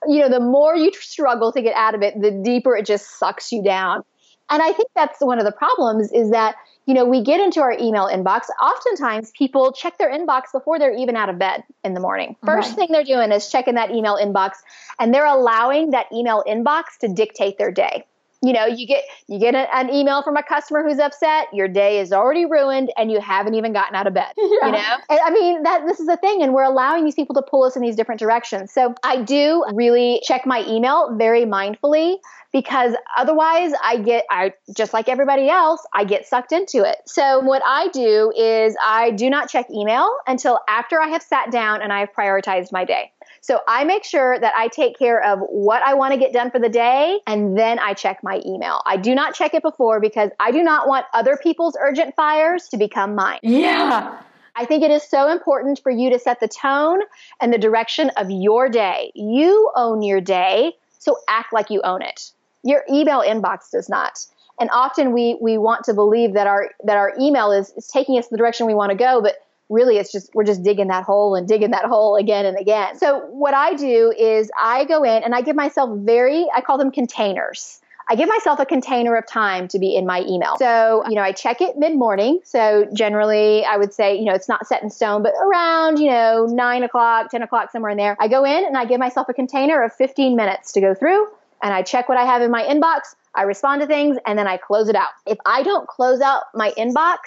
you 0.08 0.20
know, 0.20 0.30
the 0.30 0.40
more 0.40 0.76
you 0.76 0.92
struggle 0.94 1.52
to 1.54 1.62
get 1.62 1.76
out 1.76 1.96
of 1.96 2.02
it, 2.02 2.20
the 2.22 2.32
deeper 2.32 2.76
it 2.76 2.86
just 2.86 3.18
sucks 3.20 3.52
you 3.52 3.64
down. 3.64 4.04
And 4.52 4.64
I 4.64 4.72
think 4.74 4.90
that's 4.96 5.20
one 5.20 5.38
of 5.38 5.46
the 5.46 5.52
problems 5.52 6.12
is 6.12 6.32
that, 6.32 6.56
you 6.88 6.96
know, 6.96 7.06
we 7.06 7.24
get 7.24 7.40
into 7.40 7.62
our 7.62 7.72
email 7.74 8.08
inbox. 8.08 8.46
Oftentimes 8.60 9.32
people 9.38 9.72
check 9.72 10.00
their 10.00 10.12
inbox 10.12 10.46
before 10.52 10.80
they're 10.80 10.96
even 10.96 11.16
out 11.16 11.30
of 11.30 11.38
bed 11.38 11.64
in 11.84 11.94
the 11.94 12.00
morning. 12.00 12.36
First 12.44 12.70
Right. 12.70 12.76
thing 12.76 12.88
they're 12.92 13.04
doing 13.04 13.32
is 13.32 13.52
checking 13.52 13.76
that 13.76 13.92
email 13.92 14.18
inbox 14.18 14.54
and 15.00 15.14
they're 15.14 15.26
allowing 15.26 15.92
that 15.92 16.08
email 16.12 16.44
inbox 16.48 16.98
to 17.02 17.08
dictate 17.08 17.60
their 17.60 17.72
day 17.72 18.06
you 18.42 18.54
know 18.54 18.66
you 18.66 18.88
get 18.88 19.04
you 19.28 19.38
get 19.40 19.54
a, 19.54 19.76
an 19.76 19.94
email 19.94 20.24
from 20.24 20.38
a 20.38 20.44
customer 20.44 20.84
who's 20.84 21.00
upset 21.00 21.48
your 21.54 21.68
day 21.68 22.00
is 22.00 22.14
already 22.14 22.46
ruined 22.46 22.92
and 22.98 23.12
you 23.12 23.20
haven't 23.20 23.56
even 23.56 23.74
gotten 23.74 23.96
out 23.96 24.08
of 24.08 24.14
bed 24.14 24.32
you 24.38 24.60
know? 24.62 24.98
And, 25.10 25.20
i 25.24 25.30
mean 25.32 25.64
that 25.64 25.86
this 25.86 26.00
is 26.00 26.08
the 26.08 26.18
thing 26.18 26.42
and 26.42 26.54
we're 26.54 26.64
allowing 26.64 27.04
these 27.04 27.16
people 27.16 27.36
to 27.36 27.42
pull 27.42 27.64
us 27.64 27.76
in 27.76 27.82
these 27.82 27.96
different 27.96 28.20
directions. 28.20 28.72
So 28.72 28.96
i 29.04 29.22
do 29.22 29.66
really 29.74 30.22
check 30.24 30.46
my 30.46 30.66
email 30.68 31.16
very 31.18 31.46
mindfully 31.46 32.18
because 32.54 32.94
otherwise 33.18 33.74
i 33.84 33.98
get 33.98 34.26
i 34.30 34.54
just 34.76 34.94
like 34.94 35.10
everybody 35.10 35.50
else 35.50 35.86
i 35.94 36.04
get 36.04 36.26
sucked 36.26 36.52
into 36.52 36.84
it. 36.84 36.98
So 37.06 37.40
what 37.40 37.62
i 37.66 37.90
do 37.90 38.32
is 38.36 38.76
i 38.84 39.12
do 39.12 39.30
not 39.30 39.50
check 39.50 39.70
email 39.70 40.10
until 40.28 40.60
after 40.68 41.02
i 41.02 41.10
have 41.10 41.22
sat 41.22 41.52
down 41.52 41.82
and 41.82 41.92
i 41.92 42.00
have 42.00 42.14
prioritized 42.14 42.72
my 42.72 42.86
day 42.86 43.12
so 43.42 43.62
I 43.68 43.84
make 43.84 44.04
sure 44.04 44.40
that 44.40 44.54
I 44.56 44.68
take 44.68 44.98
care 44.98 45.24
of 45.24 45.40
what 45.50 45.82
I 45.84 45.94
want 45.94 46.14
to 46.14 46.20
get 46.20 46.34
done 46.34 46.52
for 46.52 46.60
the 46.60 46.70
day 46.70 47.20
and 47.28 47.58
then 47.58 47.80
I 47.80 47.94
check 47.94 48.24
my 48.24 48.42
email. 48.46 48.82
I 48.86 48.98
do 48.98 49.16
not 49.16 49.34
check 49.34 49.54
it 49.54 49.62
before 49.62 50.00
because 50.00 50.32
I 50.40 50.52
do 50.52 50.64
not 50.64 50.88
want 50.88 51.06
other 51.14 51.38
people's 51.42 51.78
urgent 51.80 52.16
fires 52.16 52.68
to 52.70 52.78
become 52.78 53.16
mine. 53.16 53.40
yeah. 53.44 54.22
I 54.56 54.66
think 54.66 54.84
it 54.84 54.92
is 54.92 55.04
so 55.04 55.32
important 55.32 55.80
for 55.82 55.90
you 55.90 56.10
to 56.10 56.20
set 56.20 56.42
the 56.42 56.48
tone 56.48 57.00
and 57.40 57.54
the 57.54 57.58
direction 57.58 58.12
of 58.18 58.30
your 58.30 58.68
day. 58.68 59.12
You 59.16 59.72
own 59.76 60.02
your 60.02 60.20
day, 60.20 60.74
so 60.98 61.18
act 61.30 61.54
like 61.54 61.70
you 61.70 61.82
own 61.84 62.02
it. 62.02 62.32
Your 62.64 62.84
email 62.92 63.22
inbox 63.22 63.72
does 63.72 63.88
not. 63.88 64.26
And 64.60 64.70
often 64.72 65.14
we 65.14 65.38
we 65.40 65.58
want 65.58 65.86
to 65.86 65.94
believe 65.94 66.34
that 66.34 66.46
our 66.46 66.72
that 66.84 66.98
our 66.98 67.14
email 67.18 67.52
is, 67.52 67.70
is 67.78 67.88
taking 67.88 68.18
us 68.18 68.28
the 68.28 68.36
direction 68.36 68.68
we 68.68 68.74
want 68.74 68.92
to 68.92 68.98
go, 68.98 69.22
but 69.22 69.36
really 69.70 69.98
it's 69.98 70.12
just 70.12 70.30
we're 70.34 70.44
just 70.44 70.64
digging 70.64 70.88
that 70.88 71.04
hole 71.04 71.36
and 71.36 71.48
digging 71.48 71.72
that 71.72 71.86
hole 71.86 72.16
again 72.16 72.46
and 72.46 72.58
again. 72.60 72.98
So 72.98 73.20
what 73.28 73.54
I 73.54 73.76
do 73.76 74.14
is 74.18 74.52
I 74.60 74.86
go 74.86 75.04
in 75.04 75.24
and 75.24 75.34
I 75.34 75.42
give 75.42 75.56
myself 75.56 75.98
very 76.00 76.48
I 76.54 76.62
call 76.62 76.78
them 76.78 76.92
containers. 76.92 77.80
I 78.12 78.16
give 78.16 78.28
myself 78.28 78.60
a 78.60 78.66
container 78.66 79.16
of 79.16 79.28
time 79.28 79.68
to 79.68 79.78
be 79.78 79.96
in 79.96 80.08
my 80.08 80.22
email. 80.22 80.58
So, 80.58 81.04
you 81.08 81.14
know, 81.14 81.22
I 81.22 81.32
check 81.32 81.62
it 81.62 81.78
mid 81.78 81.96
morning. 81.96 82.40
So, 82.44 82.88
generally, 82.92 83.64
I 83.64 83.78
would 83.78 83.94
say, 83.94 84.18
you 84.18 84.26
know, 84.26 84.34
it's 84.34 84.50
not 84.50 84.66
set 84.66 84.82
in 84.82 84.90
stone, 84.90 85.22
but 85.22 85.34
around, 85.40 86.00
you 86.00 86.10
know, 86.10 86.48
nine 86.50 86.82
o'clock, 86.82 87.30
10 87.30 87.44
o'clock, 87.44 87.72
somewhere 87.72 87.92
in 87.92 87.98
there. 87.98 88.18
I 88.20 88.28
go 88.28 88.44
in 88.46 88.66
and 88.66 88.76
I 88.76 88.86
give 88.86 89.00
myself 89.00 89.30
a 89.30 89.34
container 89.36 89.84
of 89.84 89.94
15 89.94 90.36
minutes 90.36 90.72
to 90.72 90.82
go 90.82 90.96
through 90.96 91.28
and 91.62 91.72
I 91.72 91.84
check 91.84 92.10
what 92.10 92.18
I 92.18 92.26
have 92.26 92.42
in 92.42 92.50
my 92.50 92.64
inbox. 92.64 93.16
I 93.36 93.44
respond 93.44 93.82
to 93.82 93.88
things 93.88 94.18
and 94.26 94.40
then 94.40 94.48
I 94.48 94.58
close 94.58 94.90
it 94.90 94.96
out. 94.96 95.10
If 95.28 95.38
I 95.46 95.62
don't 95.62 95.88
close 95.88 96.20
out 96.20 96.44
my 96.56 96.72
inbox, 96.72 97.18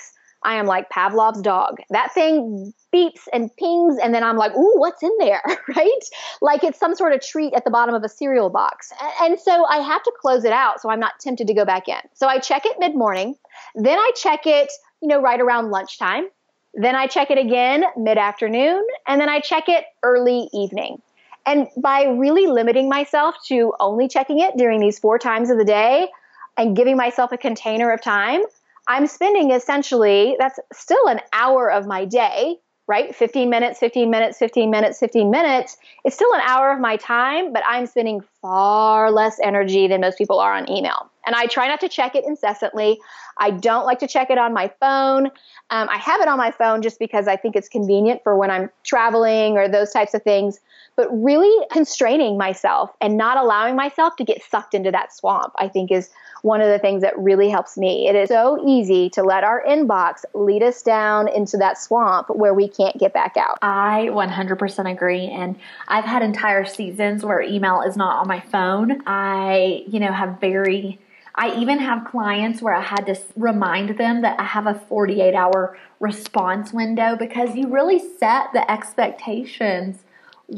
I 0.45 0.57
am 0.57 0.67
like 0.67 0.91
Pavlov's 0.91 1.41
dog. 1.41 1.79
That 1.91 2.13
thing 2.13 2.73
beeps 2.95 3.29
and 3.33 3.55
pings, 3.57 3.97
and 4.03 4.15
then 4.15 4.23
I'm 4.23 4.37
like, 4.37 4.55
ooh, 4.55 4.79
what's 4.79 5.03
in 5.03 5.13
there, 5.19 5.43
right? 5.77 6.05
Like 6.41 6.65
it's 6.65 6.79
some 6.79 6.95
sort 6.95 7.13
of 7.13 7.21
treat 7.21 7.55
at 7.55 7.65
the 7.65 7.71
bottom 7.71 7.95
of 7.95 8.03
a 8.03 8.09
cereal 8.09 8.51
box. 8.51 8.93
And 9.23 9.39
so 9.39 9.65
I 9.67 9.79
have 9.79 10.03
to 10.03 10.13
close 10.21 10.45
it 10.45 10.53
out 10.53 10.81
so 10.81 10.91
I'm 10.91 11.01
not 11.01 11.21
tempted 11.21 11.47
to 11.47 11.55
go 11.55 11.65
back 11.65 11.89
in. 11.89 12.01
So 12.15 12.29
I 12.29 12.39
check 12.39 12.67
it 12.67 12.77
mid 12.79 12.95
morning, 12.95 13.37
then 13.75 13.99
I 13.99 14.13
check 14.17 14.47
it, 14.47 14.71
you 15.01 15.09
know, 15.09 15.21
right 15.21 15.41
around 15.41 15.71
lunchtime. 15.71 16.29
Then 16.75 16.95
I 16.95 17.07
check 17.07 17.31
it 17.31 17.39
again 17.39 17.85
mid 17.97 18.19
afternoon, 18.19 18.87
and 19.07 19.21
then 19.21 19.29
I 19.29 19.41
check 19.41 19.69
it 19.69 19.85
early 20.03 20.49
evening. 20.53 21.03
And 21.45 21.69
by 21.77 22.05
really 22.05 22.47
limiting 22.47 22.89
myself 22.89 23.35
to 23.49 23.75
only 23.81 24.09
checking 24.09 24.39
it 24.39 24.57
during 24.57 24.81
these 24.81 24.99
four 24.99 25.19
times 25.19 25.51
of 25.51 25.59
the 25.59 25.65
day 25.65 26.09
and 26.57 26.77
giving 26.77 26.97
myself 26.97 27.33
a 27.33 27.37
container 27.37 27.91
of 27.93 28.01
time, 28.01 28.43
I'm 28.89 29.07
spending 29.07 29.53
essentially, 29.53 30.37
that's 30.39 30.59
still 30.73 31.07
an 31.07 31.21
hour 31.33 31.71
of 31.71 31.87
my 31.87 32.05
day, 32.05 32.57
right? 32.89 33.15
15 33.15 33.49
minutes, 33.49 33.79
15 33.79 34.11
minutes, 34.11 34.39
15 34.39 34.71
minutes, 34.71 34.99
15 34.99 35.31
minutes. 35.31 35.77
It's 36.05 36.17
still 36.17 36.33
an 36.35 36.41
hour 36.45 36.73
of 36.73 36.81
my 36.81 36.97
time, 36.97 37.53
but 37.53 37.63
I'm 37.67 37.87
spending 37.87 38.23
far 38.41 39.13
less 39.13 39.39
energy 39.41 39.87
than 39.87 40.01
most 40.01 40.19
people 40.19 40.41
are 40.41 40.55
on 40.55 40.69
email. 40.69 41.12
And 41.27 41.35
I 41.37 41.47
try 41.47 41.69
not 41.69 41.81
to 41.81 41.89
check 41.89 42.15
it 42.15 42.25
incessantly. 42.25 42.99
I 43.39 43.51
don't 43.51 43.85
like 43.85 43.99
to 44.01 44.07
check 44.07 44.31
it 44.31 44.39
on 44.39 44.53
my 44.53 44.71
phone. 44.81 45.27
Um, 45.71 45.89
I 45.89 45.97
have 45.99 46.21
it 46.21 46.29
on 46.29 46.39
my 46.39 46.51
phone 46.51 46.83
just 46.83 46.99
because 46.99 47.29
I 47.29 47.37
think 47.37 47.57
it's 47.57 47.69
convenient 47.69 48.23
for 48.23 48.37
when 48.37 48.51
I'm 48.51 48.71
traveling 48.85 49.57
or 49.57 49.69
those 49.69 49.91
types 49.91 50.15
of 50.15 50.23
things. 50.23 50.61
But 50.95 51.09
really 51.11 51.67
constraining 51.71 52.37
myself 52.37 52.91
and 53.01 53.17
not 53.17 53.39
allowing 53.39 53.77
myself 53.77 54.17
to 54.17 54.25
get 54.25 54.43
sucked 54.51 54.75
into 54.75 54.91
that 54.91 55.13
swamp, 55.13 55.55
I 55.59 55.69
think 55.69 55.91
is 55.91 56.11
one 56.43 56.61
of 56.61 56.69
the 56.69 56.79
things 56.79 57.03
that 57.03 57.19
really 57.19 57.49
helps 57.49 57.79
me. 57.79 58.09
It 58.09 58.17
is 58.17 58.29
so 58.29 58.63
easy 58.67 59.09
to 59.11 59.23
let 59.23 59.45
our 59.45 59.65
inbox 59.67 60.25
lead 60.35 60.63
us 60.63 60.83
down 60.83 61.29
into 61.29 61.57
that 61.59 61.79
swamp 61.79 62.29
where 62.29 62.53
we 62.53 62.69
can't 62.69 62.99
get 62.99 63.15
back 63.15 63.37
out. 63.37 63.59
I 63.63 64.09
100% 64.11 64.91
agree. 64.91 65.29
And 65.29 65.59
I've 65.89 66.05
had 66.05 66.23
entire 66.23 66.65
seasons 66.65 67.25
where 67.25 67.41
email 67.41 67.81
is 67.83 67.97
not 67.97 68.17
on 68.17 68.29
my 68.29 68.41
phone. 68.41 69.03
I, 69.07 69.85
you 69.87 70.01
know, 70.01 70.13
have 70.13 70.41
very, 70.41 70.99
I 71.35 71.55
even 71.57 71.79
have 71.79 72.05
clients 72.05 72.61
where 72.61 72.75
I 72.75 72.83
had 72.83 73.07
to 73.07 73.17
remind 73.37 73.97
them 73.99 74.23
that 74.23 74.39
I 74.39 74.45
have 74.45 74.67
a 74.67 74.75
48 74.75 75.35
hour 75.35 75.79
response 75.99 76.73
window 76.73 77.17
because 77.17 77.57
you 77.57 77.69
really 77.69 77.99
set 77.99 78.53
the 78.53 78.71
expectations 78.71 80.05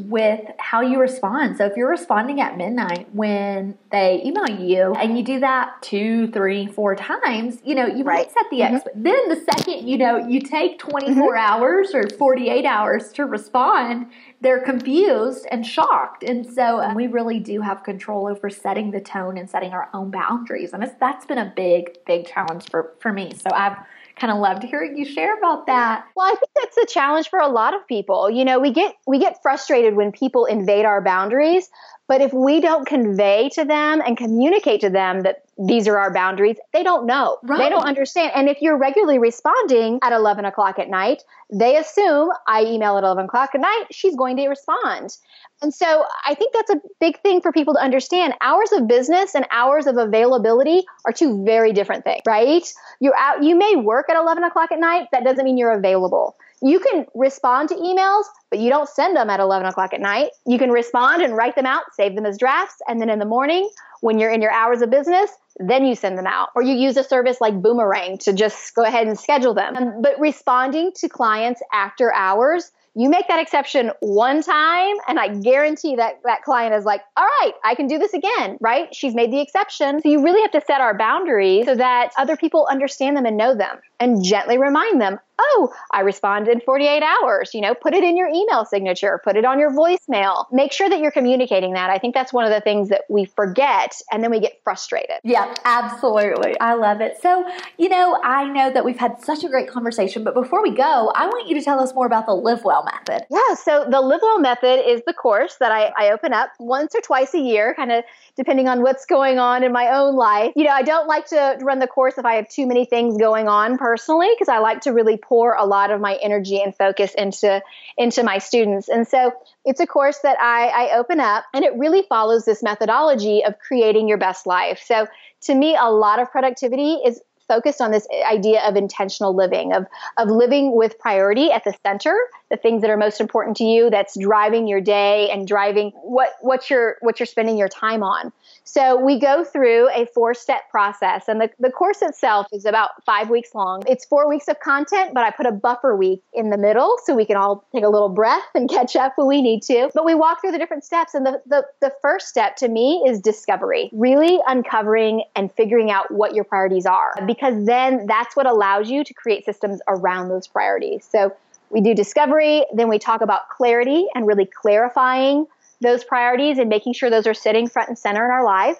with 0.03 0.41
how 0.59 0.81
you 0.81 0.99
respond. 0.99 1.57
So 1.57 1.65
if 1.65 1.77
you're 1.77 1.89
responding 1.89 2.41
at 2.41 2.57
midnight 2.57 3.07
when 3.13 3.77
they 3.91 4.21
email 4.25 4.49
you 4.49 4.93
and 4.95 5.17
you 5.17 5.23
do 5.23 5.39
that 5.39 5.81
two, 5.81 6.27
three, 6.31 6.67
four 6.67 6.95
times, 6.95 7.59
you 7.63 7.75
know, 7.75 7.85
you 7.85 8.03
Right. 8.03 8.27
might 8.27 8.31
set 8.31 8.49
the 8.51 8.59
Mhm. 8.59 8.71
expe- 8.83 8.91
then 8.95 9.29
the 9.29 9.35
second, 9.37 9.87
you 9.87 9.97
know, 9.97 10.17
you 10.17 10.41
take 10.41 10.79
24 10.79 11.37
hours 11.37 11.95
or 11.95 12.03
48 12.17 12.65
hours 12.65 13.11
to 13.13 13.25
respond, 13.25 14.07
they're 14.41 14.59
confused 14.59 15.47
and 15.49 15.65
shocked. 15.65 16.23
And 16.23 16.45
so 16.45 16.81
um, 16.81 16.95
we 16.95 17.07
really 17.07 17.39
do 17.39 17.61
have 17.61 17.83
control 17.83 18.27
over 18.27 18.49
setting 18.49 18.91
the 18.91 18.99
tone 19.01 19.37
and 19.37 19.49
setting 19.49 19.71
our 19.71 19.89
own 19.93 20.11
boundaries. 20.11 20.73
And 20.73 20.83
it's, 20.83 20.93
that's 20.99 21.25
been 21.25 21.37
a 21.37 21.51
big, 21.55 21.97
big 22.05 22.27
challenge 22.27 22.69
for, 22.69 22.93
for 22.99 23.13
me. 23.13 23.31
So 23.33 23.49
I've 23.53 23.77
kind 24.15 24.31
of 24.31 24.39
loved 24.39 24.63
hearing 24.63 24.97
you 24.97 25.05
share 25.05 25.37
about 25.37 25.67
that. 25.67 26.05
Well, 26.15 26.25
I 26.25 26.35
think 26.35 26.51
that's 26.55 26.77
a 26.77 26.85
challenge 26.85 27.29
for 27.29 27.39
a 27.39 27.47
lot 27.47 27.73
of 27.73 27.85
people. 27.87 28.29
You 28.29 28.45
know, 28.45 28.59
we 28.59 28.71
get 28.71 28.95
we 29.07 29.19
get 29.19 29.41
frustrated 29.41 29.95
when 29.95 30.11
people 30.11 30.45
invade 30.45 30.85
our 30.85 31.01
boundaries, 31.01 31.69
But 32.07 32.21
if 32.21 32.33
we 32.33 32.61
don't 32.61 32.85
convey 32.85 33.49
to 33.53 33.65
them 33.65 34.01
and 34.05 34.15
communicate 34.15 34.81
to 34.81 34.89
them 34.89 35.21
that 35.21 35.43
these 35.57 35.87
are 35.87 35.97
our 35.97 36.13
boundaries, 36.13 36.57
they 36.73 36.83
don't 36.83 37.05
know. 37.05 37.37
Right. 37.43 37.57
They 37.57 37.69
don't 37.69 37.85
understand. 37.85 38.33
And 38.35 38.47
if 38.47 38.61
you're 38.61 38.77
regularly 38.77 39.17
responding 39.17 39.99
at 40.03 40.13
11 40.13 40.45
o'clock 40.45 40.77
at 40.77 40.89
night, 40.89 41.23
they 41.51 41.77
assume 41.77 42.29
I 42.47 42.63
email 42.65 42.97
at 42.97 43.03
11 43.03 43.25
o'clock 43.25 43.51
at 43.55 43.61
night, 43.61 43.85
she's 43.91 44.15
going 44.15 44.37
to 44.37 44.47
respond. 44.47 45.17
And 45.61 45.73
so 45.73 46.05
I 46.25 46.35
think 46.35 46.53
that's 46.53 46.71
a 46.71 46.81
big 46.99 47.21
thing 47.21 47.41
for 47.41 47.51
people 47.51 47.73
to 47.75 47.79
understand. 47.81 48.33
Hours 48.41 48.71
of 48.73 48.87
business 48.87 49.33
and 49.33 49.47
hours 49.49 49.87
of 49.87 49.97
availability 49.97 50.83
are 51.05 51.13
two 51.13 51.43
very 51.45 51.71
different 51.71 52.03
things, 52.03 52.21
right? 52.27 52.67
You're 52.99 53.15
out, 53.17 53.43
you 53.43 53.55
may 53.55 53.75
work 53.77 54.09
at 54.09 54.17
11 54.17 54.43
o'clock 54.43 54.71
at 54.71 54.79
night. 54.79 55.07
That 55.11 55.23
doesn't 55.23 55.45
mean 55.45 55.57
you're 55.57 55.71
available. 55.71 56.35
You 56.61 56.79
can 56.79 57.05
respond 57.13 57.69
to 57.69 57.75
emails, 57.75 58.23
but 58.49 58.59
you 58.59 58.69
don't 58.69 58.87
send 58.87 59.15
them 59.15 59.29
at 59.29 59.39
11 59.39 59.67
o'clock 59.67 59.93
at 59.93 60.01
night. 60.01 60.29
You 60.45 60.57
can 60.57 60.71
respond 60.71 61.21
and 61.21 61.35
write 61.35 61.55
them 61.55 61.65
out, 61.65 61.83
save 61.93 62.15
them 62.15 62.25
as 62.25 62.37
drafts, 62.37 62.77
and 62.87 63.01
then 63.01 63.09
in 63.09 63.19
the 63.19 63.25
morning, 63.25 63.69
when 64.01 64.19
you're 64.19 64.31
in 64.31 64.41
your 64.41 64.51
hours 64.51 64.81
of 64.81 64.89
business, 64.89 65.29
then 65.57 65.85
you 65.85 65.95
send 65.95 66.17
them 66.17 66.27
out. 66.27 66.49
Or 66.55 66.61
you 66.61 66.75
use 66.75 66.97
a 66.97 67.03
service 67.03 67.39
like 67.41 67.61
Boomerang 67.61 68.17
to 68.19 68.33
just 68.33 68.75
go 68.75 68.83
ahead 68.83 69.07
and 69.07 69.19
schedule 69.19 69.53
them. 69.53 69.75
Um, 69.75 70.01
but 70.01 70.19
responding 70.19 70.91
to 70.97 71.09
clients 71.09 71.61
after 71.73 72.13
hours, 72.13 72.71
you 72.95 73.09
make 73.09 73.27
that 73.27 73.41
exception 73.41 73.91
one 73.99 74.41
time, 74.41 74.95
and 75.07 75.19
I 75.19 75.27
guarantee 75.27 75.97
that 75.97 76.21
that 76.23 76.43
client 76.43 76.73
is 76.73 76.85
like, 76.85 77.01
all 77.17 77.25
right, 77.41 77.51
I 77.63 77.75
can 77.75 77.87
do 77.87 77.97
this 77.97 78.13
again, 78.13 78.57
right? 78.61 78.93
She's 78.95 79.13
made 79.13 79.31
the 79.31 79.41
exception. 79.41 80.01
So 80.01 80.09
you 80.09 80.23
really 80.23 80.41
have 80.41 80.51
to 80.51 80.61
set 80.65 80.79
our 80.79 80.97
boundaries 80.97 81.65
so 81.65 81.75
that 81.75 82.11
other 82.17 82.37
people 82.37 82.67
understand 82.69 83.17
them 83.17 83.25
and 83.25 83.35
know 83.35 83.53
them 83.53 83.79
and 83.99 84.23
gently 84.23 84.57
remind 84.57 85.01
them, 85.01 85.19
oh, 85.39 85.73
I 85.91 86.01
responded 86.01 86.51
in 86.51 86.61
48 86.61 87.03
hours. 87.03 87.53
You 87.53 87.61
know, 87.61 87.73
put 87.73 87.93
it 87.93 88.03
in 88.03 88.15
your 88.17 88.27
email 88.27 88.65
signature, 88.65 89.19
put 89.23 89.35
it 89.35 89.45
on 89.45 89.59
your 89.59 89.71
voicemail. 89.71 90.45
Make 90.51 90.71
sure 90.71 90.89
that 90.89 90.99
you're 90.99 91.11
communicating 91.11 91.73
that. 91.73 91.89
I 91.89 91.97
think 91.97 92.13
that's 92.13 92.31
one 92.31 92.45
of 92.45 92.51
the 92.51 92.61
things 92.61 92.89
that 92.89 93.01
we 93.09 93.25
forget 93.25 93.93
and 94.11 94.23
then 94.23 94.31
we 94.31 94.39
get 94.39 94.61
frustrated. 94.63 95.17
Yeah, 95.23 95.53
absolutely. 95.65 96.59
I 96.59 96.75
love 96.75 97.01
it. 97.01 97.21
So, 97.21 97.45
you 97.77 97.89
know, 97.89 98.19
I 98.23 98.45
know 98.45 98.71
that 98.71 98.85
we've 98.85 98.97
had 98.97 99.23
such 99.23 99.43
a 99.43 99.49
great 99.49 99.69
conversation, 99.69 100.23
but 100.23 100.33
before 100.33 100.61
we 100.61 100.71
go, 100.71 101.11
I 101.13 101.27
want 101.27 101.47
you 101.47 101.55
to 101.55 101.61
tell 101.63 101.79
us 101.79 101.93
more 101.93 102.05
about 102.05 102.25
the 102.25 102.33
Live 102.33 102.63
Well 102.63 102.84
method. 102.85 103.25
Yeah, 103.29 103.55
so 103.55 103.85
the 103.89 103.99
Live 104.01 104.21
Well 104.21 104.39
method 104.39 104.87
is 104.87 105.01
the 105.05 105.13
course 105.13 105.55
that 105.59 105.71
I, 105.71 105.91
I 105.97 106.11
open 106.11 106.33
up 106.33 106.51
once 106.59 106.95
or 106.95 107.01
twice 107.01 107.33
a 107.33 107.39
year, 107.39 107.73
kind 107.75 107.91
of 107.91 108.03
depending 108.37 108.67
on 108.67 108.81
what's 108.81 109.05
going 109.05 109.39
on 109.39 109.63
in 109.63 109.71
my 109.71 109.89
own 109.89 110.15
life. 110.15 110.53
You 110.55 110.65
know, 110.65 110.71
I 110.71 110.83
don't 110.83 111.07
like 111.07 111.27
to 111.27 111.57
run 111.61 111.79
the 111.79 111.87
course 111.87 112.17
if 112.17 112.25
I 112.25 112.35
have 112.35 112.49
too 112.49 112.67
many 112.67 112.85
things 112.85 113.17
going 113.17 113.47
on 113.47 113.77
personally 113.77 114.29
because 114.33 114.49
I 114.49 114.59
like 114.59 114.81
to 114.81 114.91
really 114.91 115.17
pour 115.17 115.53
a 115.55 115.65
lot 115.65 115.91
of 115.91 115.99
my 115.99 116.17
energy 116.21 116.61
and 116.61 116.75
focus 116.75 117.13
into 117.15 117.61
into 117.97 118.23
my 118.23 118.37
students. 118.37 118.87
And 118.87 119.07
so 119.07 119.33
it's 119.63 119.79
a 119.79 119.87
course 119.87 120.19
that 120.19 120.37
I, 120.39 120.67
I 120.67 120.97
open 120.97 121.19
up 121.19 121.45
and 121.53 121.65
it 121.65 121.75
really 121.75 122.03
follows 122.07 122.45
this 122.45 122.61
methodology 122.61 123.43
of 123.43 123.57
creating 123.59 124.07
your 124.07 124.17
best 124.17 124.45
life. 124.45 124.81
So 124.85 125.07
to 125.41 125.55
me, 125.55 125.75
a 125.79 125.89
lot 125.89 126.19
of 126.19 126.31
productivity 126.31 126.93
is 127.05 127.21
focused 127.47 127.81
on 127.81 127.91
this 127.91 128.07
idea 128.27 128.61
of 128.67 128.75
intentional 128.75 129.35
living, 129.35 129.73
of, 129.73 129.85
of 130.17 130.29
living 130.29 130.75
with 130.75 130.97
priority 130.99 131.51
at 131.51 131.63
the 131.63 131.73
center, 131.85 132.15
the 132.49 132.57
things 132.57 132.81
that 132.81 132.89
are 132.89 132.97
most 132.97 133.19
important 133.19 133.57
to 133.57 133.63
you, 133.63 133.89
that's 133.89 134.17
driving 134.19 134.67
your 134.67 134.81
day 134.81 135.29
and 135.31 135.47
driving 135.47 135.91
what, 136.03 136.33
what 136.41 136.69
you're, 136.69 136.97
what 137.01 137.19
you're 137.19 137.27
spending 137.27 137.57
your 137.57 137.69
time 137.69 138.03
on. 138.03 138.31
So 138.63 138.99
we 138.99 139.19
go 139.19 139.43
through 139.43 139.89
a 139.91 140.05
four 140.07 140.33
step 140.33 140.69
process 140.71 141.27
and 141.27 141.39
the, 141.39 141.49
the 141.59 141.69
course 141.69 142.01
itself 142.01 142.47
is 142.51 142.65
about 142.65 143.03
five 143.05 143.29
weeks 143.29 143.53
long. 143.53 143.83
It's 143.87 144.05
four 144.05 144.27
weeks 144.27 144.47
of 144.47 144.59
content, 144.59 145.13
but 145.13 145.23
I 145.23 145.31
put 145.31 145.45
a 145.45 145.51
buffer 145.51 145.95
week 145.95 146.21
in 146.33 146.49
the 146.49 146.57
middle 146.57 146.97
so 147.03 147.13
we 147.15 147.25
can 147.25 147.37
all 147.37 147.67
take 147.73 147.83
a 147.83 147.89
little 147.89 148.09
breath 148.09 148.43
and 148.55 148.69
catch 148.75 148.95
up 148.95 149.13
when 149.17 149.27
we 149.27 149.41
need 149.41 149.61
to. 149.63 149.89
But 149.93 150.05
we 150.05 150.15
walk 150.15 150.41
through 150.41 150.51
the 150.51 150.57
different 150.57 150.83
steps 150.83 151.13
and 151.13 151.25
the, 151.25 151.41
the, 151.45 151.65
the 151.81 151.93
first 152.01 152.27
step 152.27 152.55
to 152.57 152.67
me 152.67 153.03
is 153.07 153.19
discovery, 153.19 153.89
really 153.93 154.39
uncovering 154.47 155.23
and 155.35 155.51
figuring 155.53 155.91
out 155.91 156.11
what 156.11 156.33
your 156.33 156.43
priorities 156.43 156.85
are 156.85 157.13
because 157.25 157.65
then 157.65 158.07
that's 158.07 158.35
what 158.35 158.45
allows 158.45 158.89
you 158.89 159.03
to 159.03 159.13
create 159.13 159.45
systems 159.45 159.79
around 159.87 160.29
those 160.29 160.47
priorities. 160.47 161.07
So 161.09 161.35
we 161.75 161.81
do 161.81 161.93
discovery, 161.93 162.65
then 162.73 162.87
we 162.87 162.97
talk 162.97 163.19
about 163.19 163.49
clarity 163.49 164.07
and 164.15 164.25
really 164.25 164.45
clarifying 164.45 165.45
those 165.81 166.05
priorities 166.05 166.57
and 166.57 166.69
making 166.69 166.93
sure 166.93 167.09
those 167.09 167.27
are 167.27 167.33
sitting 167.33 167.67
front 167.67 167.89
and 167.89 167.99
center 167.99 168.23
in 168.23 168.31
our 168.31 168.45
life. 168.45 168.77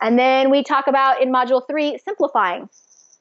And 0.00 0.18
then 0.18 0.50
we 0.50 0.64
talk 0.64 0.86
about 0.86 1.20
in 1.20 1.30
module 1.30 1.60
three, 1.68 1.98
simplifying, 1.98 2.70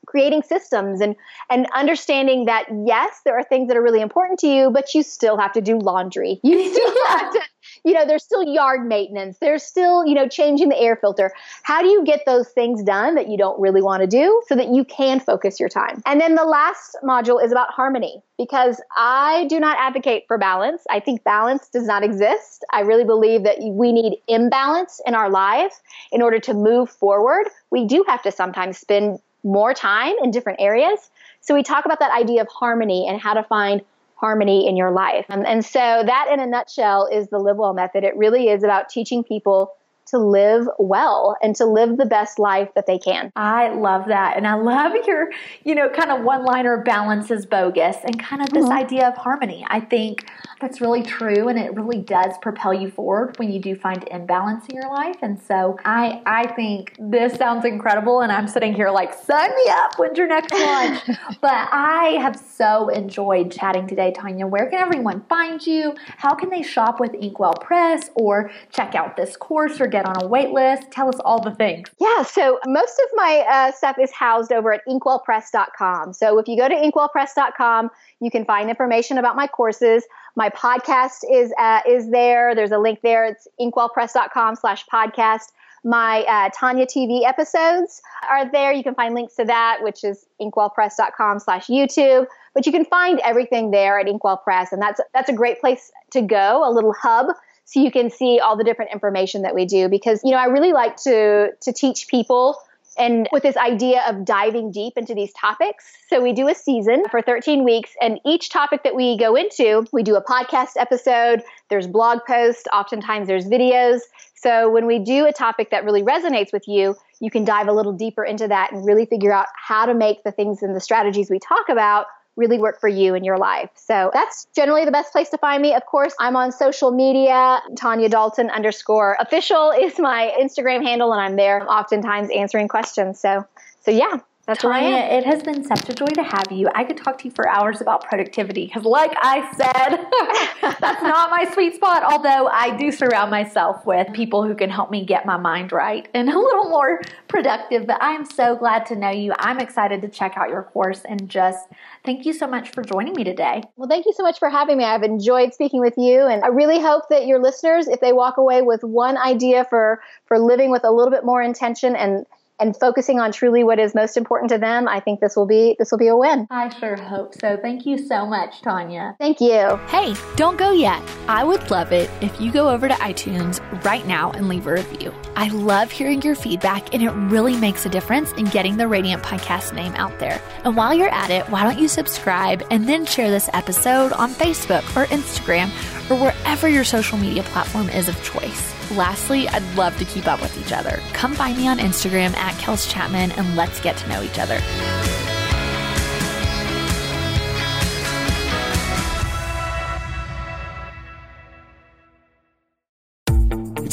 creating 0.06 0.44
systems 0.44 1.02
and, 1.02 1.14
and 1.50 1.68
understanding 1.76 2.46
that 2.46 2.68
yes, 2.86 3.20
there 3.26 3.38
are 3.38 3.44
things 3.44 3.68
that 3.68 3.76
are 3.76 3.84
really 3.84 4.00
important 4.00 4.40
to 4.40 4.48
you, 4.48 4.72
but 4.72 4.94
you 4.94 5.04
still 5.04 5.38
have 5.38 5.52
to 5.52 5.62
do 5.62 5.78
laundry. 5.78 6.40
You 6.44 6.72
still 6.72 7.08
have 7.08 7.34
to 7.34 7.42
you 7.84 7.94
know, 7.94 8.06
there's 8.06 8.24
still 8.24 8.44
yard 8.44 8.86
maintenance. 8.88 9.38
There's 9.40 9.64
still, 9.64 10.06
you 10.06 10.14
know, 10.14 10.28
changing 10.28 10.70
the 10.70 10.78
air 10.78 10.96
filter. 10.96 11.32
How 11.64 11.82
do 11.82 11.88
you 11.88 12.04
get 12.04 12.24
those 12.26 12.50
things 12.50 12.84
done 12.84 13.16
that 13.16 13.30
you 13.30 13.38
don't 13.38 13.60
really 13.60 13.82
want 13.82 14.02
to 14.02 14.08
do 14.08 14.42
so 14.48 14.56
that 14.56 14.70
you 14.70 14.84
can 14.84 15.20
focus 15.20 15.60
your 15.60 15.70
time? 15.70 16.02
And 16.06 16.20
then 16.20 16.36
the 16.36 16.44
last 16.44 16.98
module 17.04 17.44
is 17.44 17.52
about 17.52 17.72
harmony 17.72 18.22
because 18.38 18.82
I 18.96 19.46
do 19.50 19.60
not 19.60 19.78
advocate 19.80 20.26
for 20.28 20.38
balance. 20.38 20.84
I 20.90 21.00
think 21.00 21.24
balance 21.24 21.68
does 21.68 21.86
not 21.86 22.04
exist. 22.04 22.64
I 22.72 22.82
really 22.82 23.06
believe 23.06 23.44
that 23.44 23.58
we 23.62 23.92
need 23.92 24.18
imbalance 24.28 25.02
in 25.06 25.16
our 25.16 25.30
lives 25.30 25.80
in 26.12 26.22
order 26.22 26.40
to 26.40 26.54
move 26.54 26.90
forward. 26.90 27.48
We 27.72 27.86
do 27.86 28.04
have 28.08 28.22
to 28.24 28.32
sometimes 28.32 28.78
spend 28.78 29.20
more 29.44 29.74
time 29.74 30.16
in 30.24 30.32
different 30.32 30.60
areas. 30.62 31.10
So 31.42 31.56
we 31.56 31.64
talk 31.64 31.86
about 31.86 32.00
that 32.00 32.12
idea 32.12 32.42
of 32.42 32.48
harmony 32.48 33.08
and 33.08 33.20
how 33.20 33.34
to 33.34 33.44
find 33.44 33.82
harmony 34.18 34.68
in 34.68 34.76
your 34.76 34.92
life. 34.92 35.26
Um, 35.30 35.46
and 35.46 35.64
so 35.64 35.80
that 35.80 36.28
in 36.32 36.40
a 36.40 36.48
nutshell 36.48 37.08
is 37.12 37.28
the 37.30 37.38
live 37.38 37.58
well 37.58 37.74
method. 37.74 38.04
It 38.04 38.16
really 38.18 38.50
is 38.50 38.64
about 38.64 38.90
teaching 38.90 39.24
people 39.24 39.72
to 40.08 40.18
live 40.18 40.68
well 40.80 41.36
and 41.42 41.56
to 41.56 41.66
live 41.66 41.98
the 41.98 42.06
best 42.06 42.40
life 42.40 42.70
that 42.76 42.86
they 42.86 42.98
can. 42.98 43.32
I 43.36 43.70
love 43.70 44.08
that. 44.08 44.38
And 44.38 44.48
I 44.48 44.56
love 44.56 44.94
your, 45.06 45.30
you 45.64 45.76
know, 45.76 45.90
kind 45.90 46.12
of 46.12 46.24
one 46.24 46.44
liner 46.46 46.82
balance 46.82 47.32
is 47.32 47.46
bogus 47.46 47.98
and 48.04 48.20
kind 48.20 48.42
of 48.42 48.50
this 48.50 48.66
mm-hmm. 48.66 48.78
idea 48.78 49.08
of 49.08 49.16
harmony. 49.16 49.66
I 49.70 49.80
think 49.80 50.26
that's 50.60 50.82
really 50.82 51.04
true 51.04 51.48
and 51.48 51.60
it 51.60 51.74
really 51.76 52.02
does 52.02 52.34
propel 52.42 52.74
you 52.74 52.90
forward 52.90 53.38
when 53.38 53.52
you 53.52 53.60
do 53.60 53.76
find 53.76 54.08
imbalance 54.10 54.66
in 54.68 54.76
your 54.76 54.90
life. 54.90 55.18
And 55.22 55.40
so 55.40 55.78
I 55.86 56.22
I 56.26 56.48
think 56.54 56.96
this 57.00 57.34
sounds 57.34 57.66
incredible 57.66 58.22
and 58.22 58.32
I'm 58.32 58.48
sitting 58.48 58.74
here 58.74 58.90
like 58.90 59.14
sign 59.14 59.50
me 59.50 59.66
up 59.70 59.98
when's 59.98 60.18
your 60.18 60.28
next 60.28 60.54
launch. 60.54 61.02
but 61.42 61.70
I 61.72 62.18
have 62.20 62.38
so 62.38 62.90
enjoyed 62.90 63.52
chatting 63.52 63.88
today, 63.88 64.14
Tonya. 64.16 64.50
Where 64.50 64.70
can 64.70 64.80
everyone 64.80 65.24
find 65.30 65.66
you? 65.66 65.96
How 66.18 66.34
can 66.34 66.50
they 66.50 66.64
shop 66.64 67.00
with 67.00 67.14
Inkwell 67.14 67.54
Press 67.54 68.10
or 68.16 68.52
check 68.72 68.96
out 68.96 69.18
this 69.18 69.36
course 69.38 69.80
or 69.80 69.88
get 69.88 69.97
on 70.06 70.24
a 70.24 70.28
wait 70.28 70.52
list? 70.52 70.92
Tell 70.92 71.10
us 71.10 71.20
all 71.24 71.42
the 71.42 71.56
things. 71.56 71.90
Yeah, 72.00 72.24
so 72.24 72.60
most 72.66 73.00
of 73.00 73.10
my 73.16 73.46
uh, 73.50 73.72
stuff 73.72 73.98
is 74.00 74.12
housed 74.12 74.52
over 74.52 74.74
at 74.74 74.82
inkwellpress.com. 74.88 76.14
So 76.14 76.38
if 76.40 76.48
you 76.48 76.58
go 76.58 76.68
to 76.68 76.76
inkwellpress.com, 76.76 77.90
you 78.20 78.32
can 78.32 78.46
find 78.46 78.70
information 78.70 79.18
about 79.18 79.36
my 79.36 79.48
courses. 79.48 80.04
My 80.36 80.50
podcast 80.50 81.24
is 81.32 81.54
uh, 81.60 81.82
is 81.88 82.10
there. 82.12 82.56
There's 82.56 82.72
a 82.72 82.80
link 82.80 83.00
there. 83.02 83.26
It's 83.26 83.48
inkwellpress.com 83.60 84.56
slash 84.56 84.86
podcast. 84.86 85.52
My 85.84 86.24
uh, 86.24 86.50
Tonya 86.50 86.86
TV 86.86 87.24
episodes 87.24 88.02
are 88.30 88.52
there. 88.52 88.74
You 88.74 88.84
can 88.84 88.96
find 88.96 89.14
links 89.14 89.36
to 89.36 89.46
that, 89.46 89.78
which 89.82 90.04
is 90.04 90.26
inkwellpress.com 90.42 91.40
slash 91.40 91.68
YouTube. 91.68 92.26
But 92.54 92.66
you 92.66 92.72
can 92.72 92.86
find 92.86 93.20
everything 93.24 93.72
there 93.72 94.00
at 94.00 94.08
Inkwell 94.08 94.38
Press, 94.38 94.74
and 94.74 94.82
that's 94.82 95.00
that's 95.14 95.30
a 95.30 95.34
great 95.34 95.62
place 95.62 95.92
to 96.12 96.22
go, 96.22 96.68
a 96.68 96.72
little 96.72 96.94
hub 96.94 97.28
so 97.68 97.82
you 97.82 97.92
can 97.92 98.10
see 98.10 98.40
all 98.40 98.58
the 98.58 98.64
different 98.64 98.92
information 98.92 99.44
that 99.44 99.54
we 99.54 99.66
do 99.66 99.88
because 99.88 100.22
you 100.24 100.32
know 100.32 100.38
i 100.38 100.46
really 100.46 100.74
like 100.74 100.96
to 100.96 101.50
to 101.62 101.72
teach 101.72 102.08
people 102.08 102.58
and 102.98 103.30
with 103.32 103.44
this 103.44 103.56
idea 103.58 104.02
of 104.08 104.26
diving 104.26 104.72
deep 104.72 104.98
into 104.98 105.14
these 105.14 105.32
topics. 105.34 105.86
So 106.10 106.22
we 106.22 106.34
do 106.34 106.48
a 106.48 106.56
season 106.56 107.04
for 107.12 107.22
13 107.22 107.64
weeks, 107.64 107.92
and 108.02 108.20
each 108.26 108.50
topic 108.50 108.84
that 108.84 108.96
we 108.96 109.18
go 109.18 109.36
into, 109.36 109.86
we 109.92 110.04
do 110.04 110.16
a 110.16 110.24
podcast 110.24 110.72
episode, 110.78 111.44
there's 111.70 111.88
blog 111.88 112.20
posts, 112.26 112.64
oftentimes 112.74 113.28
there's 113.28 113.46
videos. 113.46 114.00
So 114.36 114.70
when 114.70 114.86
we 114.86 115.00
do 115.00 115.26
a 115.26 115.34
topic 115.34 115.72
that 115.72 115.84
really 115.84 116.04
resonates 116.04 116.52
with 116.52 116.68
you, 116.68 116.96
you 117.20 117.32
can 117.32 117.44
dive 117.44 117.68
a 117.68 117.74
little 117.74 117.94
deeper 117.94 118.24
into 118.24 118.48
that 118.48 118.72
and 118.72 118.86
really 118.86 119.06
figure 119.06 119.32
out 119.32 119.48
how 119.56 119.86
to 119.86 119.94
make 119.94 120.24
the 120.24 120.32
things 120.32 120.62
and 120.62 120.76
the 120.76 120.80
strategies 120.80 121.30
we 121.30 121.40
talk 121.40 121.70
about 121.70 122.06
really 122.38 122.60
work 122.60 122.80
for 122.80 122.88
you 122.88 123.16
in 123.16 123.24
your 123.24 123.38
life. 123.38 123.70
So 123.76 124.12
that's 124.14 124.48
generally 124.56 124.86
the 124.86 124.92
best 124.92 125.12
place 125.12 125.30
to 125.30 125.38
find 125.38 125.62
me. 125.62 125.74
Of 125.74 125.86
course, 125.86 126.14
I'm 126.20 126.36
on 126.36 126.52
social 126.52 126.92
media. 126.92 127.62
Tonya 127.74 128.10
Dalton 128.10 128.50
underscore 128.50 129.18
official 129.20 129.72
is 129.72 130.00
my 130.00 130.34
Instagram 130.40 130.84
handle, 130.84 131.12
and 131.12 131.20
I'm 131.20 131.36
there 131.36 131.70
oftentimes 131.70 132.30
answering 132.34 132.68
questions. 132.68 133.20
So, 133.20 133.46
so 133.82 133.92
yeah. 133.92 134.20
That's 134.48 134.64
Tonya, 134.64 135.12
it 135.12 135.26
has 135.26 135.44
been 135.44 135.62
such 135.66 135.90
a 135.90 135.94
joy 135.94 136.06
to 136.06 136.24
have 136.24 136.50
you. 136.52 136.70
I 136.74 136.86
could 136.86 136.96
talk 136.96 137.18
to 137.18 137.26
you 137.26 137.32
for 137.32 137.50
hours 137.50 137.82
about 137.82 138.06
productivity 138.06 138.66
because, 138.66 138.86
like 138.86 139.12
I 139.22 139.42
said, 139.52 140.78
that's 140.80 141.04
not 141.04 141.30
my 141.30 141.52
sweet 141.52 141.76
spot. 141.76 142.02
Although 142.02 142.48
I 142.48 142.78
do 142.78 142.90
surround 142.90 143.30
myself 143.30 143.86
with 143.86 144.08
people 144.14 144.48
who 144.48 144.56
can 144.56 144.70
help 144.70 144.90
me 144.90 145.04
get 145.04 145.26
my 145.26 145.36
mind 145.36 145.74
right 145.74 146.08
and 146.14 146.30
a 146.34 146.40
little 146.40 146.70
more 146.70 147.02
productive. 147.28 147.88
But 147.88 147.98
I'm 148.00 148.24
so 148.24 148.56
glad 148.56 148.86
to 148.86 148.96
know 148.96 149.10
you. 149.10 149.34
I'm 149.38 149.60
excited 149.60 150.02
to 150.04 150.08
check 150.08 150.38
out 150.38 150.48
your 150.48 150.64
course 150.64 151.02
and 151.04 151.28
just 151.28 151.68
thank 152.06 152.26
you 152.26 152.32
so 152.32 152.48
much 152.48 152.70
for 152.70 152.84
joining 152.84 153.16
me 153.16 153.26
today. 153.26 153.64
Well, 153.76 153.90
thank 153.90 154.06
you 154.06 154.14
so 154.14 154.24
much 154.24 154.40
for 154.40 154.50
having 154.50 154.78
me. 154.78 154.86
I've 154.86 155.04
enjoyed 155.04 155.54
speaking 155.54 155.82
with 155.82 155.96
you, 155.98 156.26
and 156.26 156.42
I 156.46 156.48
really 156.48 156.80
hope 156.80 157.10
that 157.10 157.28
your 157.28 157.42
listeners, 157.42 157.90
if 157.90 158.00
they 158.00 158.14
walk 158.14 158.38
away 158.38 158.62
with 158.62 158.82
one 158.86 159.18
idea 159.18 159.66
for 159.70 160.02
for 160.26 160.40
living 160.40 160.72
with 160.72 160.86
a 160.86 160.92
little 160.92 161.12
bit 161.12 161.26
more 161.26 161.42
intention 161.42 161.94
and 161.94 162.26
and 162.60 162.76
focusing 162.76 163.20
on 163.20 163.32
truly 163.32 163.64
what 163.64 163.80
is 163.80 163.94
most 163.96 164.18
important 164.18 164.50
to 164.52 164.58
them, 164.58 164.88
I 164.88 165.00
think 165.00 165.20
this 165.20 165.36
will 165.36 165.46
be 165.46 165.76
this 165.80 165.92
will 165.92 165.98
be 165.98 166.08
a 166.08 166.16
win. 166.16 166.48
I 166.50 166.70
sure 166.70 166.96
hope 166.96 167.34
so. 167.34 167.58
Thank 167.62 167.86
you 167.86 167.98
so 167.98 168.26
much, 168.26 168.62
Tonya. 168.62 169.18
Thank 169.18 169.42
you. 169.42 169.78
Hey, 169.88 170.16
don't 170.36 170.58
go 170.58 170.72
yet. 170.72 171.02
I 171.28 171.44
would 171.44 171.70
love 171.70 171.92
it 171.92 172.10
if 172.22 172.40
you 172.40 172.52
go 172.52 172.70
over 172.70 172.88
to 172.88 172.94
iTunes 172.96 173.62
right 173.84 174.06
now 174.06 174.32
and 174.32 174.48
leave 174.50 174.68
a 174.68 174.74
review. 174.74 175.14
I 175.38 175.50
love 175.50 175.92
hearing 175.92 176.24
your 176.24 176.34
feedback, 176.34 176.96
and 176.96 177.04
it 177.04 177.12
really 177.12 177.56
makes 177.56 177.86
a 177.86 177.90
difference 177.90 178.32
in 178.32 178.46
getting 178.46 178.78
the 178.78 178.88
Radiant 178.88 179.22
Podcast 179.22 179.72
name 179.72 179.94
out 179.94 180.18
there. 180.18 180.42
And 180.64 180.76
while 180.76 180.96
you're 180.96 181.14
at 181.14 181.30
it, 181.30 181.48
why 181.52 181.64
don't 181.64 181.78
you 181.78 181.88
subscribe 181.88 182.66
and 182.72 182.90
then 182.90 183.06
share 183.06 183.30
this 183.30 183.48
episode 183.54 184.14
on 184.14 184.32
Facebook 184.32 184.82
or 184.98 185.06
Instagram 185.06 185.68
or 186.10 186.20
wherever 186.20 186.68
your 186.68 186.84
social 186.84 187.20
media 187.20 187.44
platform 187.44 187.88
is 187.88 188.10
of 188.10 188.22
choice. 188.24 188.92
Lastly, 188.98 189.48
I'd 189.48 189.76
love 189.76 189.96
to 190.00 190.06
keep 190.06 190.26
up 190.26 190.42
with 190.42 190.58
each 190.60 190.72
other. 190.72 191.00
Come 191.14 191.36
find 191.36 191.56
me 191.56 191.68
on 191.68 191.78
Instagram 191.78 192.36
at 192.36 192.56
Kels 192.56 192.92
Chapman 192.92 193.32
and 193.34 193.56
let's 193.56 193.80
get 193.80 193.96
to 193.98 194.10
know 194.10 194.24
each 194.24 194.40
other. 194.40 194.60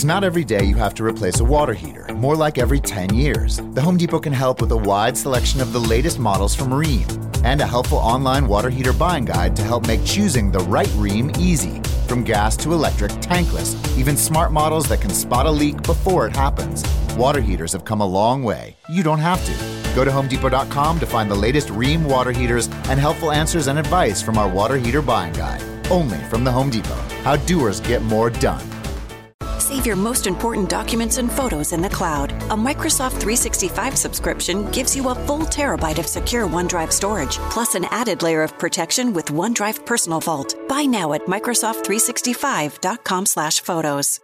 It's 0.05 0.09
not 0.09 0.23
every 0.23 0.45
day 0.45 0.63
you 0.65 0.75
have 0.75 0.93
to 0.97 1.03
replace 1.03 1.41
a 1.41 1.45
water 1.45 1.73
heater, 1.73 2.07
more 2.17 2.37
like 2.37 2.59
every 2.59 2.79
10 2.79 3.15
years. 3.15 3.57
The 3.73 3.81
Home 3.81 3.97
Depot 3.97 4.19
can 4.19 4.35
help 4.35 4.61
with 4.61 4.71
a 4.71 4.77
wide 4.77 5.17
selection 5.17 5.63
of 5.63 5.73
the 5.73 5.81
latest 5.81 6.19
models 6.19 6.55
from 6.55 6.69
Rheem 6.69 7.09
and 7.43 7.63
a 7.63 7.67
helpful 7.67 7.97
online 7.97 8.47
water 8.47 8.69
heater 8.69 8.93
buying 8.93 9.25
guide 9.25 9.57
to 9.57 9.63
help 9.63 9.87
make 9.87 10.05
choosing 10.05 10.53
the 10.53 10.59
right 10.59 10.89
Rheem 10.89 11.35
easy. 11.39 11.81
From 12.07 12.23
gas 12.23 12.55
to 12.59 12.75
electric, 12.75 13.13
tankless, 13.13 13.75
even 13.97 14.15
smart 14.15 14.53
models 14.53 14.87
that 14.91 15.01
can 15.01 15.09
spot 15.09 15.47
a 15.47 15.51
leak 15.51 15.83
before 15.85 16.27
it 16.27 16.37
happens. 16.37 16.85
Water 17.17 17.41
heaters 17.41 17.73
have 17.73 17.87
come 17.87 18.03
a 18.03 18.07
long 18.07 18.43
way. 18.43 18.77
You 18.91 19.03
don't 19.03 19.21
have 19.21 19.43
to. 19.47 19.53
Go 19.97 20.05
to 20.05 20.11
HomeDepot.com 20.11 21.01
to 21.01 21.07
find 21.07 21.31
the 21.31 21.35
latest 21.35 21.69
Rheem 21.69 22.05
water 22.05 22.31
heaters 22.31 22.67
and 22.91 23.01
helpful 23.01 23.33
answers 23.33 23.69
and 23.69 23.79
advice 23.79 24.21
from 24.21 24.37
our 24.37 24.51
water 24.51 24.77
heater 24.77 25.01
buying 25.01 25.33
guide. 25.33 25.63
Only 25.91 26.19
from 26.29 26.45
the 26.45 26.53
Home 26.53 26.69
Depot. 26.69 27.01
How 27.23 27.37
doers 27.37 27.81
get 27.81 28.03
more 28.03 28.29
done. 28.29 28.69
Save 29.65 29.87
your 29.87 29.97
most 29.97 30.27
important 30.27 30.69
documents 30.69 31.17
and 31.17 31.33
photos 31.33 31.73
in 31.73 31.81
the 31.81 31.89
cloud. 31.89 32.33
A 32.51 32.55
Microsoft 32.55 33.13
365 33.13 33.97
subscription 33.97 34.71
gives 34.73 34.95
you 34.95 35.09
a 35.09 35.15
full 35.15 35.47
terabyte 35.47 35.99
of 35.99 36.07
secure 36.07 36.47
OneDrive 36.47 36.93
storage, 36.93 37.39
plus 37.49 37.75
an 37.75 37.87
added 37.87 38.23
layer 38.23 38.43
of 38.43 38.59
protection 38.59 39.15
with 39.15 39.29
OneDrive 39.29 39.87
Personal 39.87 40.21
Vault. 40.21 40.55
Buy 40.69 40.83
now 40.83 41.15
at 41.15 41.25
Microsoft365.com/photos. 41.25 44.24